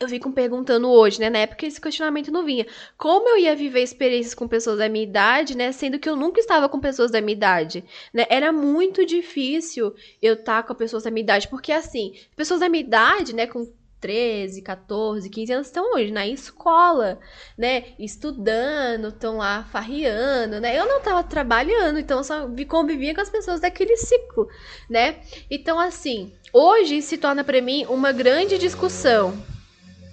eu 0.00 0.08
fico 0.08 0.30
perguntando 0.32 0.88
hoje, 0.88 1.20
né? 1.20 1.28
Na 1.28 1.40
época 1.40 1.66
esse 1.66 1.80
questionamento 1.80 2.30
não 2.30 2.44
vinha. 2.44 2.66
Como 2.96 3.28
eu 3.28 3.38
ia 3.38 3.56
viver 3.56 3.82
experiências 3.82 4.34
com 4.34 4.46
pessoas 4.46 4.78
da 4.78 4.88
minha 4.88 5.04
idade, 5.04 5.56
né? 5.56 5.72
Sendo 5.72 5.98
que 5.98 6.08
eu 6.08 6.14
nunca 6.14 6.40
estava 6.40 6.68
com 6.68 6.78
pessoas 6.78 7.10
da 7.10 7.20
minha 7.20 7.36
idade, 7.36 7.84
né? 8.12 8.24
Era 8.28 8.52
muito 8.52 9.04
difícil 9.04 9.94
eu 10.22 10.34
estar 10.34 10.62
tá 10.62 10.68
com 10.68 10.74
pessoas 10.74 11.02
da 11.02 11.10
minha 11.10 11.22
idade, 11.24 11.48
porque 11.48 11.72
assim, 11.72 12.14
pessoas 12.36 12.60
da 12.60 12.68
minha 12.68 12.82
idade, 12.82 13.34
né, 13.34 13.46
com 13.46 13.66
13, 14.00 14.62
14, 14.62 15.28
15 15.28 15.52
anos 15.52 15.66
estão 15.66 15.94
hoje 15.94 16.10
na 16.10 16.26
escola, 16.26 17.18
né? 17.56 17.84
Estudando, 17.98 19.08
estão 19.08 19.38
lá 19.38 19.64
farriando, 19.64 20.60
né? 20.60 20.78
Eu 20.78 20.86
não 20.86 20.98
estava 20.98 21.22
trabalhando, 21.22 21.98
então 21.98 22.22
só 22.22 22.48
convivia 22.68 23.14
com 23.14 23.20
as 23.20 23.30
pessoas 23.30 23.60
daquele 23.60 23.96
ciclo, 23.96 24.48
né? 24.88 25.16
Então, 25.50 25.78
assim, 25.78 26.32
hoje 26.52 27.02
se 27.02 27.18
torna 27.18 27.42
para 27.42 27.60
mim 27.60 27.86
uma 27.86 28.12
grande 28.12 28.56
discussão, 28.58 29.36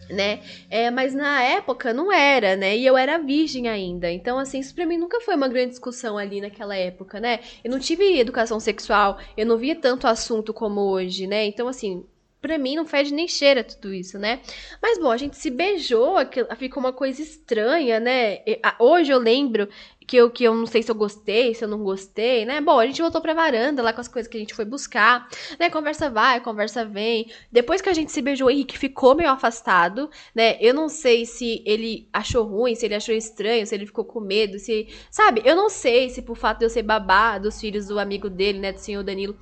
né? 0.09 0.41
É, 0.69 0.89
mas 0.89 1.13
na 1.13 1.41
época 1.43 1.93
não 1.93 2.11
era, 2.11 2.55
né? 2.55 2.75
E 2.75 2.85
eu 2.85 2.97
era 2.97 3.19
virgem 3.19 3.67
ainda. 3.67 4.11
Então, 4.11 4.37
assim, 4.39 4.59
isso 4.59 4.73
pra 4.73 4.85
mim 4.85 4.97
nunca 4.97 5.21
foi 5.21 5.35
uma 5.35 5.47
grande 5.47 5.71
discussão 5.71 6.17
ali 6.17 6.41
naquela 6.41 6.75
época, 6.75 7.19
né? 7.19 7.39
Eu 7.63 7.71
não 7.71 7.79
tive 7.79 8.19
educação 8.19 8.59
sexual, 8.59 9.19
eu 9.37 9.45
não 9.45 9.57
via 9.57 9.75
tanto 9.75 10.07
assunto 10.07 10.53
como 10.53 10.81
hoje, 10.81 11.27
né? 11.27 11.45
Então, 11.45 11.67
assim, 11.67 12.03
pra 12.45 12.59
mim 12.59 12.75
não 12.75 12.85
fede 12.85 13.11
nem 13.11 13.27
cheira 13.27 13.63
tudo 13.63 13.91
isso, 13.91 14.19
né? 14.19 14.39
Mas 14.79 14.99
bom, 14.99 15.09
a 15.09 15.17
gente 15.17 15.35
se 15.35 15.49
beijou, 15.49 16.15
ficou 16.57 16.83
uma 16.83 16.93
coisa 16.93 17.19
estranha, 17.19 17.99
né? 17.99 18.43
Hoje 18.79 19.11
eu 19.11 19.17
lembro 19.17 19.67
que 20.05 20.17
eu, 20.17 20.29
que 20.29 20.43
eu 20.43 20.53
não 20.53 20.65
sei 20.65 20.83
se 20.83 20.91
eu 20.91 20.95
gostei, 20.95 21.53
se 21.53 21.63
eu 21.63 21.67
não 21.67 21.83
gostei, 21.83 22.45
né? 22.45 22.61
Bom, 22.61 22.79
a 22.79 22.85
gente 22.85 23.01
voltou 23.01 23.21
pra 23.21 23.33
varanda 23.33 23.81
lá 23.81 23.91
com 23.91 24.01
as 24.01 24.07
coisas 24.07 24.29
que 24.29 24.37
a 24.37 24.39
gente 24.39 24.53
foi 24.53 24.65
buscar, 24.65 25.27
né? 25.59 25.69
Conversa 25.69 26.09
vai, 26.09 26.39
conversa 26.39 26.85
vem. 26.85 27.31
Depois 27.51 27.81
que 27.81 27.89
a 27.89 27.93
gente 27.93 28.11
se 28.11 28.21
beijou, 28.21 28.47
o 28.47 28.51
Henrique 28.51 28.77
ficou 28.77 29.15
meio 29.15 29.29
afastado, 29.29 30.09
né? 30.33 30.57
Eu 30.61 30.73
não 30.73 30.87
sei 30.87 31.25
se 31.25 31.63
ele 31.65 32.07
achou 32.13 32.43
ruim, 32.43 32.75
se 32.75 32.85
ele 32.85 32.95
achou 32.95 33.15
estranho, 33.15 33.65
se 33.65 33.73
ele 33.73 33.85
ficou 33.85 34.05
com 34.05 34.19
medo, 34.19 34.59
se. 34.59 34.87
Sabe? 35.09 35.41
Eu 35.43 35.55
não 35.55 35.69
sei 35.69 36.09
se 36.09 36.21
por 36.21 36.37
fato 36.37 36.59
de 36.59 36.65
eu 36.65 36.69
ser 36.69 36.83
babá 36.83 37.37
dos 37.37 37.59
filhos 37.59 37.87
do 37.87 37.99
amigo 37.99 38.29
dele, 38.29 38.59
né? 38.59 38.71
Do 38.71 38.79
senhor 38.79 39.03
Danilo, 39.03 39.35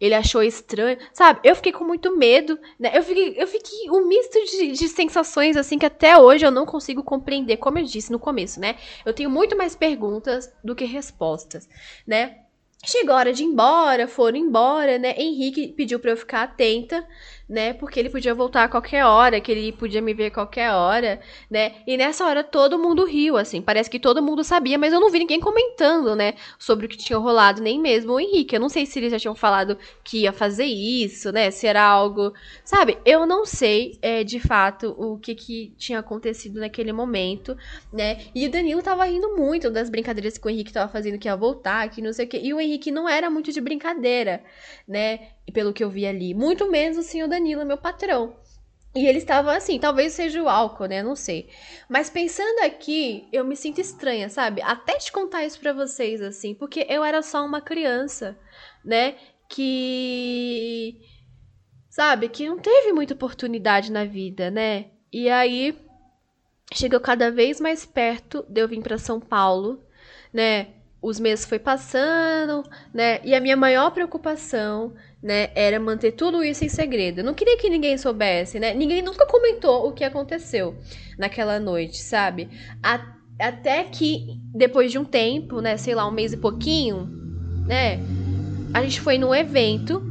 ele 0.00 0.14
achou 0.14 0.42
estranho. 0.42 0.98
Sabe? 1.12 1.40
Eu 1.44 1.54
fiquei 1.54 1.72
com 1.72 1.84
muito 1.84 2.16
medo, 2.16 2.58
né? 2.78 2.90
Eu 2.94 3.02
fiquei, 3.02 3.34
eu 3.36 3.46
fiquei 3.46 3.90
um 3.90 4.06
misto 4.08 4.38
de, 4.44 4.72
de 4.72 4.88
sensações, 4.88 5.56
assim, 5.56 5.78
que 5.78 5.86
até 5.86 6.18
hoje 6.18 6.44
eu 6.44 6.50
não 6.50 6.66
consigo 6.66 7.02
compreender. 7.04 7.58
Como 7.58 7.78
eu 7.78 7.84
disse 7.84 8.10
no 8.10 8.18
começo, 8.18 8.58
né? 8.58 8.76
Eu 9.04 9.12
tenho 9.12 9.30
muito 9.30 9.56
mais 9.56 9.76
perguntas 9.76 9.99
perguntas 10.00 10.50
do 10.64 10.74
que 10.74 10.84
respostas, 10.84 11.68
né? 12.06 12.38
Chegou 12.82 13.14
a 13.14 13.18
hora 13.18 13.32
de 13.32 13.42
ir 13.42 13.46
embora, 13.46 14.08
foram 14.08 14.38
embora, 14.38 14.98
né? 14.98 15.14
Henrique 15.18 15.68
pediu 15.68 16.00
para 16.00 16.12
eu 16.12 16.16
ficar 16.16 16.44
atenta, 16.44 17.06
né? 17.50 17.72
Porque 17.72 17.98
ele 17.98 18.08
podia 18.08 18.32
voltar 18.32 18.62
a 18.62 18.68
qualquer 18.68 19.04
hora, 19.04 19.40
que 19.40 19.50
ele 19.50 19.72
podia 19.72 20.00
me 20.00 20.14
ver 20.14 20.26
a 20.26 20.30
qualquer 20.30 20.70
hora, 20.72 21.20
né? 21.50 21.72
E 21.84 21.96
nessa 21.96 22.24
hora 22.24 22.44
todo 22.44 22.78
mundo 22.78 23.04
riu, 23.04 23.36
assim. 23.36 23.60
Parece 23.60 23.90
que 23.90 23.98
todo 23.98 24.22
mundo 24.22 24.44
sabia, 24.44 24.78
mas 24.78 24.92
eu 24.92 25.00
não 25.00 25.10
vi 25.10 25.18
ninguém 25.18 25.40
comentando, 25.40 26.14
né? 26.14 26.34
Sobre 26.60 26.86
o 26.86 26.88
que 26.88 26.96
tinha 26.96 27.18
rolado, 27.18 27.60
nem 27.60 27.80
mesmo 27.80 28.12
o 28.12 28.20
Henrique. 28.20 28.54
Eu 28.54 28.60
não 28.60 28.68
sei 28.68 28.86
se 28.86 29.00
eles 29.00 29.10
já 29.10 29.18
tinham 29.18 29.34
falado 29.34 29.76
que 30.04 30.18
ia 30.20 30.32
fazer 30.32 30.64
isso, 30.64 31.32
né? 31.32 31.50
Se 31.50 31.66
era 31.66 31.82
algo. 31.82 32.32
Sabe? 32.64 32.98
Eu 33.04 33.26
não 33.26 33.44
sei, 33.44 33.98
é, 34.00 34.22
de 34.22 34.38
fato, 34.38 34.94
o 34.96 35.18
que, 35.18 35.34
que 35.34 35.74
tinha 35.76 35.98
acontecido 35.98 36.60
naquele 36.60 36.92
momento, 36.92 37.56
né? 37.92 38.26
E 38.32 38.46
o 38.46 38.50
Danilo 38.50 38.80
tava 38.80 39.04
rindo 39.04 39.36
muito 39.36 39.70
das 39.70 39.90
brincadeiras 39.90 40.38
que 40.38 40.46
o 40.46 40.50
Henrique 40.50 40.72
tava 40.72 40.90
fazendo, 40.90 41.18
que 41.18 41.26
ia 41.26 41.34
voltar, 41.34 41.90
que 41.90 42.00
não 42.00 42.12
sei 42.12 42.26
o 42.26 42.28
quê. 42.28 42.40
E 42.40 42.54
o 42.54 42.60
Henrique 42.60 42.92
não 42.92 43.08
era 43.08 43.28
muito 43.28 43.50
de 43.50 43.60
brincadeira, 43.60 44.40
né? 44.86 45.30
Pelo 45.50 45.72
que 45.72 45.82
eu 45.82 45.90
vi 45.90 46.06
ali. 46.06 46.34
Muito 46.34 46.70
menos 46.70 46.98
o 46.98 47.02
senhor 47.02 47.28
Danilo, 47.28 47.64
meu 47.64 47.78
patrão. 47.78 48.36
E 48.94 49.06
ele 49.06 49.18
estava 49.18 49.56
assim, 49.56 49.78
talvez 49.78 50.12
seja 50.14 50.42
o 50.42 50.48
álcool, 50.48 50.86
né? 50.86 51.02
Não 51.02 51.14
sei. 51.14 51.48
Mas 51.88 52.10
pensando 52.10 52.60
aqui, 52.64 53.28
eu 53.32 53.44
me 53.44 53.54
sinto 53.54 53.80
estranha, 53.80 54.28
sabe? 54.28 54.60
Até 54.62 54.94
te 54.98 55.12
contar 55.12 55.44
isso 55.44 55.60
pra 55.60 55.72
vocês, 55.72 56.20
assim, 56.20 56.54
porque 56.54 56.84
eu 56.88 57.04
era 57.04 57.22
só 57.22 57.44
uma 57.44 57.60
criança, 57.60 58.36
né? 58.84 59.16
Que. 59.48 61.00
Sabe? 61.88 62.28
Que 62.28 62.48
não 62.48 62.58
teve 62.58 62.92
muita 62.92 63.14
oportunidade 63.14 63.92
na 63.92 64.04
vida, 64.04 64.50
né? 64.50 64.86
E 65.12 65.28
aí. 65.28 65.76
Chegou 66.72 67.00
cada 67.00 67.32
vez 67.32 67.60
mais 67.60 67.84
perto 67.84 68.44
de 68.48 68.60
eu 68.60 68.68
vir 68.68 68.80
para 68.80 68.96
São 68.96 69.18
Paulo, 69.18 69.84
né? 70.32 70.68
Os 71.02 71.18
meses 71.18 71.46
foi 71.46 71.58
passando, 71.58 72.62
né? 72.92 73.20
E 73.24 73.34
a 73.34 73.40
minha 73.40 73.56
maior 73.56 73.90
preocupação 73.90 74.92
né, 75.22 75.50
era 75.54 75.80
manter 75.80 76.12
tudo 76.12 76.42
isso 76.44 76.64
em 76.64 76.68
segredo. 76.68 77.20
Eu 77.20 77.24
não 77.24 77.34
queria 77.34 77.56
que 77.56 77.70
ninguém 77.70 77.96
soubesse, 77.96 78.58
né? 78.58 78.74
Ninguém 78.74 79.02
nunca 79.02 79.26
comentou 79.26 79.88
o 79.88 79.92
que 79.92 80.04
aconteceu 80.04 80.76
naquela 81.18 81.58
noite, 81.58 81.98
sabe? 81.98 82.48
A, 82.82 83.00
até 83.38 83.84
que 83.84 84.38
depois 84.54 84.90
de 84.90 84.98
um 84.98 85.04
tempo, 85.04 85.60
né, 85.60 85.76
sei 85.76 85.94
lá, 85.94 86.06
um 86.06 86.12
mês 86.12 86.32
e 86.32 86.36
pouquinho, 86.36 87.08
né, 87.66 87.98
a 88.74 88.82
gente 88.82 89.00
foi 89.00 89.16
num 89.16 89.34
evento, 89.34 90.02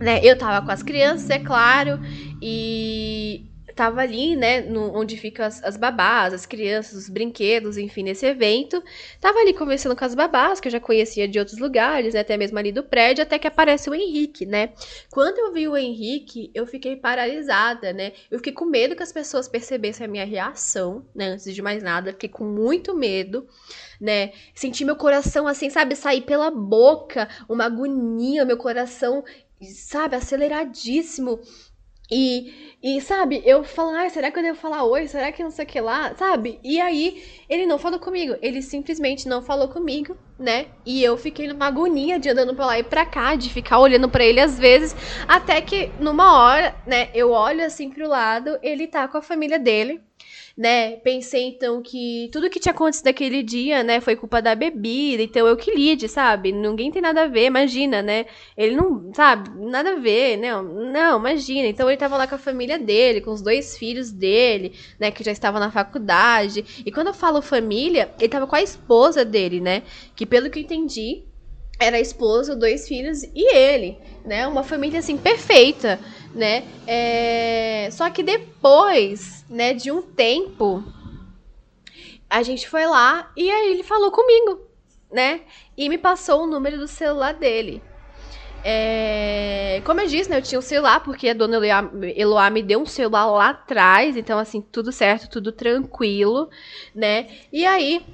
né? 0.00 0.20
Eu 0.22 0.36
tava 0.36 0.64
com 0.64 0.72
as 0.72 0.82
crianças, 0.82 1.28
é 1.30 1.38
claro, 1.38 2.00
e 2.40 3.46
tava 3.74 4.00
ali, 4.00 4.36
né, 4.36 4.60
no, 4.60 4.96
onde 4.96 5.16
ficam 5.16 5.44
as, 5.44 5.62
as, 5.62 5.76
babás, 5.76 6.32
as 6.32 6.46
crianças, 6.46 6.94
os 6.94 7.08
brinquedos, 7.08 7.76
enfim, 7.76 8.02
nesse 8.02 8.24
evento. 8.24 8.82
Tava 9.20 9.38
ali 9.40 9.52
conversando 9.52 9.96
com 9.96 10.04
as 10.04 10.14
babás, 10.14 10.60
que 10.60 10.68
eu 10.68 10.72
já 10.72 10.80
conhecia 10.80 11.26
de 11.26 11.38
outros 11.38 11.58
lugares, 11.58 12.14
né, 12.14 12.20
até 12.20 12.36
mesmo 12.36 12.58
ali 12.58 12.70
do 12.70 12.82
prédio, 12.82 13.22
até 13.22 13.38
que 13.38 13.46
aparece 13.46 13.90
o 13.90 13.94
Henrique, 13.94 14.46
né. 14.46 14.72
Quando 15.10 15.38
eu 15.38 15.52
vi 15.52 15.66
o 15.66 15.76
Henrique, 15.76 16.50
eu 16.54 16.66
fiquei 16.66 16.96
paralisada, 16.96 17.92
né. 17.92 18.12
Eu 18.30 18.38
fiquei 18.38 18.52
com 18.52 18.64
medo 18.64 18.94
que 18.96 19.02
as 19.02 19.12
pessoas 19.12 19.48
percebessem 19.48 20.06
a 20.06 20.08
minha 20.08 20.24
reação, 20.24 21.04
né, 21.14 21.30
antes 21.30 21.52
de 21.52 21.62
mais 21.62 21.82
nada, 21.82 22.12
fiquei 22.12 22.28
com 22.28 22.44
muito 22.44 22.94
medo, 22.94 23.46
né. 24.00 24.32
Senti 24.54 24.84
meu 24.84 24.96
coração, 24.96 25.46
assim, 25.46 25.68
sabe, 25.68 25.96
sair 25.96 26.22
pela 26.22 26.50
boca, 26.50 27.28
uma 27.48 27.64
agonia, 27.64 28.44
meu 28.44 28.56
coração 28.56 29.24
sabe, 29.72 30.16
aceleradíssimo. 30.16 31.40
E, 32.10 32.76
e, 32.82 33.00
sabe, 33.00 33.42
eu 33.46 33.64
falo, 33.64 33.90
ah, 33.96 34.08
será 34.10 34.30
que 34.30 34.38
eu 34.38 34.42
devo 34.42 34.58
falar 34.58 34.84
oi? 34.84 35.06
Será 35.08 35.32
que 35.32 35.42
não 35.42 35.50
sei 35.50 35.64
o 35.64 35.68
que 35.68 35.80
lá? 35.80 36.14
Sabe? 36.14 36.60
E 36.62 36.80
aí, 36.80 37.22
ele 37.48 37.66
não 37.66 37.78
falou 37.78 37.98
comigo. 37.98 38.36
Ele 38.42 38.60
simplesmente 38.60 39.26
não 39.26 39.40
falou 39.40 39.68
comigo, 39.68 40.16
né? 40.38 40.66
E 40.84 41.02
eu 41.02 41.16
fiquei 41.16 41.48
numa 41.48 41.66
agonia 41.66 42.18
de 42.18 42.28
andando 42.28 42.54
pra 42.54 42.66
lá 42.66 42.78
e 42.78 42.82
pra 42.82 43.06
cá, 43.06 43.34
de 43.34 43.48
ficar 43.48 43.78
olhando 43.78 44.08
para 44.08 44.24
ele 44.24 44.40
às 44.40 44.58
vezes. 44.58 44.94
Até 45.26 45.60
que, 45.62 45.90
numa 45.98 46.38
hora, 46.38 46.74
né, 46.86 47.08
eu 47.14 47.30
olho 47.30 47.64
assim 47.64 47.90
pro 47.90 48.08
lado, 48.08 48.58
ele 48.62 48.86
tá 48.86 49.08
com 49.08 49.16
a 49.16 49.22
família 49.22 49.58
dele 49.58 50.00
né? 50.56 50.92
Pensei 50.96 51.48
então 51.48 51.82
que 51.82 52.28
tudo 52.32 52.48
que 52.48 52.60
tinha 52.60 52.72
acontecido 52.72 53.06
naquele 53.06 53.42
dia, 53.42 53.82
né, 53.82 54.00
foi 54.00 54.14
culpa 54.14 54.40
da 54.40 54.54
bebida, 54.54 55.22
então 55.22 55.46
eu 55.46 55.56
que 55.56 55.74
lide, 55.74 56.08
sabe? 56.08 56.52
Ninguém 56.52 56.92
tem 56.92 57.02
nada 57.02 57.24
a 57.24 57.26
ver, 57.26 57.46
imagina, 57.46 58.00
né? 58.00 58.26
Ele 58.56 58.76
não, 58.76 59.12
sabe, 59.12 59.50
nada 59.58 59.92
a 59.92 59.98
ver, 59.98 60.36
né? 60.36 60.50
Não, 60.52 61.18
imagina. 61.18 61.66
Então 61.66 61.88
ele 61.90 61.96
tava 61.96 62.16
lá 62.16 62.26
com 62.26 62.36
a 62.36 62.38
família 62.38 62.78
dele, 62.78 63.20
com 63.20 63.32
os 63.32 63.42
dois 63.42 63.76
filhos 63.76 64.12
dele, 64.12 64.72
né, 64.98 65.10
que 65.10 65.24
já 65.24 65.32
estavam 65.32 65.60
na 65.60 65.70
faculdade. 65.70 66.64
E 66.86 66.92
quando 66.92 67.08
eu 67.08 67.14
falo 67.14 67.42
família, 67.42 68.12
ele 68.18 68.28
tava 68.28 68.46
com 68.46 68.56
a 68.56 68.62
esposa 68.62 69.24
dele, 69.24 69.60
né? 69.60 69.82
Que 70.14 70.24
pelo 70.24 70.48
que 70.50 70.60
eu 70.60 70.62
entendi, 70.62 71.24
era 71.80 71.96
a 71.96 72.00
esposa, 72.00 72.54
dois 72.54 72.86
filhos 72.86 73.24
e 73.24 73.54
ele, 73.54 73.98
né? 74.24 74.46
Uma 74.46 74.62
família 74.62 75.00
assim 75.00 75.16
perfeita 75.16 75.98
né? 76.34 76.64
É... 76.86 77.88
Só 77.92 78.10
que 78.10 78.22
depois, 78.22 79.44
né, 79.48 79.72
de 79.72 79.90
um 79.90 80.02
tempo, 80.02 80.82
a 82.28 82.42
gente 82.42 82.68
foi 82.68 82.86
lá 82.86 83.30
e 83.36 83.50
aí 83.50 83.72
ele 83.72 83.82
falou 83.82 84.10
comigo, 84.10 84.60
né? 85.10 85.42
E 85.76 85.88
me 85.88 85.98
passou 85.98 86.42
o 86.42 86.46
número 86.46 86.76
do 86.76 86.88
celular 86.88 87.34
dele. 87.34 87.82
É... 88.64 89.82
Como 89.84 90.00
eu 90.00 90.06
disse, 90.06 90.30
né, 90.30 90.38
eu 90.38 90.42
tinha 90.42 90.58
um 90.58 90.62
celular, 90.62 91.00
porque 91.00 91.28
a 91.28 91.34
dona 91.34 91.58
Eloá 92.16 92.50
me 92.50 92.62
deu 92.62 92.80
um 92.80 92.86
celular 92.86 93.26
lá 93.26 93.50
atrás, 93.50 94.16
então, 94.16 94.38
assim, 94.38 94.60
tudo 94.60 94.90
certo, 94.90 95.28
tudo 95.28 95.52
tranquilo, 95.52 96.48
né? 96.94 97.28
E 97.52 97.66
aí, 97.66 98.04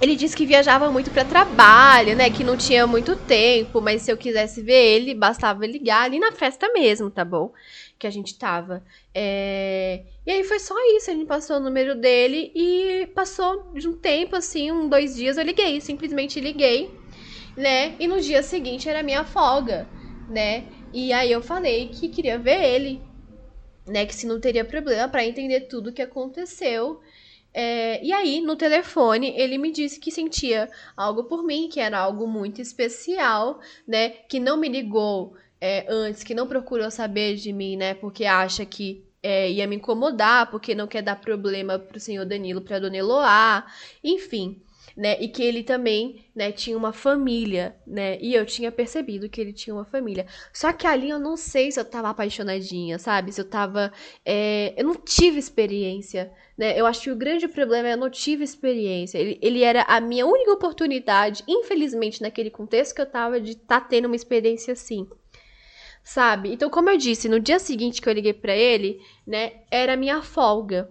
ele 0.00 0.16
disse 0.16 0.36
que 0.36 0.44
viajava 0.44 0.90
muito 0.90 1.10
para 1.10 1.24
trabalho, 1.24 2.16
né? 2.16 2.28
Que 2.28 2.42
não 2.42 2.56
tinha 2.56 2.86
muito 2.86 3.16
tempo, 3.16 3.80
mas 3.80 4.02
se 4.02 4.10
eu 4.10 4.16
quisesse 4.16 4.60
ver 4.60 4.96
ele, 4.96 5.14
bastava 5.14 5.66
ligar 5.66 6.02
ali 6.02 6.18
na 6.18 6.32
festa 6.32 6.70
mesmo, 6.72 7.10
tá 7.10 7.24
bom? 7.24 7.52
Que 7.98 8.06
a 8.06 8.10
gente 8.10 8.36
tava. 8.36 8.82
É... 9.14 10.02
E 10.26 10.30
aí 10.30 10.44
foi 10.44 10.58
só 10.58 10.74
isso, 10.96 11.10
a 11.10 11.14
gente 11.14 11.26
passou 11.26 11.56
o 11.56 11.60
número 11.60 11.94
dele 11.94 12.50
e 12.54 13.06
passou 13.14 13.72
de 13.72 13.86
um 13.86 13.92
tempo, 13.92 14.34
assim, 14.36 14.72
um, 14.72 14.88
dois 14.88 15.14
dias, 15.14 15.36
eu 15.36 15.44
liguei, 15.44 15.80
simplesmente 15.80 16.40
liguei, 16.40 16.90
né? 17.56 17.94
E 18.00 18.06
no 18.06 18.20
dia 18.20 18.42
seguinte 18.42 18.88
era 18.88 19.02
minha 19.02 19.24
folga, 19.24 19.88
né? 20.28 20.64
E 20.92 21.12
aí 21.12 21.30
eu 21.30 21.42
falei 21.42 21.88
que 21.88 22.08
queria 22.08 22.38
ver 22.38 22.62
ele, 22.62 23.00
né? 23.86 24.04
Que 24.06 24.14
se 24.14 24.26
não 24.26 24.40
teria 24.40 24.64
problema 24.64 25.08
para 25.08 25.24
entender 25.24 25.62
tudo 25.62 25.90
o 25.90 25.92
que 25.92 26.02
aconteceu. 26.02 27.00
É, 27.56 28.04
e 28.04 28.12
aí, 28.12 28.40
no 28.40 28.56
telefone, 28.56 29.32
ele 29.36 29.56
me 29.58 29.70
disse 29.70 30.00
que 30.00 30.10
sentia 30.10 30.68
algo 30.96 31.24
por 31.24 31.44
mim, 31.44 31.68
que 31.70 31.78
era 31.78 31.98
algo 31.98 32.26
muito 32.26 32.60
especial, 32.60 33.60
né? 33.86 34.08
Que 34.08 34.40
não 34.40 34.56
me 34.56 34.68
ligou 34.68 35.36
é, 35.60 35.86
antes, 35.88 36.24
que 36.24 36.34
não 36.34 36.48
procurou 36.48 36.90
saber 36.90 37.36
de 37.36 37.52
mim, 37.52 37.76
né? 37.76 37.94
Porque 37.94 38.24
acha 38.24 38.66
que 38.66 39.04
é, 39.22 39.50
ia 39.50 39.66
me 39.68 39.76
incomodar, 39.76 40.50
porque 40.50 40.74
não 40.74 40.88
quer 40.88 41.02
dar 41.02 41.20
problema 41.20 41.78
pro 41.78 42.00
senhor 42.00 42.26
Danilo, 42.26 42.60
pra 42.60 42.80
dona 42.80 42.96
Eloá, 42.96 43.64
enfim 44.02 44.60
né? 44.96 45.20
E 45.20 45.28
que 45.28 45.42
ele 45.42 45.62
também, 45.62 46.24
né, 46.34 46.52
tinha 46.52 46.76
uma 46.76 46.92
família, 46.92 47.76
né? 47.86 48.18
E 48.20 48.34
eu 48.34 48.46
tinha 48.46 48.70
percebido 48.70 49.28
que 49.28 49.40
ele 49.40 49.52
tinha 49.52 49.74
uma 49.74 49.84
família. 49.84 50.26
Só 50.52 50.72
que 50.72 50.86
ali 50.86 51.10
eu 51.10 51.18
não 51.18 51.36
sei 51.36 51.70
se 51.72 51.80
eu 51.80 51.84
tava 51.84 52.10
apaixonadinha, 52.10 52.98
sabe? 52.98 53.32
Se 53.32 53.40
eu 53.40 53.48
tava. 53.48 53.92
É... 54.24 54.74
Eu 54.76 54.84
não 54.84 54.94
tive 54.94 55.38
experiência, 55.38 56.32
né? 56.56 56.78
Eu 56.78 56.86
acho 56.86 57.02
que 57.02 57.10
o 57.10 57.16
grande 57.16 57.48
problema 57.48 57.88
é 57.88 57.92
eu 57.94 57.98
não 57.98 58.10
tive 58.10 58.44
experiência. 58.44 59.18
Ele, 59.18 59.38
ele 59.42 59.62
era 59.62 59.82
a 59.82 60.00
minha 60.00 60.26
única 60.26 60.52
oportunidade, 60.52 61.42
infelizmente, 61.48 62.22
naquele 62.22 62.50
contexto 62.50 62.94
que 62.94 63.00
eu 63.00 63.06
tava, 63.06 63.40
de 63.40 63.56
tá 63.56 63.80
tendo 63.80 64.06
uma 64.06 64.16
experiência 64.16 64.72
assim 64.72 65.06
sabe? 66.04 66.52
Então, 66.52 66.68
como 66.68 66.90
eu 66.90 66.98
disse, 66.98 67.28
no 67.28 67.40
dia 67.40 67.58
seguinte 67.58 68.00
que 68.02 68.08
eu 68.08 68.12
liguei 68.12 68.34
para 68.34 68.54
ele, 68.54 69.00
né, 69.26 69.62
era 69.70 69.96
minha 69.96 70.22
folga. 70.22 70.88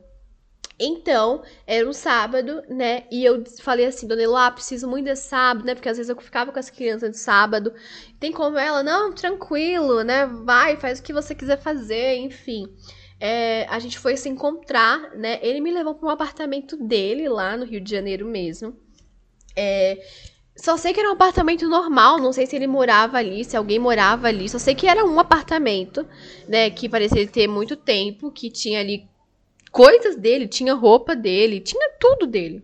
Então, 0.80 1.44
era 1.68 1.88
um 1.88 1.94
sábado, 1.94 2.64
né? 2.68 3.04
E 3.12 3.24
eu 3.24 3.44
falei 3.62 3.86
assim, 3.86 4.08
dona 4.08 4.24
Elá, 4.24 4.50
preciso 4.52 4.88
muito 4.88 5.06
desse 5.06 5.28
sábado, 5.28 5.66
né? 5.66 5.76
Porque 5.76 5.88
às 5.88 5.98
vezes 5.98 6.10
eu 6.10 6.20
ficava 6.20 6.52
com 6.52 6.60
as 6.60 6.70
crianças 6.70 7.12
de 7.12 7.18
sábado. 7.18 7.74
Tem 8.20 8.32
como 8.32 8.58
ela? 8.58 8.82
Não, 8.82 9.14
tranquilo, 9.14 10.04
né? 10.04 10.26
Vai, 10.26 10.76
faz 10.78 11.00
o 11.00 11.04
que 11.04 11.14
você 11.14 11.36
quiser 11.36 11.62
fazer, 11.62 12.18
enfim. 12.18 12.68
É, 13.20 13.66
a 13.70 13.80
gente 13.80 14.00
foi 14.00 14.18
se 14.18 14.28
encontrar, 14.28 15.16
né? 15.16 15.40
Ele 15.42 15.62
me 15.62 15.72
levou 15.72 15.96
para 15.96 16.08
um 16.08 16.12
apartamento 16.12 16.76
dele 16.76 17.30
lá 17.30 17.56
no 17.56 17.66
Rio 17.66 17.80
de 17.80 17.92
Janeiro 17.92 18.26
mesmo. 18.26 18.76
É, 19.56 20.04
só 20.56 20.76
sei 20.76 20.92
que 20.92 21.00
era 21.00 21.10
um 21.10 21.14
apartamento 21.14 21.68
normal, 21.70 22.20
não 22.20 22.34
sei 22.34 22.46
se 22.46 22.56
ele 22.56 22.68
morava 22.68 23.18
ali, 23.18 23.44
se 23.46 23.56
alguém 23.56 23.80
morava 23.80 24.28
ali. 24.28 24.50
Só 24.50 24.60
sei 24.60 24.76
que 24.76 24.88
era 24.88 25.06
um 25.06 25.20
apartamento, 25.20 26.06
né? 26.48 26.70
Que 26.70 26.90
parecia 26.90 27.28
ter 27.28 27.48
muito 27.48 27.76
tempo, 27.76 28.32
que 28.32 28.50
tinha 28.52 28.80
ali 28.80 29.08
coisas 29.74 30.16
dele, 30.16 30.48
tinha 30.48 30.76
roupa 30.76 31.16
dele, 31.16 31.60
tinha 31.60 31.90
tudo 32.00 32.28
dele. 32.28 32.64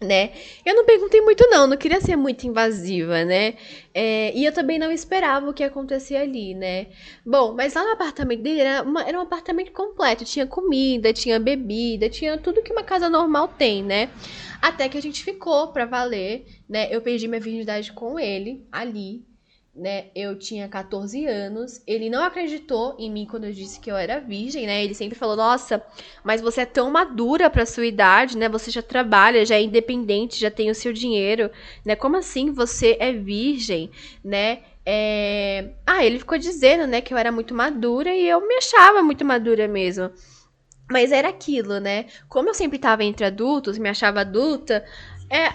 Né? 0.00 0.32
Eu 0.66 0.74
não 0.74 0.84
perguntei 0.84 1.20
muito, 1.20 1.48
não, 1.48 1.66
não 1.66 1.76
queria 1.76 2.00
ser 2.00 2.16
muito 2.16 2.44
invasiva, 2.44 3.24
né? 3.24 3.54
É, 3.94 4.36
e 4.36 4.44
eu 4.44 4.52
também 4.52 4.76
não 4.76 4.90
esperava 4.90 5.48
o 5.48 5.54
que 5.54 5.62
acontecia 5.62 6.20
ali, 6.20 6.54
né? 6.54 6.88
Bom, 7.24 7.54
mas 7.54 7.74
lá 7.74 7.84
no 7.84 7.92
apartamento 7.92 8.42
dele 8.42 8.60
era, 8.60 8.82
uma, 8.82 9.06
era 9.06 9.16
um 9.16 9.22
apartamento 9.22 9.70
completo: 9.70 10.24
tinha 10.24 10.44
comida, 10.44 11.12
tinha 11.12 11.38
bebida, 11.38 12.08
tinha 12.08 12.36
tudo 12.36 12.62
que 12.62 12.72
uma 12.72 12.82
casa 12.82 13.08
normal 13.08 13.46
tem, 13.46 13.80
né? 13.84 14.10
Até 14.60 14.88
que 14.88 14.98
a 14.98 15.02
gente 15.02 15.22
ficou 15.22 15.68
pra 15.68 15.84
valer, 15.84 16.46
né? 16.68 16.88
Eu 16.90 17.00
perdi 17.00 17.28
minha 17.28 17.40
virgindade 17.40 17.92
com 17.92 18.18
ele 18.18 18.66
ali, 18.72 19.24
né, 19.74 20.06
eu 20.14 20.38
tinha 20.38 20.68
14 20.68 21.24
anos. 21.26 21.82
Ele 21.86 22.10
não 22.10 22.22
acreditou 22.22 22.94
em 22.98 23.10
mim 23.10 23.26
quando 23.26 23.44
eu 23.44 23.52
disse 23.52 23.80
que 23.80 23.90
eu 23.90 23.96
era 23.96 24.20
virgem, 24.20 24.66
né? 24.66 24.84
Ele 24.84 24.94
sempre 24.94 25.18
falou: 25.18 25.36
"Nossa, 25.36 25.82
mas 26.22 26.40
você 26.40 26.62
é 26.62 26.66
tão 26.66 26.90
madura 26.90 27.48
para 27.48 27.66
sua 27.66 27.86
idade, 27.86 28.36
né? 28.36 28.48
Você 28.48 28.70
já 28.70 28.82
trabalha, 28.82 29.46
já 29.46 29.56
é 29.56 29.62
independente, 29.62 30.38
já 30.38 30.50
tem 30.50 30.70
o 30.70 30.74
seu 30.74 30.92
dinheiro, 30.92 31.50
né? 31.84 31.96
Como 31.96 32.16
assim 32.16 32.52
você 32.52 32.96
é 33.00 33.12
virgem, 33.12 33.90
né?" 34.24 34.60
É... 34.84 35.70
Ah, 35.86 36.04
ele 36.04 36.18
ficou 36.18 36.36
dizendo, 36.38 36.86
né, 36.88 37.00
que 37.00 37.14
eu 37.14 37.18
era 37.18 37.30
muito 37.30 37.54
madura 37.54 38.12
e 38.12 38.28
eu 38.28 38.46
me 38.46 38.56
achava 38.56 39.00
muito 39.02 39.24
madura 39.24 39.68
mesmo. 39.68 40.10
Mas 40.90 41.12
era 41.12 41.28
aquilo, 41.28 41.78
né? 41.80 42.06
Como 42.28 42.48
eu 42.50 42.54
sempre 42.54 42.78
tava 42.78 43.04
entre 43.04 43.24
adultos, 43.24 43.78
me 43.78 43.88
achava 43.88 44.20
adulta, 44.20 44.84
é, 45.30 45.52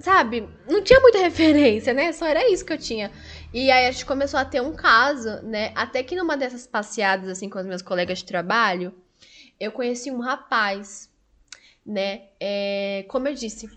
sabe, 0.00 0.48
não 0.68 0.82
tinha 0.82 1.00
muita 1.00 1.18
referência, 1.22 1.92
né? 1.92 2.12
Só 2.12 2.26
era 2.26 2.50
isso 2.50 2.64
que 2.64 2.72
eu 2.72 2.78
tinha. 2.78 3.10
E 3.52 3.70
aí 3.70 3.86
a 3.86 3.90
gente 3.90 4.04
começou 4.04 4.38
a 4.38 4.44
ter 4.44 4.60
um 4.60 4.74
caso, 4.74 5.42
né? 5.42 5.72
Até 5.74 6.02
que 6.02 6.14
numa 6.14 6.36
dessas 6.36 6.66
passeadas, 6.66 7.28
assim, 7.28 7.48
com 7.48 7.58
os 7.58 7.66
meus 7.66 7.80
colegas 7.80 8.18
de 8.18 8.26
trabalho, 8.26 8.94
eu 9.58 9.72
conheci 9.72 10.10
um 10.10 10.20
rapaz, 10.20 11.10
né? 11.84 12.28
É, 12.38 13.06
como 13.08 13.26
eu 13.26 13.34
disse, 13.34 13.68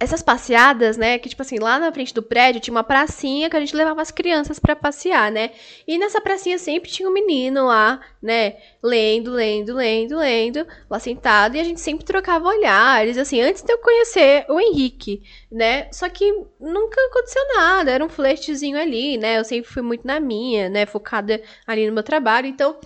essas 0.00 0.22
passeadas, 0.22 0.96
né, 0.96 1.18
que 1.18 1.28
tipo 1.28 1.42
assim, 1.42 1.58
lá 1.58 1.78
na 1.78 1.92
frente 1.92 2.12
do 2.12 2.22
prédio 2.22 2.60
tinha 2.60 2.74
uma 2.74 2.82
pracinha 2.82 3.48
que 3.48 3.56
a 3.56 3.60
gente 3.60 3.76
levava 3.76 4.02
as 4.02 4.10
crianças 4.10 4.58
para 4.58 4.74
passear, 4.74 5.30
né? 5.30 5.50
E 5.86 5.98
nessa 5.98 6.20
pracinha 6.20 6.58
sempre 6.58 6.90
tinha 6.90 7.08
um 7.08 7.12
menino 7.12 7.66
lá, 7.66 8.00
né, 8.20 8.56
lendo, 8.82 9.30
lendo, 9.30 9.74
lendo, 9.74 10.18
lendo, 10.18 10.66
lá 10.90 10.98
sentado, 10.98 11.56
e 11.56 11.60
a 11.60 11.64
gente 11.64 11.80
sempre 11.80 12.04
trocava 12.04 12.48
olhares, 12.48 13.16
assim, 13.18 13.40
antes 13.40 13.62
de 13.62 13.72
eu 13.72 13.78
conhecer 13.78 14.46
o 14.48 14.58
Henrique, 14.60 15.22
né? 15.50 15.88
Só 15.92 16.08
que 16.08 16.32
nunca 16.58 17.00
aconteceu 17.06 17.42
nada, 17.54 17.90
era 17.90 18.04
um 18.04 18.08
flertezinho 18.08 18.78
ali, 18.78 19.16
né? 19.16 19.38
Eu 19.38 19.44
sempre 19.44 19.70
fui 19.70 19.82
muito 19.82 20.06
na 20.06 20.18
minha, 20.18 20.68
né, 20.68 20.86
focada 20.86 21.40
ali 21.66 21.86
no 21.86 21.92
meu 21.92 22.02
trabalho, 22.02 22.46
então 22.48 22.76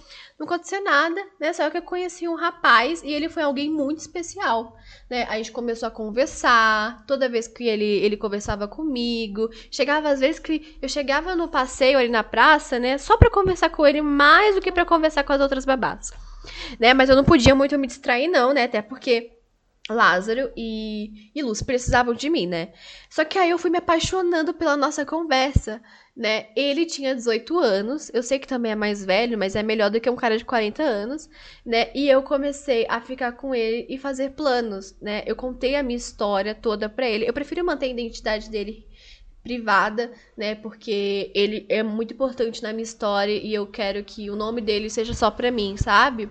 não 0.42 0.46
aconteceu 0.46 0.82
nada, 0.82 1.24
né? 1.38 1.52
Só 1.52 1.70
que 1.70 1.78
eu 1.78 1.82
conheci 1.82 2.28
um 2.28 2.34
rapaz 2.34 3.00
e 3.04 3.12
ele 3.12 3.28
foi 3.28 3.44
alguém 3.44 3.70
muito 3.70 4.00
especial, 4.00 4.76
né? 5.08 5.22
A 5.28 5.36
gente 5.36 5.52
começou 5.52 5.86
a 5.86 5.90
conversar, 5.90 7.04
toda 7.06 7.28
vez 7.28 7.46
que 7.46 7.62
ele, 7.62 7.84
ele 7.84 8.16
conversava 8.16 8.66
comigo. 8.66 9.48
Chegava 9.70 10.08
às 10.08 10.18
vezes 10.18 10.40
que 10.40 10.76
eu 10.82 10.88
chegava 10.88 11.36
no 11.36 11.46
passeio 11.46 11.96
ali 11.96 12.08
na 12.08 12.24
praça, 12.24 12.78
né? 12.80 12.98
Só 12.98 13.16
para 13.16 13.30
conversar 13.30 13.70
com 13.70 13.86
ele 13.86 14.02
mais 14.02 14.56
do 14.56 14.60
que 14.60 14.72
para 14.72 14.84
conversar 14.84 15.22
com 15.22 15.32
as 15.32 15.40
outras 15.40 15.64
babás, 15.64 16.12
né? 16.78 16.92
Mas 16.92 17.08
eu 17.08 17.14
não 17.14 17.24
podia 17.24 17.54
muito 17.54 17.78
me 17.78 17.86
distrair, 17.86 18.26
não, 18.26 18.52
né? 18.52 18.64
Até 18.64 18.82
porque 18.82 19.30
Lázaro 19.90 20.50
e, 20.56 21.30
e 21.34 21.42
Luz 21.42 21.62
precisavam 21.62 22.14
de 22.14 22.30
mim, 22.30 22.46
né? 22.46 22.72
Só 23.10 23.24
que 23.24 23.36
aí 23.38 23.50
eu 23.50 23.58
fui 23.58 23.70
me 23.70 23.78
apaixonando 23.78 24.54
pela 24.54 24.76
nossa 24.76 25.04
conversa, 25.04 25.82
né? 26.16 26.46
Ele 26.54 26.86
tinha 26.86 27.14
18 27.14 27.58
anos, 27.58 28.10
eu 28.14 28.22
sei 28.22 28.38
que 28.38 28.46
também 28.46 28.72
é 28.72 28.76
mais 28.76 29.04
velho, 29.04 29.36
mas 29.36 29.56
é 29.56 29.62
melhor 29.62 29.90
do 29.90 30.00
que 30.00 30.08
um 30.08 30.16
cara 30.16 30.38
de 30.38 30.44
40 30.44 30.82
anos, 30.82 31.28
né? 31.66 31.90
E 31.94 32.08
eu 32.08 32.22
comecei 32.22 32.86
a 32.88 33.00
ficar 33.00 33.32
com 33.32 33.54
ele 33.54 33.86
e 33.88 33.98
fazer 33.98 34.30
planos, 34.30 34.94
né? 35.00 35.22
Eu 35.26 35.34
contei 35.34 35.74
a 35.74 35.82
minha 35.82 35.96
história 35.96 36.54
toda 36.54 36.88
pra 36.88 37.08
ele. 37.08 37.28
Eu 37.28 37.32
prefiro 37.32 37.64
manter 37.64 37.86
a 37.86 37.90
identidade 37.90 38.48
dele 38.50 38.86
privada, 39.42 40.12
né? 40.36 40.54
Porque 40.54 41.32
ele 41.34 41.66
é 41.68 41.82
muito 41.82 42.14
importante 42.14 42.62
na 42.62 42.72
minha 42.72 42.84
história 42.84 43.32
e 43.32 43.52
eu 43.52 43.66
quero 43.66 44.04
que 44.04 44.30
o 44.30 44.36
nome 44.36 44.60
dele 44.60 44.88
seja 44.88 45.12
só 45.12 45.30
pra 45.30 45.50
mim, 45.50 45.76
sabe? 45.76 46.30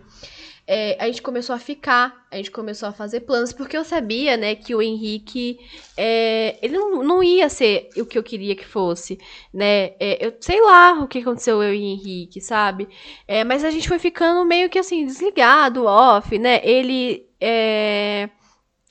É, 0.74 0.96
a 0.98 1.06
gente 1.08 1.22
começou 1.22 1.54
a 1.54 1.60
ficar, 1.60 2.26
a 2.32 2.38
gente 2.38 2.50
começou 2.50 2.88
a 2.88 2.94
fazer 2.94 3.20
planos, 3.20 3.52
porque 3.52 3.76
eu 3.76 3.84
sabia, 3.84 4.38
né, 4.38 4.56
que 4.56 4.74
o 4.74 4.82
Henrique, 4.82 5.60
é, 5.98 6.58
ele 6.62 6.78
não, 6.78 7.04
não 7.04 7.22
ia 7.22 7.50
ser 7.50 7.90
o 7.98 8.06
que 8.06 8.18
eu 8.18 8.24
queria 8.24 8.56
que 8.56 8.66
fosse, 8.66 9.20
né, 9.54 9.92
é, 10.00 10.26
eu 10.26 10.34
sei 10.40 10.62
lá 10.62 10.94
o 11.04 11.10
que 11.10 11.20
aconteceu 11.20 11.62
eu 11.62 11.74
e 11.74 11.84
Henrique, 11.84 12.40
sabe, 12.40 12.88
é, 13.28 13.44
mas 13.44 13.66
a 13.66 13.70
gente 13.70 13.86
foi 13.86 14.00
ficando 14.00 14.46
meio 14.46 14.70
que 14.70 14.80
assim, 14.80 15.06
desligado, 15.06 15.84
off, 15.84 16.40
né, 16.40 16.62
ele, 16.64 17.28
é, 17.42 18.30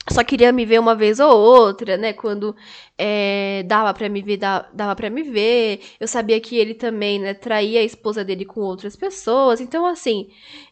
só 0.09 0.23
queria 0.23 0.51
me 0.51 0.65
ver 0.65 0.79
uma 0.79 0.95
vez 0.95 1.19
ou 1.19 1.31
outra, 1.31 1.95
né? 1.95 2.11
Quando 2.11 2.55
é, 2.97 3.63
dava 3.67 3.93
para 3.93 4.09
me 4.09 4.21
ver, 4.21 4.37
dava 4.37 4.95
para 4.95 5.11
me 5.11 5.21
ver. 5.21 5.79
Eu 5.99 6.07
sabia 6.07 6.39
que 6.41 6.57
ele 6.57 6.73
também, 6.73 7.19
né, 7.19 7.35
traía 7.35 7.79
a 7.79 7.83
esposa 7.83 8.23
dele 8.23 8.43
com 8.43 8.61
outras 8.61 8.95
pessoas. 8.95 9.61
Então, 9.61 9.85
assim, 9.85 10.29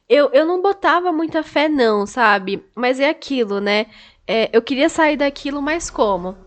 eu, 0.10 0.30
eu 0.32 0.46
não 0.46 0.62
botava 0.62 1.12
muita 1.12 1.44
fé, 1.44 1.70
não, 1.70 2.06
sabe? 2.06 2.66
Mas 2.76 3.00
é 3.00 3.10
aquilo, 3.10 3.60
né? 3.60 3.86
É, 4.28 4.50
eu 4.52 4.62
queria 4.62 4.90
sair 4.90 5.18
daquilo, 5.18 5.62
mas 5.62 5.90
como? 5.90 6.38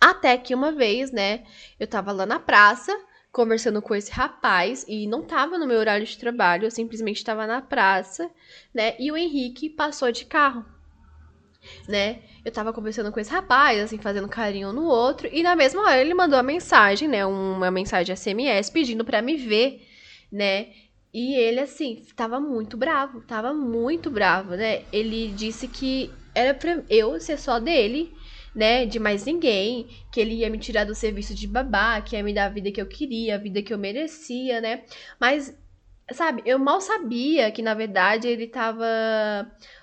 Até 0.00 0.36
que 0.36 0.54
uma 0.54 0.72
vez, 0.72 1.10
né, 1.10 1.44
eu 1.80 1.86
tava 1.86 2.12
lá 2.12 2.26
na 2.26 2.38
praça, 2.38 2.92
conversando 3.32 3.80
com 3.80 3.94
esse 3.94 4.12
rapaz, 4.12 4.84
e 4.88 5.06
não 5.06 5.22
tava 5.22 5.58
no 5.58 5.66
meu 5.66 5.78
horário 5.78 6.06
de 6.06 6.18
trabalho, 6.18 6.66
eu 6.66 6.70
simplesmente 6.70 7.24
tava 7.24 7.46
na 7.46 7.62
praça, 7.62 8.30
né? 8.74 8.94
E 8.98 9.10
o 9.10 9.16
Henrique 9.16 9.70
passou 9.70 10.12
de 10.12 10.24
carro 10.24 10.64
né? 11.86 12.20
Eu 12.44 12.52
tava 12.52 12.72
conversando 12.72 13.12
com 13.12 13.20
esse 13.20 13.30
rapaz, 13.30 13.78
assim, 13.80 13.98
fazendo 13.98 14.28
carinho 14.28 14.72
no 14.72 14.84
outro, 14.84 15.28
e 15.30 15.42
na 15.42 15.56
mesma 15.56 15.82
hora 15.82 16.00
ele 16.00 16.14
mandou 16.14 16.36
uma 16.36 16.42
mensagem, 16.42 17.08
né? 17.08 17.24
Uma 17.26 17.70
mensagem 17.70 18.14
SMS 18.14 18.70
pedindo 18.70 19.04
para 19.04 19.20
me 19.20 19.36
ver, 19.36 19.86
né? 20.30 20.68
E 21.12 21.34
ele, 21.34 21.60
assim, 21.60 22.02
tava 22.14 22.38
muito 22.38 22.76
bravo, 22.76 23.20
tava 23.22 23.54
muito 23.54 24.10
bravo, 24.10 24.54
né? 24.54 24.82
Ele 24.92 25.28
disse 25.28 25.66
que 25.66 26.10
era 26.34 26.54
pra 26.54 26.82
eu 26.88 27.18
ser 27.18 27.38
só 27.38 27.58
dele, 27.58 28.12
né, 28.54 28.86
de 28.86 28.98
mais 28.98 29.24
ninguém, 29.24 29.88
que 30.12 30.20
ele 30.20 30.34
ia 30.36 30.50
me 30.50 30.58
tirar 30.58 30.84
do 30.84 30.94
serviço 30.94 31.34
de 31.34 31.46
babá, 31.46 32.00
que 32.00 32.16
ia 32.16 32.22
me 32.22 32.34
dar 32.34 32.46
a 32.46 32.50
vida 32.50 32.70
que 32.70 32.80
eu 32.80 32.86
queria, 32.86 33.36
a 33.36 33.38
vida 33.38 33.62
que 33.62 33.72
eu 33.72 33.78
merecia, 33.78 34.60
né? 34.60 34.82
Mas 35.18 35.56
sabe, 36.12 36.42
eu 36.44 36.58
mal 36.58 36.80
sabia 36.80 37.50
que 37.50 37.62
na 37.62 37.74
verdade 37.74 38.28
ele 38.28 38.46
tava 38.46 38.86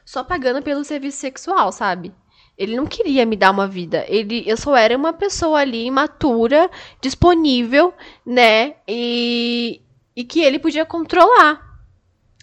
só 0.03 0.23
pagando 0.23 0.61
pelo 0.61 0.83
serviço 0.83 1.17
sexual, 1.17 1.71
sabe? 1.71 2.13
Ele 2.57 2.75
não 2.75 2.85
queria 2.85 3.25
me 3.25 3.35
dar 3.35 3.51
uma 3.51 3.67
vida. 3.67 4.05
Ele, 4.07 4.43
eu 4.47 4.55
só 4.55 4.75
era 4.75 4.95
uma 4.95 5.11
pessoa 5.11 5.59
ali 5.59 5.85
imatura, 5.85 6.69
disponível, 7.01 7.93
né? 8.25 8.75
E, 8.87 9.81
e 10.15 10.23
que 10.23 10.39
ele 10.41 10.59
podia 10.59 10.85
controlar, 10.85 11.61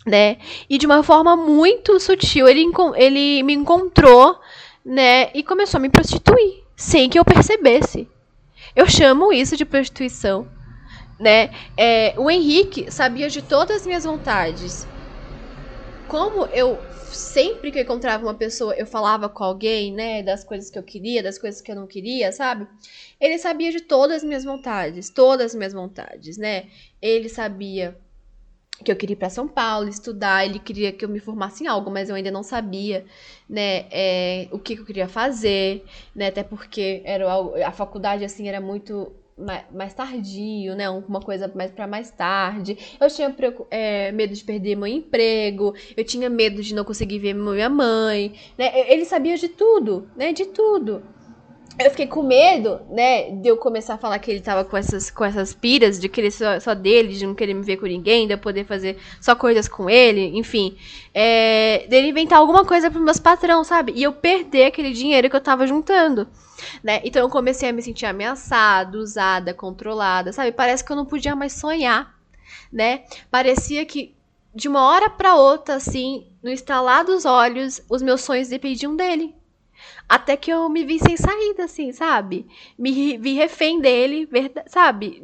né? 0.07 0.39
E 0.69 0.77
de 0.79 0.87
uma 0.87 1.03
forma 1.03 1.37
muito 1.37 1.99
sutil, 1.99 2.47
ele, 2.49 2.65
ele 2.97 3.43
me 3.43 3.55
encontrou, 3.55 4.39
né? 4.85 5.31
E 5.35 5.43
começou 5.43 5.79
a 5.79 5.81
me 5.81 5.89
prostituir, 5.89 6.63
sem 6.77 7.09
que 7.09 7.19
eu 7.19 7.25
percebesse. 7.25 8.09
Eu 8.77 8.89
chamo 8.89 9.33
isso 9.33 9.57
de 9.57 9.65
prostituição, 9.65 10.47
né? 11.19 11.51
É, 11.77 12.15
o 12.17 12.31
Henrique 12.31 12.91
sabia 12.91 13.29
de 13.29 13.43
todas 13.43 13.79
as 13.79 13.87
minhas 13.87 14.05
vontades. 14.05 14.87
Como 16.09 16.47
eu 16.47 16.79
sempre 17.15 17.71
que 17.71 17.79
eu 17.79 17.83
encontrava 17.83 18.25
uma 18.25 18.35
pessoa, 18.35 18.75
eu 18.75 18.87
falava 18.87 19.29
com 19.29 19.45
alguém, 19.45 19.93
né, 19.93 20.23
das 20.23 20.45
coisas 20.45 20.71
que 20.71 20.79
eu 20.79 20.83
queria, 20.83 21.23
das 21.23 21.39
coisas 21.39 21.61
que 21.61 21.71
eu 21.71 21.77
não 21.77 21.87
queria, 21.87 22.33
sabe? 22.33 22.67
Ele 23.21 23.39
sabia 23.39 23.71
de 23.71 23.81
todas 23.81 24.19
as 24.19 24.25
minhas 24.25 24.45
vontades, 24.45 25.11
todas 25.11 25.47
as 25.47 25.55
minhas 25.55 25.73
vontades, 25.73 26.37
né? 26.37 26.67
Ele 27.01 27.29
sabia 27.29 27.97
que 28.83 28.91
eu 28.91 28.97
queria 28.97 29.15
ir 29.15 29.17
para 29.17 29.31
São 29.31 29.47
Paulo 29.47 29.89
estudar, 29.89 30.45
ele 30.45 30.59
queria 30.59 30.93
que 30.93 31.05
eu 31.05 31.09
me 31.09 31.21
formasse 31.21 31.63
em 31.63 31.67
algo, 31.67 31.91
mas 31.91 32.09
eu 32.09 32.17
ainda 32.17 32.31
não 32.31 32.43
sabia, 32.43 33.05
né, 33.49 33.87
é, 33.91 34.49
o 34.51 34.59
que, 34.59 34.75
que 34.75 34.83
eu 34.83 34.87
queria 34.87 35.09
fazer, 35.09 35.85
né, 36.15 36.29
até 36.29 36.43
porque 36.43 37.01
era 37.05 37.27
a 37.67 37.73
faculdade 37.73 38.25
assim 38.25 38.49
era 38.49 38.61
muito 38.61 39.13
mais 39.73 39.95
tardio, 39.95 40.75
né? 40.75 40.89
Uma 40.91 41.21
coisa 41.21 41.51
mais 41.55 41.71
para 41.71 41.87
mais 41.87 42.11
tarde. 42.11 42.79
Eu 43.01 43.09
tinha 43.09 43.35
é, 43.71 44.13
medo 44.13 44.35
de 44.35 44.45
perder 44.45 44.77
meu 44.77 44.87
emprego, 44.87 45.75
eu 45.97 46.05
tinha 46.05 46.29
medo 46.29 46.63
de 46.63 46.75
não 46.75 46.85
conseguir 46.85 47.19
ver 47.19 47.35
minha 47.35 47.69
mãe, 47.69 48.35
né? 48.57 48.71
Ele 48.91 49.05
sabia 49.05 49.37
de 49.37 49.49
tudo, 49.49 50.09
né? 50.17 50.33
De 50.33 50.47
tudo. 50.47 51.03
Eu 51.79 51.91
fiquei 51.91 52.07
com 52.07 52.23
medo, 52.23 52.81
né, 52.91 53.31
de 53.31 53.49
eu 53.49 53.57
começar 53.57 53.95
a 53.95 53.99
falar 53.99 54.19
que 54.19 54.31
ele 54.31 54.41
tava 54.41 54.63
com 54.63 54.77
essas, 54.77 55.11
com 55.11 55.25
essas 55.25 55.55
piras, 55.55 55.99
de 55.99 56.09
querer 56.09 56.31
só, 56.31 56.61
só 56.61 56.75
dele, 56.75 57.15
de 57.15 57.27
não 57.27 57.35
querer 57.35 57.55
me 57.55 57.63
ver 57.63 57.79
com 57.79 57.87
ninguém, 57.87 58.27
de 58.27 58.35
eu 58.35 58.39
poder 58.39 58.65
fazer 58.65 58.99
só 59.21 59.35
coisas 59.35 59.67
com 59.69 59.89
ele, 59.89 60.37
enfim. 60.37 60.77
É, 61.15 61.87
dele 61.89 62.09
inventar 62.09 62.39
alguma 62.39 62.65
coisa 62.65 62.91
pros 62.91 63.03
meus 63.03 63.19
patrão, 63.19 63.65
sabe? 63.65 63.93
E 63.97 64.03
eu 64.03 64.13
perder 64.13 64.67
aquele 64.67 64.93
dinheiro 64.93 65.31
que 65.31 65.37
eu 65.37 65.41
tava 65.41 65.67
juntando 65.67 66.29
né? 66.83 67.01
Então 67.05 67.23
eu 67.23 67.29
comecei 67.29 67.69
a 67.69 67.73
me 67.73 67.83
sentir 67.83 68.07
ameaçada, 68.07 68.99
usada, 68.99 69.55
controlada, 69.55 70.33
sabe? 70.33 70.53
Parece 70.53 70.85
que 70.85 70.93
eu 70.93 70.97
não 70.97 71.07
podia 71.07 71.35
mais 71.35 71.53
sonhar, 71.53 72.15
né? 72.73 73.05
Parecia 73.31 73.85
que 73.85 74.15
de 74.55 74.69
uma 74.69 74.87
hora 74.87 75.09
para 75.09 75.35
outra, 75.37 75.77
assim, 75.77 76.27
no 76.43 76.51
estalar 76.51 77.05
dos 77.05 77.25
olhos, 77.25 77.81
os 77.89 78.03
meus 78.03 78.21
sonhos 78.21 78.49
dependiam 78.49 78.95
dele. 78.95 79.35
Até 80.09 80.37
que 80.37 80.51
eu 80.51 80.69
me 80.69 80.85
vi 80.85 80.99
sem 80.99 81.17
saída, 81.17 81.65
assim, 81.65 81.93
sabe? 81.93 82.47
Me 82.79 83.17
vi 83.17 83.35
refém 83.35 83.81
dele, 83.81 84.29
sabe? 84.67 85.23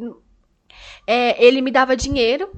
É, 1.06 1.42
ele 1.44 1.60
me 1.60 1.70
dava 1.70 1.96
dinheiro, 1.96 2.50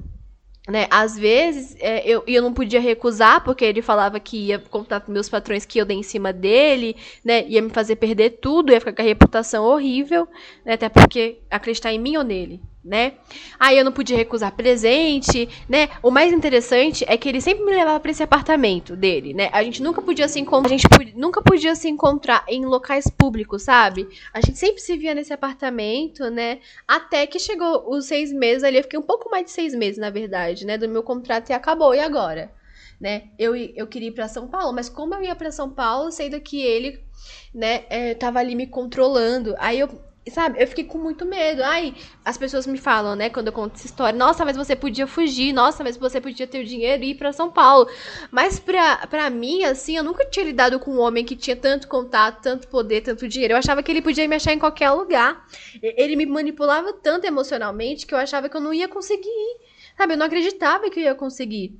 né? 0.67 0.87
Às 0.89 1.17
vezes 1.17 1.75
é, 1.79 2.07
eu, 2.07 2.23
eu 2.27 2.41
não 2.41 2.53
podia 2.53 2.79
recusar, 2.79 3.43
porque 3.43 3.65
ele 3.65 3.81
falava 3.81 4.19
que 4.19 4.47
ia 4.47 4.59
contar 4.59 5.01
para 5.01 5.13
meus 5.13 5.27
patrões 5.29 5.65
que 5.65 5.79
eu 5.79 5.85
dei 5.85 5.97
em 5.97 6.03
cima 6.03 6.31
dele, 6.31 6.95
né? 7.23 7.45
Ia 7.47 7.61
me 7.61 7.69
fazer 7.69 7.95
perder 7.97 8.39
tudo, 8.41 8.71
ia 8.71 8.79
ficar 8.79 8.93
com 8.93 9.01
a 9.01 9.05
reputação 9.05 9.65
horrível, 9.65 10.27
né? 10.65 10.73
Até 10.73 10.89
porque 10.89 11.39
acreditar 11.49 11.91
em 11.91 11.99
mim 11.99 12.17
ou 12.17 12.23
nele 12.23 12.61
né? 12.83 13.13
Aí 13.59 13.77
eu 13.77 13.85
não 13.85 13.91
podia 13.91 14.17
recusar 14.17 14.55
presente, 14.55 15.47
né? 15.69 15.89
O 16.01 16.09
mais 16.09 16.33
interessante 16.33 17.05
é 17.07 17.15
que 17.15 17.29
ele 17.29 17.39
sempre 17.39 17.63
me 17.63 17.71
levava 17.71 17.99
para 17.99 18.11
esse 18.11 18.23
apartamento 18.23 18.95
dele, 18.95 19.33
né? 19.33 19.49
A 19.53 19.63
gente 19.63 19.83
nunca 19.83 20.01
podia 20.01 20.27
se 20.27 20.39
encontrar, 20.39 20.73
a 20.73 20.77
gente 20.77 21.15
nunca 21.15 21.41
podia 21.41 21.75
se 21.75 21.87
encontrar 21.87 22.43
em 22.47 22.65
locais 22.65 23.07
públicos, 23.07 23.63
sabe? 23.63 24.07
A 24.33 24.41
gente 24.41 24.57
sempre 24.57 24.81
se 24.81 24.97
via 24.97 25.13
nesse 25.13 25.31
apartamento, 25.31 26.29
né? 26.29 26.59
Até 26.87 27.27
que 27.27 27.37
chegou 27.37 27.87
os 27.89 28.05
seis 28.05 28.33
meses 28.33 28.63
ali, 28.63 28.77
eu 28.77 28.83
fiquei 28.83 28.99
um 28.99 29.03
pouco 29.03 29.29
mais 29.29 29.45
de 29.45 29.51
seis 29.51 29.75
meses, 29.75 29.99
na 29.99 30.09
verdade, 30.09 30.65
né? 30.65 30.77
Do 30.77 30.89
meu 30.89 31.03
contrato 31.03 31.49
e 31.49 31.53
acabou, 31.53 31.93
e 31.93 31.99
agora? 31.99 32.51
Né? 32.99 33.29
Eu, 33.37 33.55
eu 33.55 33.87
queria 33.87 34.09
ir 34.09 34.11
para 34.11 34.27
São 34.27 34.47
Paulo, 34.47 34.73
mas 34.73 34.87
como 34.87 35.15
eu 35.15 35.23
ia 35.23 35.35
para 35.35 35.51
São 35.51 35.71
Paulo, 35.71 36.11
sendo 36.11 36.39
que 36.39 36.61
ele, 36.61 37.03
né, 37.51 37.83
é, 37.89 38.13
tava 38.13 38.37
ali 38.37 38.53
me 38.55 38.67
controlando. 38.67 39.55
Aí 39.57 39.79
eu, 39.79 39.89
Sabe, 40.29 40.61
eu 40.61 40.67
fiquei 40.67 40.83
com 40.83 40.99
muito 40.99 41.25
medo. 41.25 41.63
Ai, 41.63 41.95
as 42.23 42.37
pessoas 42.37 42.67
me 42.67 42.77
falam, 42.77 43.15
né, 43.15 43.29
quando 43.29 43.47
eu 43.47 43.53
conto 43.53 43.73
essa 43.75 43.87
história, 43.87 44.17
nossa, 44.17 44.45
mas 44.45 44.55
você 44.55 44.75
podia 44.75 45.07
fugir, 45.07 45.51
nossa, 45.51 45.83
mas 45.83 45.97
você 45.97 46.21
podia 46.21 46.45
ter 46.45 46.61
o 46.61 46.65
dinheiro 46.65 47.03
e 47.03 47.09
ir 47.11 47.15
pra 47.15 47.33
São 47.33 47.49
Paulo. 47.51 47.89
Mas 48.29 48.59
pra, 48.59 49.07
pra 49.07 49.31
mim, 49.31 49.63
assim, 49.63 49.97
eu 49.97 50.03
nunca 50.03 50.23
tinha 50.25 50.45
lidado 50.45 50.79
com 50.79 50.91
um 50.91 50.99
homem 50.99 51.25
que 51.25 51.35
tinha 51.35 51.55
tanto 51.55 51.87
contato, 51.87 52.43
tanto 52.43 52.67
poder, 52.67 53.01
tanto 53.01 53.27
dinheiro. 53.27 53.53
Eu 53.53 53.57
achava 53.57 53.81
que 53.81 53.91
ele 53.91 54.01
podia 54.01 54.27
me 54.27 54.35
achar 54.35 54.53
em 54.53 54.59
qualquer 54.59 54.91
lugar. 54.91 55.43
Ele 55.81 56.15
me 56.15 56.27
manipulava 56.27 56.93
tanto 56.93 57.25
emocionalmente 57.25 58.05
que 58.05 58.13
eu 58.13 58.19
achava 58.19 58.47
que 58.47 58.55
eu 58.55 58.61
não 58.61 58.73
ia 58.73 58.87
conseguir. 58.87 59.57
Sabe, 59.97 60.13
eu 60.13 60.17
não 60.17 60.27
acreditava 60.27 60.89
que 60.91 60.99
eu 60.99 61.03
ia 61.03 61.15
conseguir. 61.15 61.79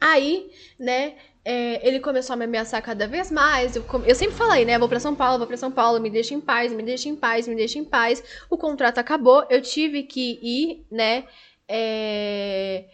Aí, 0.00 0.50
né, 0.78 1.16
é, 1.44 1.86
ele 1.86 2.00
começou 2.00 2.34
a 2.34 2.36
me 2.36 2.44
ameaçar 2.44 2.80
cada 2.82 3.06
vez 3.06 3.30
mais. 3.30 3.76
Eu, 3.76 3.84
eu, 4.06 4.14
sempre 4.14 4.34
falei, 4.34 4.64
né? 4.64 4.78
Vou 4.78 4.88
pra 4.88 4.98
São 4.98 5.14
Paulo, 5.14 5.38
vou 5.38 5.46
pra 5.46 5.56
São 5.56 5.70
Paulo, 5.70 6.00
me 6.00 6.08
deixa 6.08 6.34
em 6.34 6.40
paz, 6.40 6.72
me 6.72 6.82
deixa 6.82 7.08
em 7.08 7.16
paz, 7.16 7.46
me 7.46 7.54
deixa 7.54 7.78
em 7.78 7.84
paz. 7.84 8.22
O 8.48 8.56
contrato 8.56 8.98
acabou, 8.98 9.46
eu 9.50 9.60
tive 9.60 10.04
que 10.04 10.38
ir, 10.42 10.86
né? 10.90 11.24
É, 11.68 12.86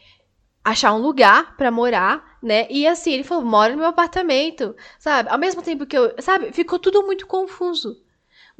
achar 0.64 0.92
um 0.94 0.98
lugar 0.98 1.57
para 1.57 1.70
morar, 1.70 2.38
né? 2.42 2.66
E 2.70 2.86
assim, 2.86 3.12
ele 3.12 3.24
falou: 3.24 3.44
mora 3.44 3.72
no 3.72 3.78
meu 3.78 3.88
apartamento, 3.88 4.74
sabe? 4.98 5.28
Ao 5.30 5.38
mesmo 5.38 5.62
tempo 5.62 5.86
que 5.86 5.96
eu. 5.96 6.14
Sabe? 6.18 6.53
Ficou 6.53 6.78
tudo 6.78 7.03
muito 7.05 7.26
confuso 7.26 7.96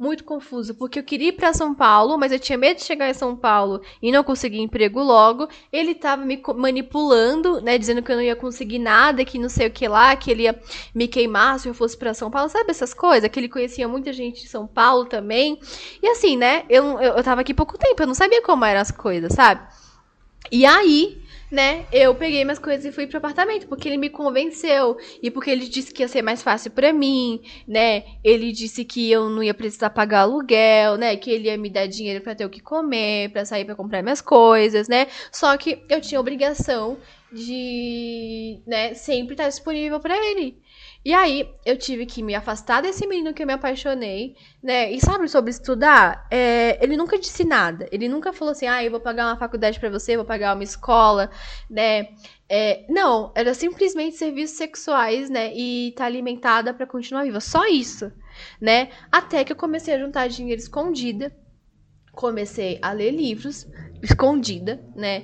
muito 0.01 0.23
confuso, 0.23 0.73
porque 0.73 0.97
eu 0.97 1.03
queria 1.03 1.29
ir 1.29 1.33
para 1.33 1.53
São 1.53 1.75
Paulo, 1.75 2.17
mas 2.17 2.31
eu 2.31 2.39
tinha 2.39 2.57
medo 2.57 2.77
de 2.77 2.83
chegar 2.83 3.07
em 3.07 3.13
São 3.13 3.35
Paulo 3.35 3.81
e 4.01 4.11
não 4.11 4.23
conseguir 4.23 4.59
emprego 4.59 4.99
logo. 4.99 5.47
Ele 5.71 5.93
tava 5.93 6.25
me 6.25 6.41
manipulando, 6.55 7.61
né, 7.61 7.77
dizendo 7.77 8.01
que 8.01 8.11
eu 8.11 8.15
não 8.15 8.23
ia 8.23 8.35
conseguir 8.35 8.79
nada, 8.79 9.23
que 9.23 9.37
não 9.37 9.47
sei 9.47 9.67
o 9.67 9.71
que 9.71 9.87
lá, 9.87 10.15
que 10.15 10.31
ele 10.31 10.43
ia 10.43 10.59
me 10.95 11.07
queimar 11.07 11.59
se 11.59 11.69
eu 11.69 11.73
fosse 11.75 11.95
para 11.95 12.15
São 12.15 12.31
Paulo, 12.31 12.49
sabe 12.49 12.71
essas 12.71 12.95
coisas? 12.95 13.29
Que 13.29 13.39
ele 13.39 13.47
conhecia 13.47 13.87
muita 13.87 14.11
gente 14.11 14.41
de 14.41 14.49
São 14.49 14.65
Paulo 14.65 15.05
também. 15.05 15.59
E 16.01 16.07
assim, 16.07 16.35
né, 16.35 16.63
eu, 16.67 16.99
eu, 16.99 17.13
eu 17.13 17.23
tava 17.23 17.41
aqui 17.41 17.53
pouco 17.53 17.77
tempo, 17.77 18.01
eu 18.01 18.07
não 18.07 18.15
sabia 18.15 18.41
como 18.41 18.65
eram 18.65 18.81
as 18.81 18.89
coisas, 18.89 19.31
sabe? 19.33 19.61
E 20.51 20.65
aí, 20.65 21.20
né, 21.51 21.85
eu 21.91 22.15
peguei 22.15 22.43
minhas 22.45 22.59
coisas 22.59 22.85
e 22.85 22.91
fui 22.91 23.05
pro 23.05 23.17
apartamento, 23.17 23.67
porque 23.67 23.89
ele 23.89 23.97
me 23.97 24.09
convenceu 24.09 24.97
e 25.21 25.29
porque 25.29 25.51
ele 25.51 25.67
disse 25.67 25.93
que 25.93 26.01
ia 26.01 26.07
ser 26.07 26.21
mais 26.21 26.41
fácil 26.41 26.71
para 26.71 26.93
mim, 26.93 27.41
né? 27.67 28.03
Ele 28.23 28.51
disse 28.53 28.85
que 28.85 29.11
eu 29.11 29.29
não 29.29 29.43
ia 29.43 29.53
precisar 29.53 29.89
pagar 29.89 30.21
aluguel, 30.21 30.97
né? 30.97 31.15
Que 31.17 31.29
ele 31.31 31.47
ia 31.49 31.57
me 31.57 31.69
dar 31.69 31.87
dinheiro 31.87 32.23
para 32.23 32.33
ter 32.35 32.45
o 32.45 32.49
que 32.49 32.61
comer, 32.61 33.29
para 33.31 33.43
sair 33.43 33.65
para 33.65 33.75
comprar 33.75 34.01
minhas 34.01 34.21
coisas, 34.21 34.87
né? 34.87 35.07
Só 35.31 35.55
que 35.57 35.83
eu 35.89 35.99
tinha 35.99 36.19
obrigação 36.21 36.97
de, 37.31 38.61
né, 38.67 38.93
sempre 38.93 39.33
estar 39.33 39.47
disponível 39.47 39.99
para 39.99 40.15
ele. 40.15 40.57
E 41.03 41.15
aí, 41.15 41.49
eu 41.65 41.77
tive 41.77 42.05
que 42.05 42.21
me 42.21 42.35
afastar 42.35 42.81
desse 42.81 43.07
menino 43.07 43.33
que 43.33 43.41
eu 43.41 43.47
me 43.47 43.53
apaixonei, 43.53 44.35
né? 44.61 44.91
E 44.91 45.01
sabe 45.01 45.27
sobre 45.27 45.49
estudar? 45.49 46.27
É, 46.29 46.77
ele 46.83 46.95
nunca 46.95 47.17
disse 47.17 47.43
nada. 47.43 47.87
Ele 47.91 48.07
nunca 48.07 48.31
falou 48.31 48.51
assim, 48.51 48.67
ah, 48.67 48.83
eu 48.83 48.91
vou 48.91 48.99
pagar 48.99 49.25
uma 49.25 49.37
faculdade 49.37 49.79
para 49.79 49.89
você, 49.89 50.15
vou 50.15 50.25
pagar 50.25 50.55
uma 50.55 50.63
escola, 50.63 51.31
né? 51.67 52.09
É, 52.47 52.85
não, 52.87 53.31
era 53.33 53.53
simplesmente 53.55 54.15
serviços 54.15 54.57
sexuais, 54.57 55.27
né? 55.27 55.51
E 55.55 55.91
tá 55.97 56.05
alimentada 56.05 56.71
para 56.71 56.85
continuar 56.85 57.23
viva. 57.23 57.39
Só 57.39 57.65
isso, 57.65 58.11
né? 58.59 58.89
Até 59.11 59.43
que 59.43 59.51
eu 59.51 59.57
comecei 59.57 59.95
a 59.95 59.99
juntar 59.99 60.27
dinheiro 60.27 60.61
escondida. 60.61 61.35
Comecei 62.11 62.77
a 62.81 62.91
ler 62.91 63.11
livros 63.11 63.65
escondida, 64.03 64.83
né? 64.95 65.23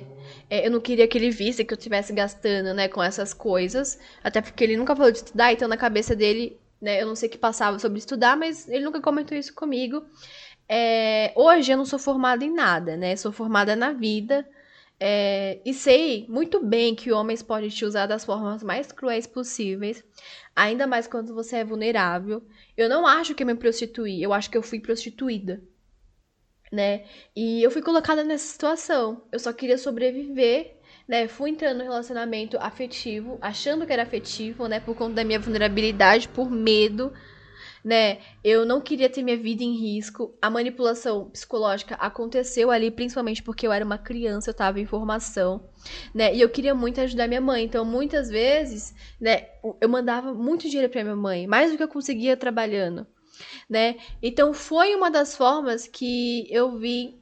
É, 0.50 0.66
eu 0.66 0.70
não 0.70 0.80
queria 0.80 1.06
que 1.06 1.18
ele 1.18 1.30
visse 1.30 1.64
que 1.64 1.74
eu 1.74 1.78
estivesse 1.78 2.12
gastando, 2.12 2.72
né, 2.74 2.88
com 2.88 3.02
essas 3.02 3.34
coisas. 3.34 3.98
Até 4.22 4.40
porque 4.40 4.64
ele 4.64 4.76
nunca 4.76 4.96
falou 4.96 5.12
de 5.12 5.18
estudar, 5.18 5.52
então 5.52 5.68
na 5.68 5.76
cabeça 5.76 6.16
dele, 6.16 6.58
né, 6.80 7.02
eu 7.02 7.06
não 7.06 7.14
sei 7.14 7.28
o 7.28 7.32
que 7.32 7.38
passava 7.38 7.78
sobre 7.78 7.98
estudar, 7.98 8.36
mas 8.36 8.68
ele 8.68 8.84
nunca 8.84 9.00
comentou 9.00 9.36
isso 9.36 9.54
comigo. 9.54 10.04
É, 10.68 11.32
hoje 11.36 11.72
eu 11.72 11.76
não 11.76 11.84
sou 11.86 11.98
formada 11.98 12.44
em 12.44 12.52
nada, 12.52 12.96
né? 12.96 13.16
Sou 13.16 13.32
formada 13.32 13.74
na 13.76 13.92
vida. 13.92 14.46
É, 15.00 15.60
e 15.64 15.72
sei 15.72 16.26
muito 16.28 16.64
bem 16.64 16.94
que 16.94 17.12
homens 17.12 17.42
podem 17.42 17.68
te 17.68 17.84
usar 17.84 18.06
das 18.06 18.24
formas 18.24 18.62
mais 18.62 18.90
cruéis 18.90 19.26
possíveis, 19.26 20.04
ainda 20.56 20.86
mais 20.86 21.06
quando 21.06 21.34
você 21.34 21.56
é 21.58 21.64
vulnerável. 21.64 22.42
Eu 22.76 22.88
não 22.88 23.06
acho 23.06 23.34
que 23.34 23.42
eu 23.42 23.46
me 23.46 23.54
prostituí, 23.54 24.22
eu 24.22 24.32
acho 24.32 24.50
que 24.50 24.58
eu 24.58 24.62
fui 24.62 24.80
prostituída 24.80 25.62
né? 26.72 27.04
E 27.34 27.62
eu 27.62 27.70
fui 27.70 27.82
colocada 27.82 28.22
nessa 28.24 28.46
situação. 28.46 29.22
Eu 29.32 29.38
só 29.38 29.52
queria 29.52 29.78
sobreviver, 29.78 30.76
né? 31.06 31.28
Fui 31.28 31.50
entrando 31.50 31.78
no 31.78 31.84
relacionamento 31.84 32.56
afetivo, 32.58 33.38
achando 33.40 33.86
que 33.86 33.92
era 33.92 34.02
afetivo, 34.02 34.66
né? 34.66 34.80
Por 34.80 34.94
conta 34.94 35.14
da 35.14 35.24
minha 35.24 35.40
vulnerabilidade, 35.40 36.28
por 36.28 36.50
medo, 36.50 37.12
né? 37.84 38.18
Eu 38.44 38.66
não 38.66 38.80
queria 38.80 39.08
ter 39.08 39.22
minha 39.22 39.36
vida 39.36 39.62
em 39.62 39.74
risco. 39.74 40.36
A 40.42 40.50
manipulação 40.50 41.30
psicológica 41.30 41.94
aconteceu 41.94 42.70
ali, 42.70 42.90
principalmente 42.90 43.42
porque 43.42 43.66
eu 43.66 43.72
era 43.72 43.84
uma 43.84 43.98
criança, 43.98 44.50
eu 44.50 44.54
tava 44.54 44.80
em 44.80 44.86
formação, 44.86 45.68
né? 46.14 46.34
E 46.34 46.40
eu 46.40 46.48
queria 46.48 46.74
muito 46.74 47.00
ajudar 47.00 47.28
minha 47.28 47.40
mãe. 47.40 47.64
Então, 47.64 47.84
muitas 47.84 48.28
vezes, 48.28 48.94
né, 49.20 49.48
eu 49.80 49.88
mandava 49.88 50.34
muito 50.34 50.68
dinheiro 50.68 50.90
para 50.92 51.02
minha 51.02 51.16
mãe, 51.16 51.46
mais 51.46 51.70
do 51.70 51.76
que 51.76 51.82
eu 51.82 51.88
conseguia 51.88 52.36
trabalhando, 52.36 53.06
né? 53.68 53.96
Então, 54.22 54.52
foi 54.52 54.94
uma 54.94 55.10
das 55.10 55.36
formas 55.36 55.86
que 55.86 56.46
eu 56.50 56.78
vi 56.78 57.18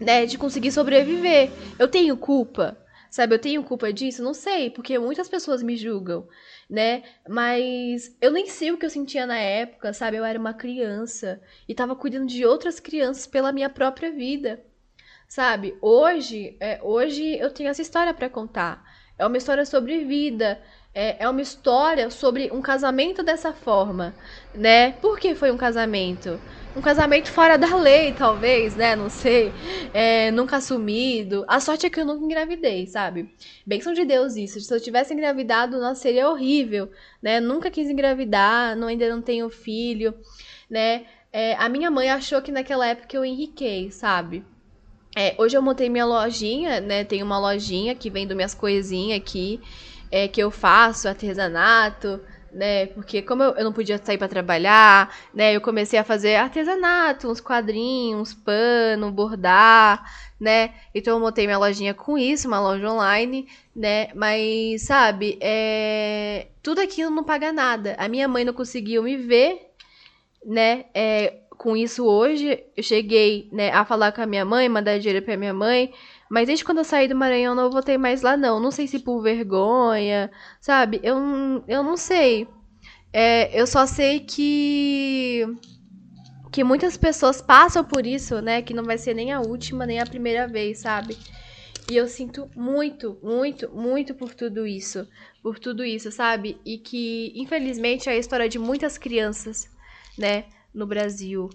né, 0.00 0.24
de 0.26 0.38
conseguir 0.38 0.72
sobreviver. 0.72 1.50
Eu 1.78 1.86
tenho 1.86 2.16
culpa, 2.16 2.78
sabe? 3.10 3.34
Eu 3.34 3.38
tenho 3.38 3.62
culpa 3.62 3.92
disso? 3.92 4.22
Não 4.22 4.32
sei, 4.32 4.70
porque 4.70 4.98
muitas 4.98 5.28
pessoas 5.28 5.62
me 5.62 5.76
julgam, 5.76 6.26
né? 6.68 7.02
Mas 7.28 8.16
eu 8.20 8.32
nem 8.32 8.46
sei 8.46 8.72
o 8.72 8.78
que 8.78 8.86
eu 8.86 8.90
sentia 8.90 9.26
na 9.26 9.38
época, 9.38 9.92
sabe? 9.92 10.16
Eu 10.16 10.24
era 10.24 10.38
uma 10.38 10.54
criança 10.54 11.40
e 11.68 11.74
tava 11.74 11.94
cuidando 11.94 12.26
de 12.26 12.44
outras 12.46 12.80
crianças 12.80 13.26
pela 13.26 13.52
minha 13.52 13.68
própria 13.68 14.10
vida, 14.10 14.64
sabe? 15.28 15.76
Hoje, 15.82 16.56
é, 16.60 16.80
hoje 16.82 17.38
eu 17.38 17.50
tenho 17.50 17.68
essa 17.68 17.82
história 17.82 18.14
para 18.14 18.30
contar. 18.30 18.82
É 19.18 19.26
uma 19.26 19.36
história 19.36 19.66
sobre 19.66 20.02
vida, 20.04 20.62
é, 20.92 21.24
é 21.24 21.28
uma 21.28 21.40
história 21.40 22.10
sobre 22.10 22.50
um 22.52 22.60
casamento 22.60 23.22
dessa 23.22 23.52
forma, 23.52 24.14
né? 24.52 24.92
Por 24.92 25.20
que 25.20 25.34
foi 25.36 25.50
um 25.52 25.56
casamento? 25.56 26.40
Um 26.74 26.80
casamento 26.80 27.30
fora 27.30 27.56
da 27.56 27.76
lei, 27.76 28.12
talvez, 28.12 28.74
né? 28.74 28.96
Não 28.96 29.08
sei. 29.08 29.52
É, 29.94 30.30
nunca 30.32 30.56
assumido. 30.56 31.44
A 31.46 31.60
sorte 31.60 31.86
é 31.86 31.90
que 31.90 32.00
eu 32.00 32.04
nunca 32.04 32.24
engravidei, 32.24 32.86
sabe? 32.86 33.32
Bênção 33.64 33.92
de 33.92 34.04
Deus 34.04 34.34
isso. 34.36 34.60
Se 34.60 34.74
eu 34.74 34.80
tivesse 34.80 35.14
engravidado, 35.14 35.78
nossa, 35.78 36.00
seria 36.00 36.28
horrível, 36.28 36.90
né? 37.22 37.38
Nunca 37.38 37.70
quis 37.70 37.88
engravidar, 37.88 38.76
não, 38.76 38.88
ainda 38.88 39.08
não 39.08 39.22
tenho 39.22 39.48
filho, 39.48 40.14
né? 40.68 41.06
É, 41.32 41.54
a 41.54 41.68
minha 41.68 41.90
mãe 41.90 42.10
achou 42.10 42.42
que 42.42 42.50
naquela 42.50 42.86
época 42.86 43.16
eu 43.16 43.24
enriquei, 43.24 43.92
sabe? 43.92 44.44
É, 45.16 45.34
hoje 45.38 45.56
eu 45.56 45.62
montei 45.62 45.88
minha 45.88 46.04
lojinha, 46.04 46.80
né? 46.80 47.04
Tenho 47.04 47.24
uma 47.24 47.38
lojinha 47.38 47.94
que 47.94 48.10
vendo 48.10 48.34
minhas 48.34 48.54
coisinhas 48.54 49.18
aqui 49.20 49.60
é, 50.10 50.28
que 50.28 50.40
eu 50.40 50.50
faço, 50.50 51.08
artesanato, 51.08 52.20
né? 52.52 52.86
Porque 52.86 53.22
como 53.22 53.42
eu, 53.42 53.50
eu 53.52 53.64
não 53.64 53.72
podia 53.72 53.98
sair 53.98 54.18
para 54.18 54.28
trabalhar, 54.28 55.14
né? 55.32 55.54
Eu 55.54 55.60
comecei 55.60 55.98
a 55.98 56.04
fazer 56.04 56.36
artesanato, 56.36 57.28
uns 57.30 57.40
quadrinhos, 57.40 58.20
uns 58.20 58.34
pano, 58.34 59.10
bordar, 59.10 60.04
né? 60.38 60.74
Então 60.94 61.14
eu 61.14 61.20
montei 61.20 61.46
minha 61.46 61.58
lojinha 61.58 61.94
com 61.94 62.18
isso, 62.18 62.48
uma 62.48 62.60
loja 62.60 62.90
online, 62.90 63.46
né? 63.74 64.08
Mas, 64.14 64.82
sabe, 64.82 65.38
é... 65.40 66.48
tudo 66.62 66.80
aquilo 66.80 67.10
não 67.10 67.24
paga 67.24 67.52
nada. 67.52 67.94
A 67.98 68.08
minha 68.08 68.26
mãe 68.26 68.44
não 68.44 68.52
conseguiu 68.52 69.02
me 69.02 69.16
ver, 69.16 69.70
né? 70.44 70.86
É... 70.94 71.34
Com 71.50 71.76
isso 71.76 72.06
hoje, 72.06 72.64
eu 72.74 72.82
cheguei 72.82 73.46
né, 73.52 73.70
a 73.70 73.84
falar 73.84 74.12
com 74.12 74.22
a 74.22 74.26
minha 74.26 74.46
mãe, 74.46 74.66
mandar 74.66 74.98
dinheiro 74.98 75.22
pra 75.22 75.36
minha 75.36 75.52
mãe, 75.52 75.92
mas 76.30 76.46
desde 76.46 76.64
quando 76.64 76.78
eu 76.78 76.84
saí 76.84 77.08
do 77.08 77.16
Maranhão, 77.16 77.56
não 77.56 77.72
voltei 77.72 77.98
mais 77.98 78.22
lá, 78.22 78.36
não. 78.36 78.60
Não 78.60 78.70
sei 78.70 78.86
se 78.86 79.00
por 79.00 79.20
vergonha, 79.20 80.30
sabe? 80.60 81.00
Eu, 81.02 81.18
eu 81.66 81.82
não 81.82 81.96
sei. 81.96 82.46
É, 83.12 83.60
eu 83.60 83.66
só 83.66 83.84
sei 83.84 84.20
que. 84.20 85.44
Que 86.52 86.62
muitas 86.62 86.96
pessoas 86.96 87.42
passam 87.42 87.84
por 87.84 88.06
isso, 88.06 88.40
né? 88.40 88.62
Que 88.62 88.72
não 88.72 88.84
vai 88.84 88.96
ser 88.96 89.12
nem 89.12 89.32
a 89.32 89.40
última, 89.40 89.84
nem 89.84 89.98
a 89.98 90.06
primeira 90.06 90.46
vez, 90.46 90.78
sabe? 90.78 91.18
E 91.90 91.96
eu 91.96 92.06
sinto 92.06 92.48
muito, 92.54 93.18
muito, 93.20 93.68
muito 93.68 94.14
por 94.14 94.32
tudo 94.32 94.64
isso. 94.64 95.08
Por 95.42 95.58
tudo 95.58 95.84
isso, 95.84 96.12
sabe? 96.12 96.60
E 96.64 96.78
que, 96.78 97.32
infelizmente, 97.34 98.08
é 98.08 98.12
a 98.12 98.16
história 98.16 98.48
de 98.48 98.58
muitas 98.58 98.96
crianças, 98.96 99.68
né? 100.16 100.44
No 100.72 100.86
Brasil. 100.86 101.50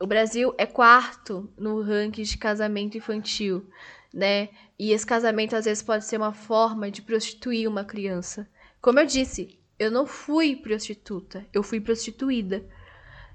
O 0.00 0.06
Brasil 0.06 0.54
é 0.58 0.66
quarto 0.66 1.52
no 1.58 1.82
ranking 1.82 2.22
de 2.22 2.38
casamento 2.38 2.96
infantil 2.96 3.66
né? 4.12 4.50
E 4.78 4.92
esse 4.92 5.06
casamento 5.06 5.56
às 5.56 5.64
vezes 5.64 5.82
pode 5.82 6.04
ser 6.04 6.16
uma 6.16 6.32
forma 6.32 6.90
de 6.90 7.00
prostituir 7.02 7.68
uma 7.68 7.84
criança. 7.84 8.48
Como 8.80 8.98
eu 8.98 9.06
disse, 9.06 9.58
eu 9.78 9.90
não 9.90 10.06
fui 10.06 10.56
prostituta, 10.56 11.46
eu 11.52 11.62
fui 11.62 11.80
prostituída, 11.80 12.64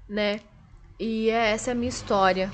né? 0.08 0.40
E 0.98 1.30
é, 1.30 1.50
essa 1.50 1.70
é 1.70 1.72
a 1.72 1.74
minha 1.74 1.88
história. 1.88 2.50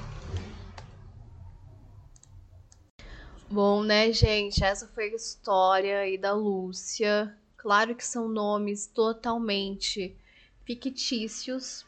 Bom, 3.51 3.83
né, 3.83 4.11
gente? 4.13 4.65
Essa 4.65 4.89
foi 4.89 5.11
a 5.11 5.15
história 5.15 5.99
aí 6.01 6.19
da 6.19 6.33
Lúcia. 6.33 7.37
Claro 7.57 7.95
que 7.95 8.05
são 8.05 8.29
nomes 8.29 8.87
totalmente 8.87 10.17
fictícios, 10.65 11.85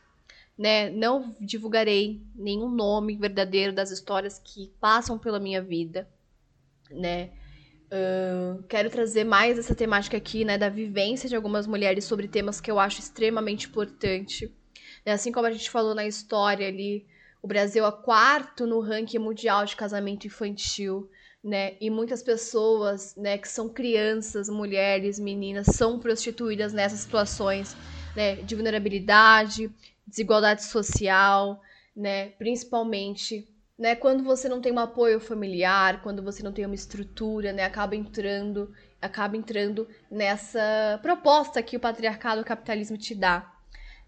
né? 0.57 0.91
Não 0.91 1.34
divulgarei 1.41 2.22
nenhum 2.34 2.68
nome 2.68 3.16
verdadeiro 3.16 3.72
das 3.72 3.91
histórias 3.91 4.39
que 4.39 4.72
passam 4.80 5.18
pela 5.18 5.41
minha 5.41 5.62
vida 5.62 6.09
né? 6.91 7.30
Uh, 7.87 8.62
quero 8.64 8.91
trazer 8.91 9.24
mais 9.24 9.59
essa 9.59 9.74
temática 9.74 10.16
aqui, 10.16 10.45
né, 10.45 10.59
da 10.59 10.68
vivência 10.68 11.28
de 11.28 11.37
algumas 11.37 11.66
mulheres 11.66 12.05
sobre 12.05 12.26
temas 12.26 12.61
que 12.61 12.70
eu 12.70 12.80
acho 12.80 12.99
extremamente 12.99 13.68
importante. 13.68 14.53
Né? 15.05 15.12
Assim 15.12 15.30
como 15.30 15.47
a 15.47 15.53
gente 15.53 15.70
falou 15.70 15.95
na 15.95 16.05
história 16.05 16.66
ali, 16.66 17.07
o 17.41 17.47
Brasil 17.47 17.87
é 17.87 17.93
quarto 17.93 18.66
no 18.66 18.80
ranking 18.80 19.18
mundial 19.18 19.64
de 19.64 19.76
casamento 19.76 20.26
infantil, 20.26 21.09
né? 21.45 21.76
E 21.80 21.89
muitas 21.89 22.24
pessoas, 22.24 23.14
né, 23.14 23.39
que 23.39 23.49
são 23.49 23.68
crianças, 23.68 24.49
mulheres, 24.49 25.20
meninas, 25.20 25.66
são 25.68 26.01
prostituídas 26.01 26.72
nessas 26.72 26.99
situações, 26.99 27.76
né, 28.16 28.34
de 28.37 28.57
vulnerabilidade, 28.57 29.70
desigualdade 30.05 30.64
social, 30.64 31.62
né, 31.95 32.30
principalmente 32.30 33.47
né? 33.78 33.94
Quando 33.94 34.22
você 34.22 34.48
não 34.48 34.60
tem 34.60 34.72
um 34.72 34.78
apoio 34.78 35.20
familiar, 35.20 36.00
quando 36.02 36.22
você 36.22 36.42
não 36.42 36.52
tem 36.52 36.64
uma 36.64 36.74
estrutura, 36.74 37.52
né? 37.52 37.64
Acaba 37.64 37.94
entrando, 37.94 38.72
acaba 39.00 39.36
entrando 39.36 39.86
nessa 40.10 40.98
proposta 41.02 41.62
que 41.62 41.76
o 41.76 41.80
patriarcado 41.80 42.40
o 42.40 42.44
capitalismo 42.44 42.96
te 42.96 43.14
dá, 43.14 43.52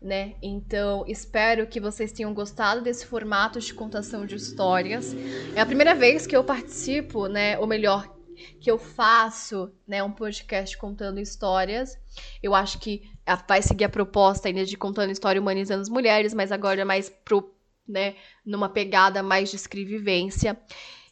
né? 0.01 0.35
Então, 0.43 1.05
espero 1.07 1.67
que 1.67 1.81
vocês 1.81 2.13
tenham 2.13 2.33
gostado 2.33 2.81
desse 2.81 3.05
formato 3.05 3.61
de 3.61 3.75
contação 3.75 4.25
de 4.25 4.37
histórias. 4.37 5.15
É 5.55 5.61
a 5.61 5.67
primeira 5.67 5.95
vez 5.95 6.27
que 6.27 6.37
eu 6.37 6.45
participo, 6.45 7.27
né? 7.27 7.59
Ou 7.59 7.67
melhor, 7.67 8.17
que 8.61 8.71
eu 8.71 8.79
faço, 8.79 9.73
né, 9.87 10.03
um 10.03 10.13
podcast 10.13 10.79
contando 10.79 11.19
histórias. 11.19 11.99
Eu 12.43 12.55
acho 12.55 12.79
que 12.79 13.03
vai 13.49 13.61
seguir 13.61 13.85
a 13.85 13.89
proposta 13.89 14.49
ainda 14.49 14.65
de 14.65 14.77
contando 14.77 15.11
história 15.11 15.41
humanizando 15.41 15.83
as 15.83 15.89
mulheres, 15.89 16.33
mas 16.33 16.53
agora 16.53 16.81
é 16.81 16.85
mais 16.85 17.11
pro 17.25 17.58
né, 17.89 18.17
numa 18.45 18.69
pegada 18.69 19.23
mais 19.23 19.51
de 19.51 19.57
escrevivência. 19.57 20.61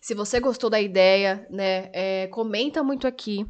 Se 0.01 0.15
você 0.15 0.39
gostou 0.39 0.71
da 0.71 0.81
ideia, 0.81 1.47
né, 1.51 1.91
é, 1.93 2.27
comenta 2.29 2.83
muito 2.83 3.07
aqui. 3.07 3.47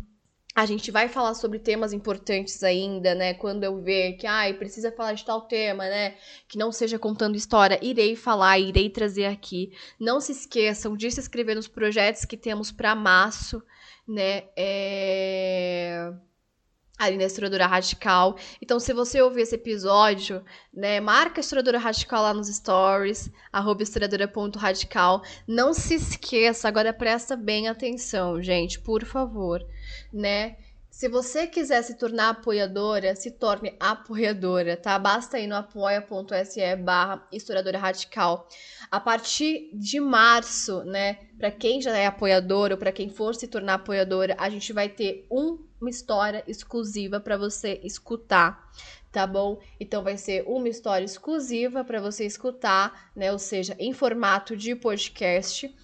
A 0.55 0.65
gente 0.65 0.91
vai 0.91 1.07
falar 1.07 1.35
sobre 1.35 1.59
temas 1.59 1.93
importantes 1.93 2.63
ainda, 2.63 3.15
né? 3.15 3.35
Quando 3.35 3.63
eu 3.65 3.83
ver 3.83 4.15
que, 4.15 4.27
ai, 4.27 4.55
precisa 4.55 4.91
falar 4.91 5.13
de 5.13 5.23
tal 5.23 5.43
tema, 5.43 5.85
né? 5.85 6.15
Que 6.49 6.57
não 6.57 6.73
seja 6.73 6.99
contando 6.99 7.37
história, 7.37 7.79
irei 7.83 8.17
falar, 8.17 8.59
irei 8.59 8.89
trazer 8.89 9.27
aqui. 9.27 9.71
Não 10.01 10.19
se 10.19 10.33
esqueçam 10.33 10.97
de 10.97 11.11
se 11.11 11.21
inscrever 11.21 11.55
nos 11.55 11.69
projetos 11.69 12.25
que 12.25 12.39
temos 12.39 12.73
para 12.73 12.95
março, 12.95 13.63
né? 14.09 14.45
É 14.57 16.11
ali 16.99 17.17
na 17.17 17.25
Estouradora 17.25 17.67
Radical. 17.67 18.37
Então, 18.61 18.81
se 18.81 18.93
você 18.93 19.21
ouvir 19.21 19.43
esse 19.43 19.55
episódio, 19.55 20.45
né, 20.73 21.01
marca 21.01 21.41
a 21.41 21.43
Estouradora 21.43 21.79
Radical 21.79 22.23
lá 22.23 22.35
nos 22.35 22.49
stories, 22.49 23.31
arroba 23.53 23.83
estouradora.radical. 23.83 25.23
Não 25.47 25.75
se 25.75 25.95
esqueça, 25.95 26.69
agora 26.69 26.93
presta 26.93 27.37
bem 27.37 27.69
atenção, 27.69 28.43
gente, 28.43 28.81
por 28.81 29.05
favor, 29.05 29.65
né? 30.13 30.57
Se 30.97 31.11
você 31.11 31.47
quiser 31.47 31.83
se 31.83 31.99
tornar 31.99 32.31
apoiadora, 32.31 33.15
se 33.15 33.31
torne 33.31 33.77
apoiadora, 33.79 34.79
tá? 34.79 34.99
Basta 34.99 35.39
ir 35.39 35.47
no 35.47 35.55
apoia.se 35.55 36.77
barra 36.77 37.23
historiadora 37.31 37.77
radical. 37.77 38.49
A 38.91 38.99
partir 38.99 39.69
de 39.75 40.01
março, 40.01 40.83
né? 40.85 41.19
Para 41.37 41.51
quem 41.51 41.83
já 41.83 41.95
é 41.95 42.07
apoiador 42.07 42.71
ou 42.71 42.79
para 42.79 42.93
quem 42.93 43.11
for 43.11 43.35
se 43.35 43.47
tornar 43.47 43.75
apoiadora, 43.75 44.35
a 44.39 44.49
gente 44.49 44.73
vai 44.73 44.89
ter 44.89 45.27
um, 45.31 45.66
uma 45.81 45.91
história 45.91 46.43
exclusiva 46.47 47.21
para 47.21 47.37
você 47.37 47.81
escutar, 47.83 48.71
tá 49.13 49.27
bom? 49.27 49.61
Então 49.79 50.03
vai 50.03 50.17
ser 50.17 50.45
uma 50.47 50.69
história 50.69 51.05
exclusiva 51.05 51.85
para 51.85 52.01
você 52.01 52.25
escutar, 52.25 53.11
né? 53.15 53.33
Ou 53.33 53.39
seja, 53.39 53.77
em 53.79 53.93
formato 53.93 54.57
de 54.57 54.75
podcast 54.75 55.75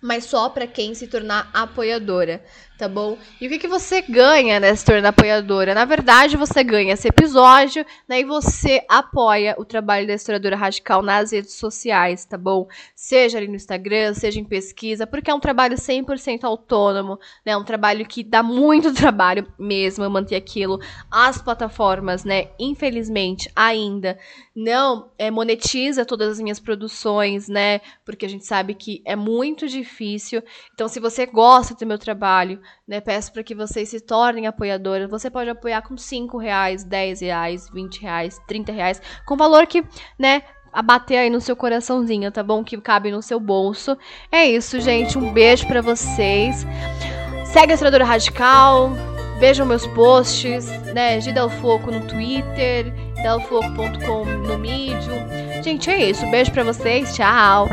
mas 0.00 0.24
só 0.24 0.48
para 0.48 0.66
quem 0.66 0.94
se 0.94 1.06
tornar 1.06 1.50
apoiadora, 1.52 2.44
tá 2.78 2.88
bom? 2.88 3.18
E 3.40 3.46
o 3.46 3.50
que, 3.50 3.58
que 3.58 3.66
você 3.66 4.00
ganha, 4.00 4.60
né, 4.60 4.72
se 4.72 4.84
tornando 4.84 5.08
apoiadora? 5.08 5.74
Na 5.74 5.84
verdade, 5.84 6.36
você 6.36 6.62
ganha 6.62 6.94
esse 6.94 7.08
episódio, 7.08 7.84
né, 8.08 8.20
e 8.20 8.24
você 8.24 8.84
apoia 8.88 9.56
o 9.58 9.64
trabalho 9.64 10.06
da 10.06 10.14
historiadora 10.14 10.54
radical 10.54 11.02
nas 11.02 11.32
redes 11.32 11.54
sociais, 11.54 12.24
tá 12.24 12.38
bom? 12.38 12.68
Seja 12.94 13.36
ali 13.36 13.48
no 13.48 13.56
Instagram, 13.56 14.14
seja 14.14 14.38
em 14.38 14.44
pesquisa, 14.44 15.08
porque 15.08 15.28
é 15.28 15.34
um 15.34 15.40
trabalho 15.40 15.76
100% 15.76 16.44
autônomo, 16.44 17.18
né, 17.44 17.56
um 17.56 17.64
trabalho 17.64 18.06
que 18.06 18.22
dá 18.22 18.44
muito 18.44 18.94
trabalho 18.94 19.52
mesmo 19.58 20.08
manter 20.08 20.36
aquilo. 20.36 20.78
As 21.10 21.42
plataformas, 21.42 22.24
né, 22.24 22.50
infelizmente, 22.60 23.50
ainda 23.56 24.16
não 24.54 25.10
é, 25.18 25.32
monetiza 25.32 26.04
todas 26.04 26.32
as 26.32 26.40
minhas 26.40 26.60
produções, 26.60 27.48
né, 27.48 27.80
porque 28.04 28.24
a 28.24 28.28
gente 28.28 28.46
sabe 28.46 28.74
que 28.74 29.02
é 29.04 29.16
muito 29.16 29.66
difícil. 29.66 30.44
Então, 30.72 30.86
se 30.86 31.00
você 31.00 31.26
gosta 31.26 31.74
do 31.74 31.86
meu 31.86 31.98
trabalho, 31.98 32.60
né? 32.86 33.00
Peço 33.00 33.32
para 33.32 33.42
que 33.42 33.54
vocês 33.54 33.88
se 33.88 34.00
tornem 34.00 34.46
apoiadoras. 34.46 35.10
Você 35.10 35.30
pode 35.30 35.50
apoiar 35.50 35.82
com 35.82 35.96
5 35.96 36.38
reais, 36.38 36.84
10 36.84 37.20
reais, 37.20 37.68
20 37.70 38.02
reais, 38.02 38.40
30 38.46 38.72
reais, 38.72 39.02
com 39.26 39.36
valor 39.36 39.66
que, 39.66 39.84
né, 40.18 40.42
abater 40.72 41.18
aí 41.18 41.30
no 41.30 41.40
seu 41.40 41.56
coraçãozinho, 41.56 42.30
tá 42.30 42.42
bom? 42.42 42.62
Que 42.62 42.80
cabe 42.80 43.10
no 43.10 43.22
seu 43.22 43.40
bolso. 43.40 43.96
É 44.30 44.44
isso, 44.44 44.80
gente. 44.80 45.18
Um 45.18 45.32
beijo 45.32 45.66
para 45.66 45.82
vocês. 45.82 46.66
Segue 47.46 47.72
a 47.72 47.74
Estradora 47.74 48.04
Radical. 48.04 48.92
Vejam 49.38 49.64
meus 49.66 49.86
posts, 49.88 50.66
né? 50.92 51.20
Foco 51.60 51.90
no 51.90 52.06
Twitter, 52.06 52.92
delfoco.com 53.22 54.24
no 54.24 54.58
Medium. 54.58 55.62
Gente, 55.62 55.90
é 55.90 56.10
isso. 56.10 56.26
Beijo 56.26 56.50
para 56.50 56.64
vocês. 56.64 57.14
Tchau. 57.14 57.68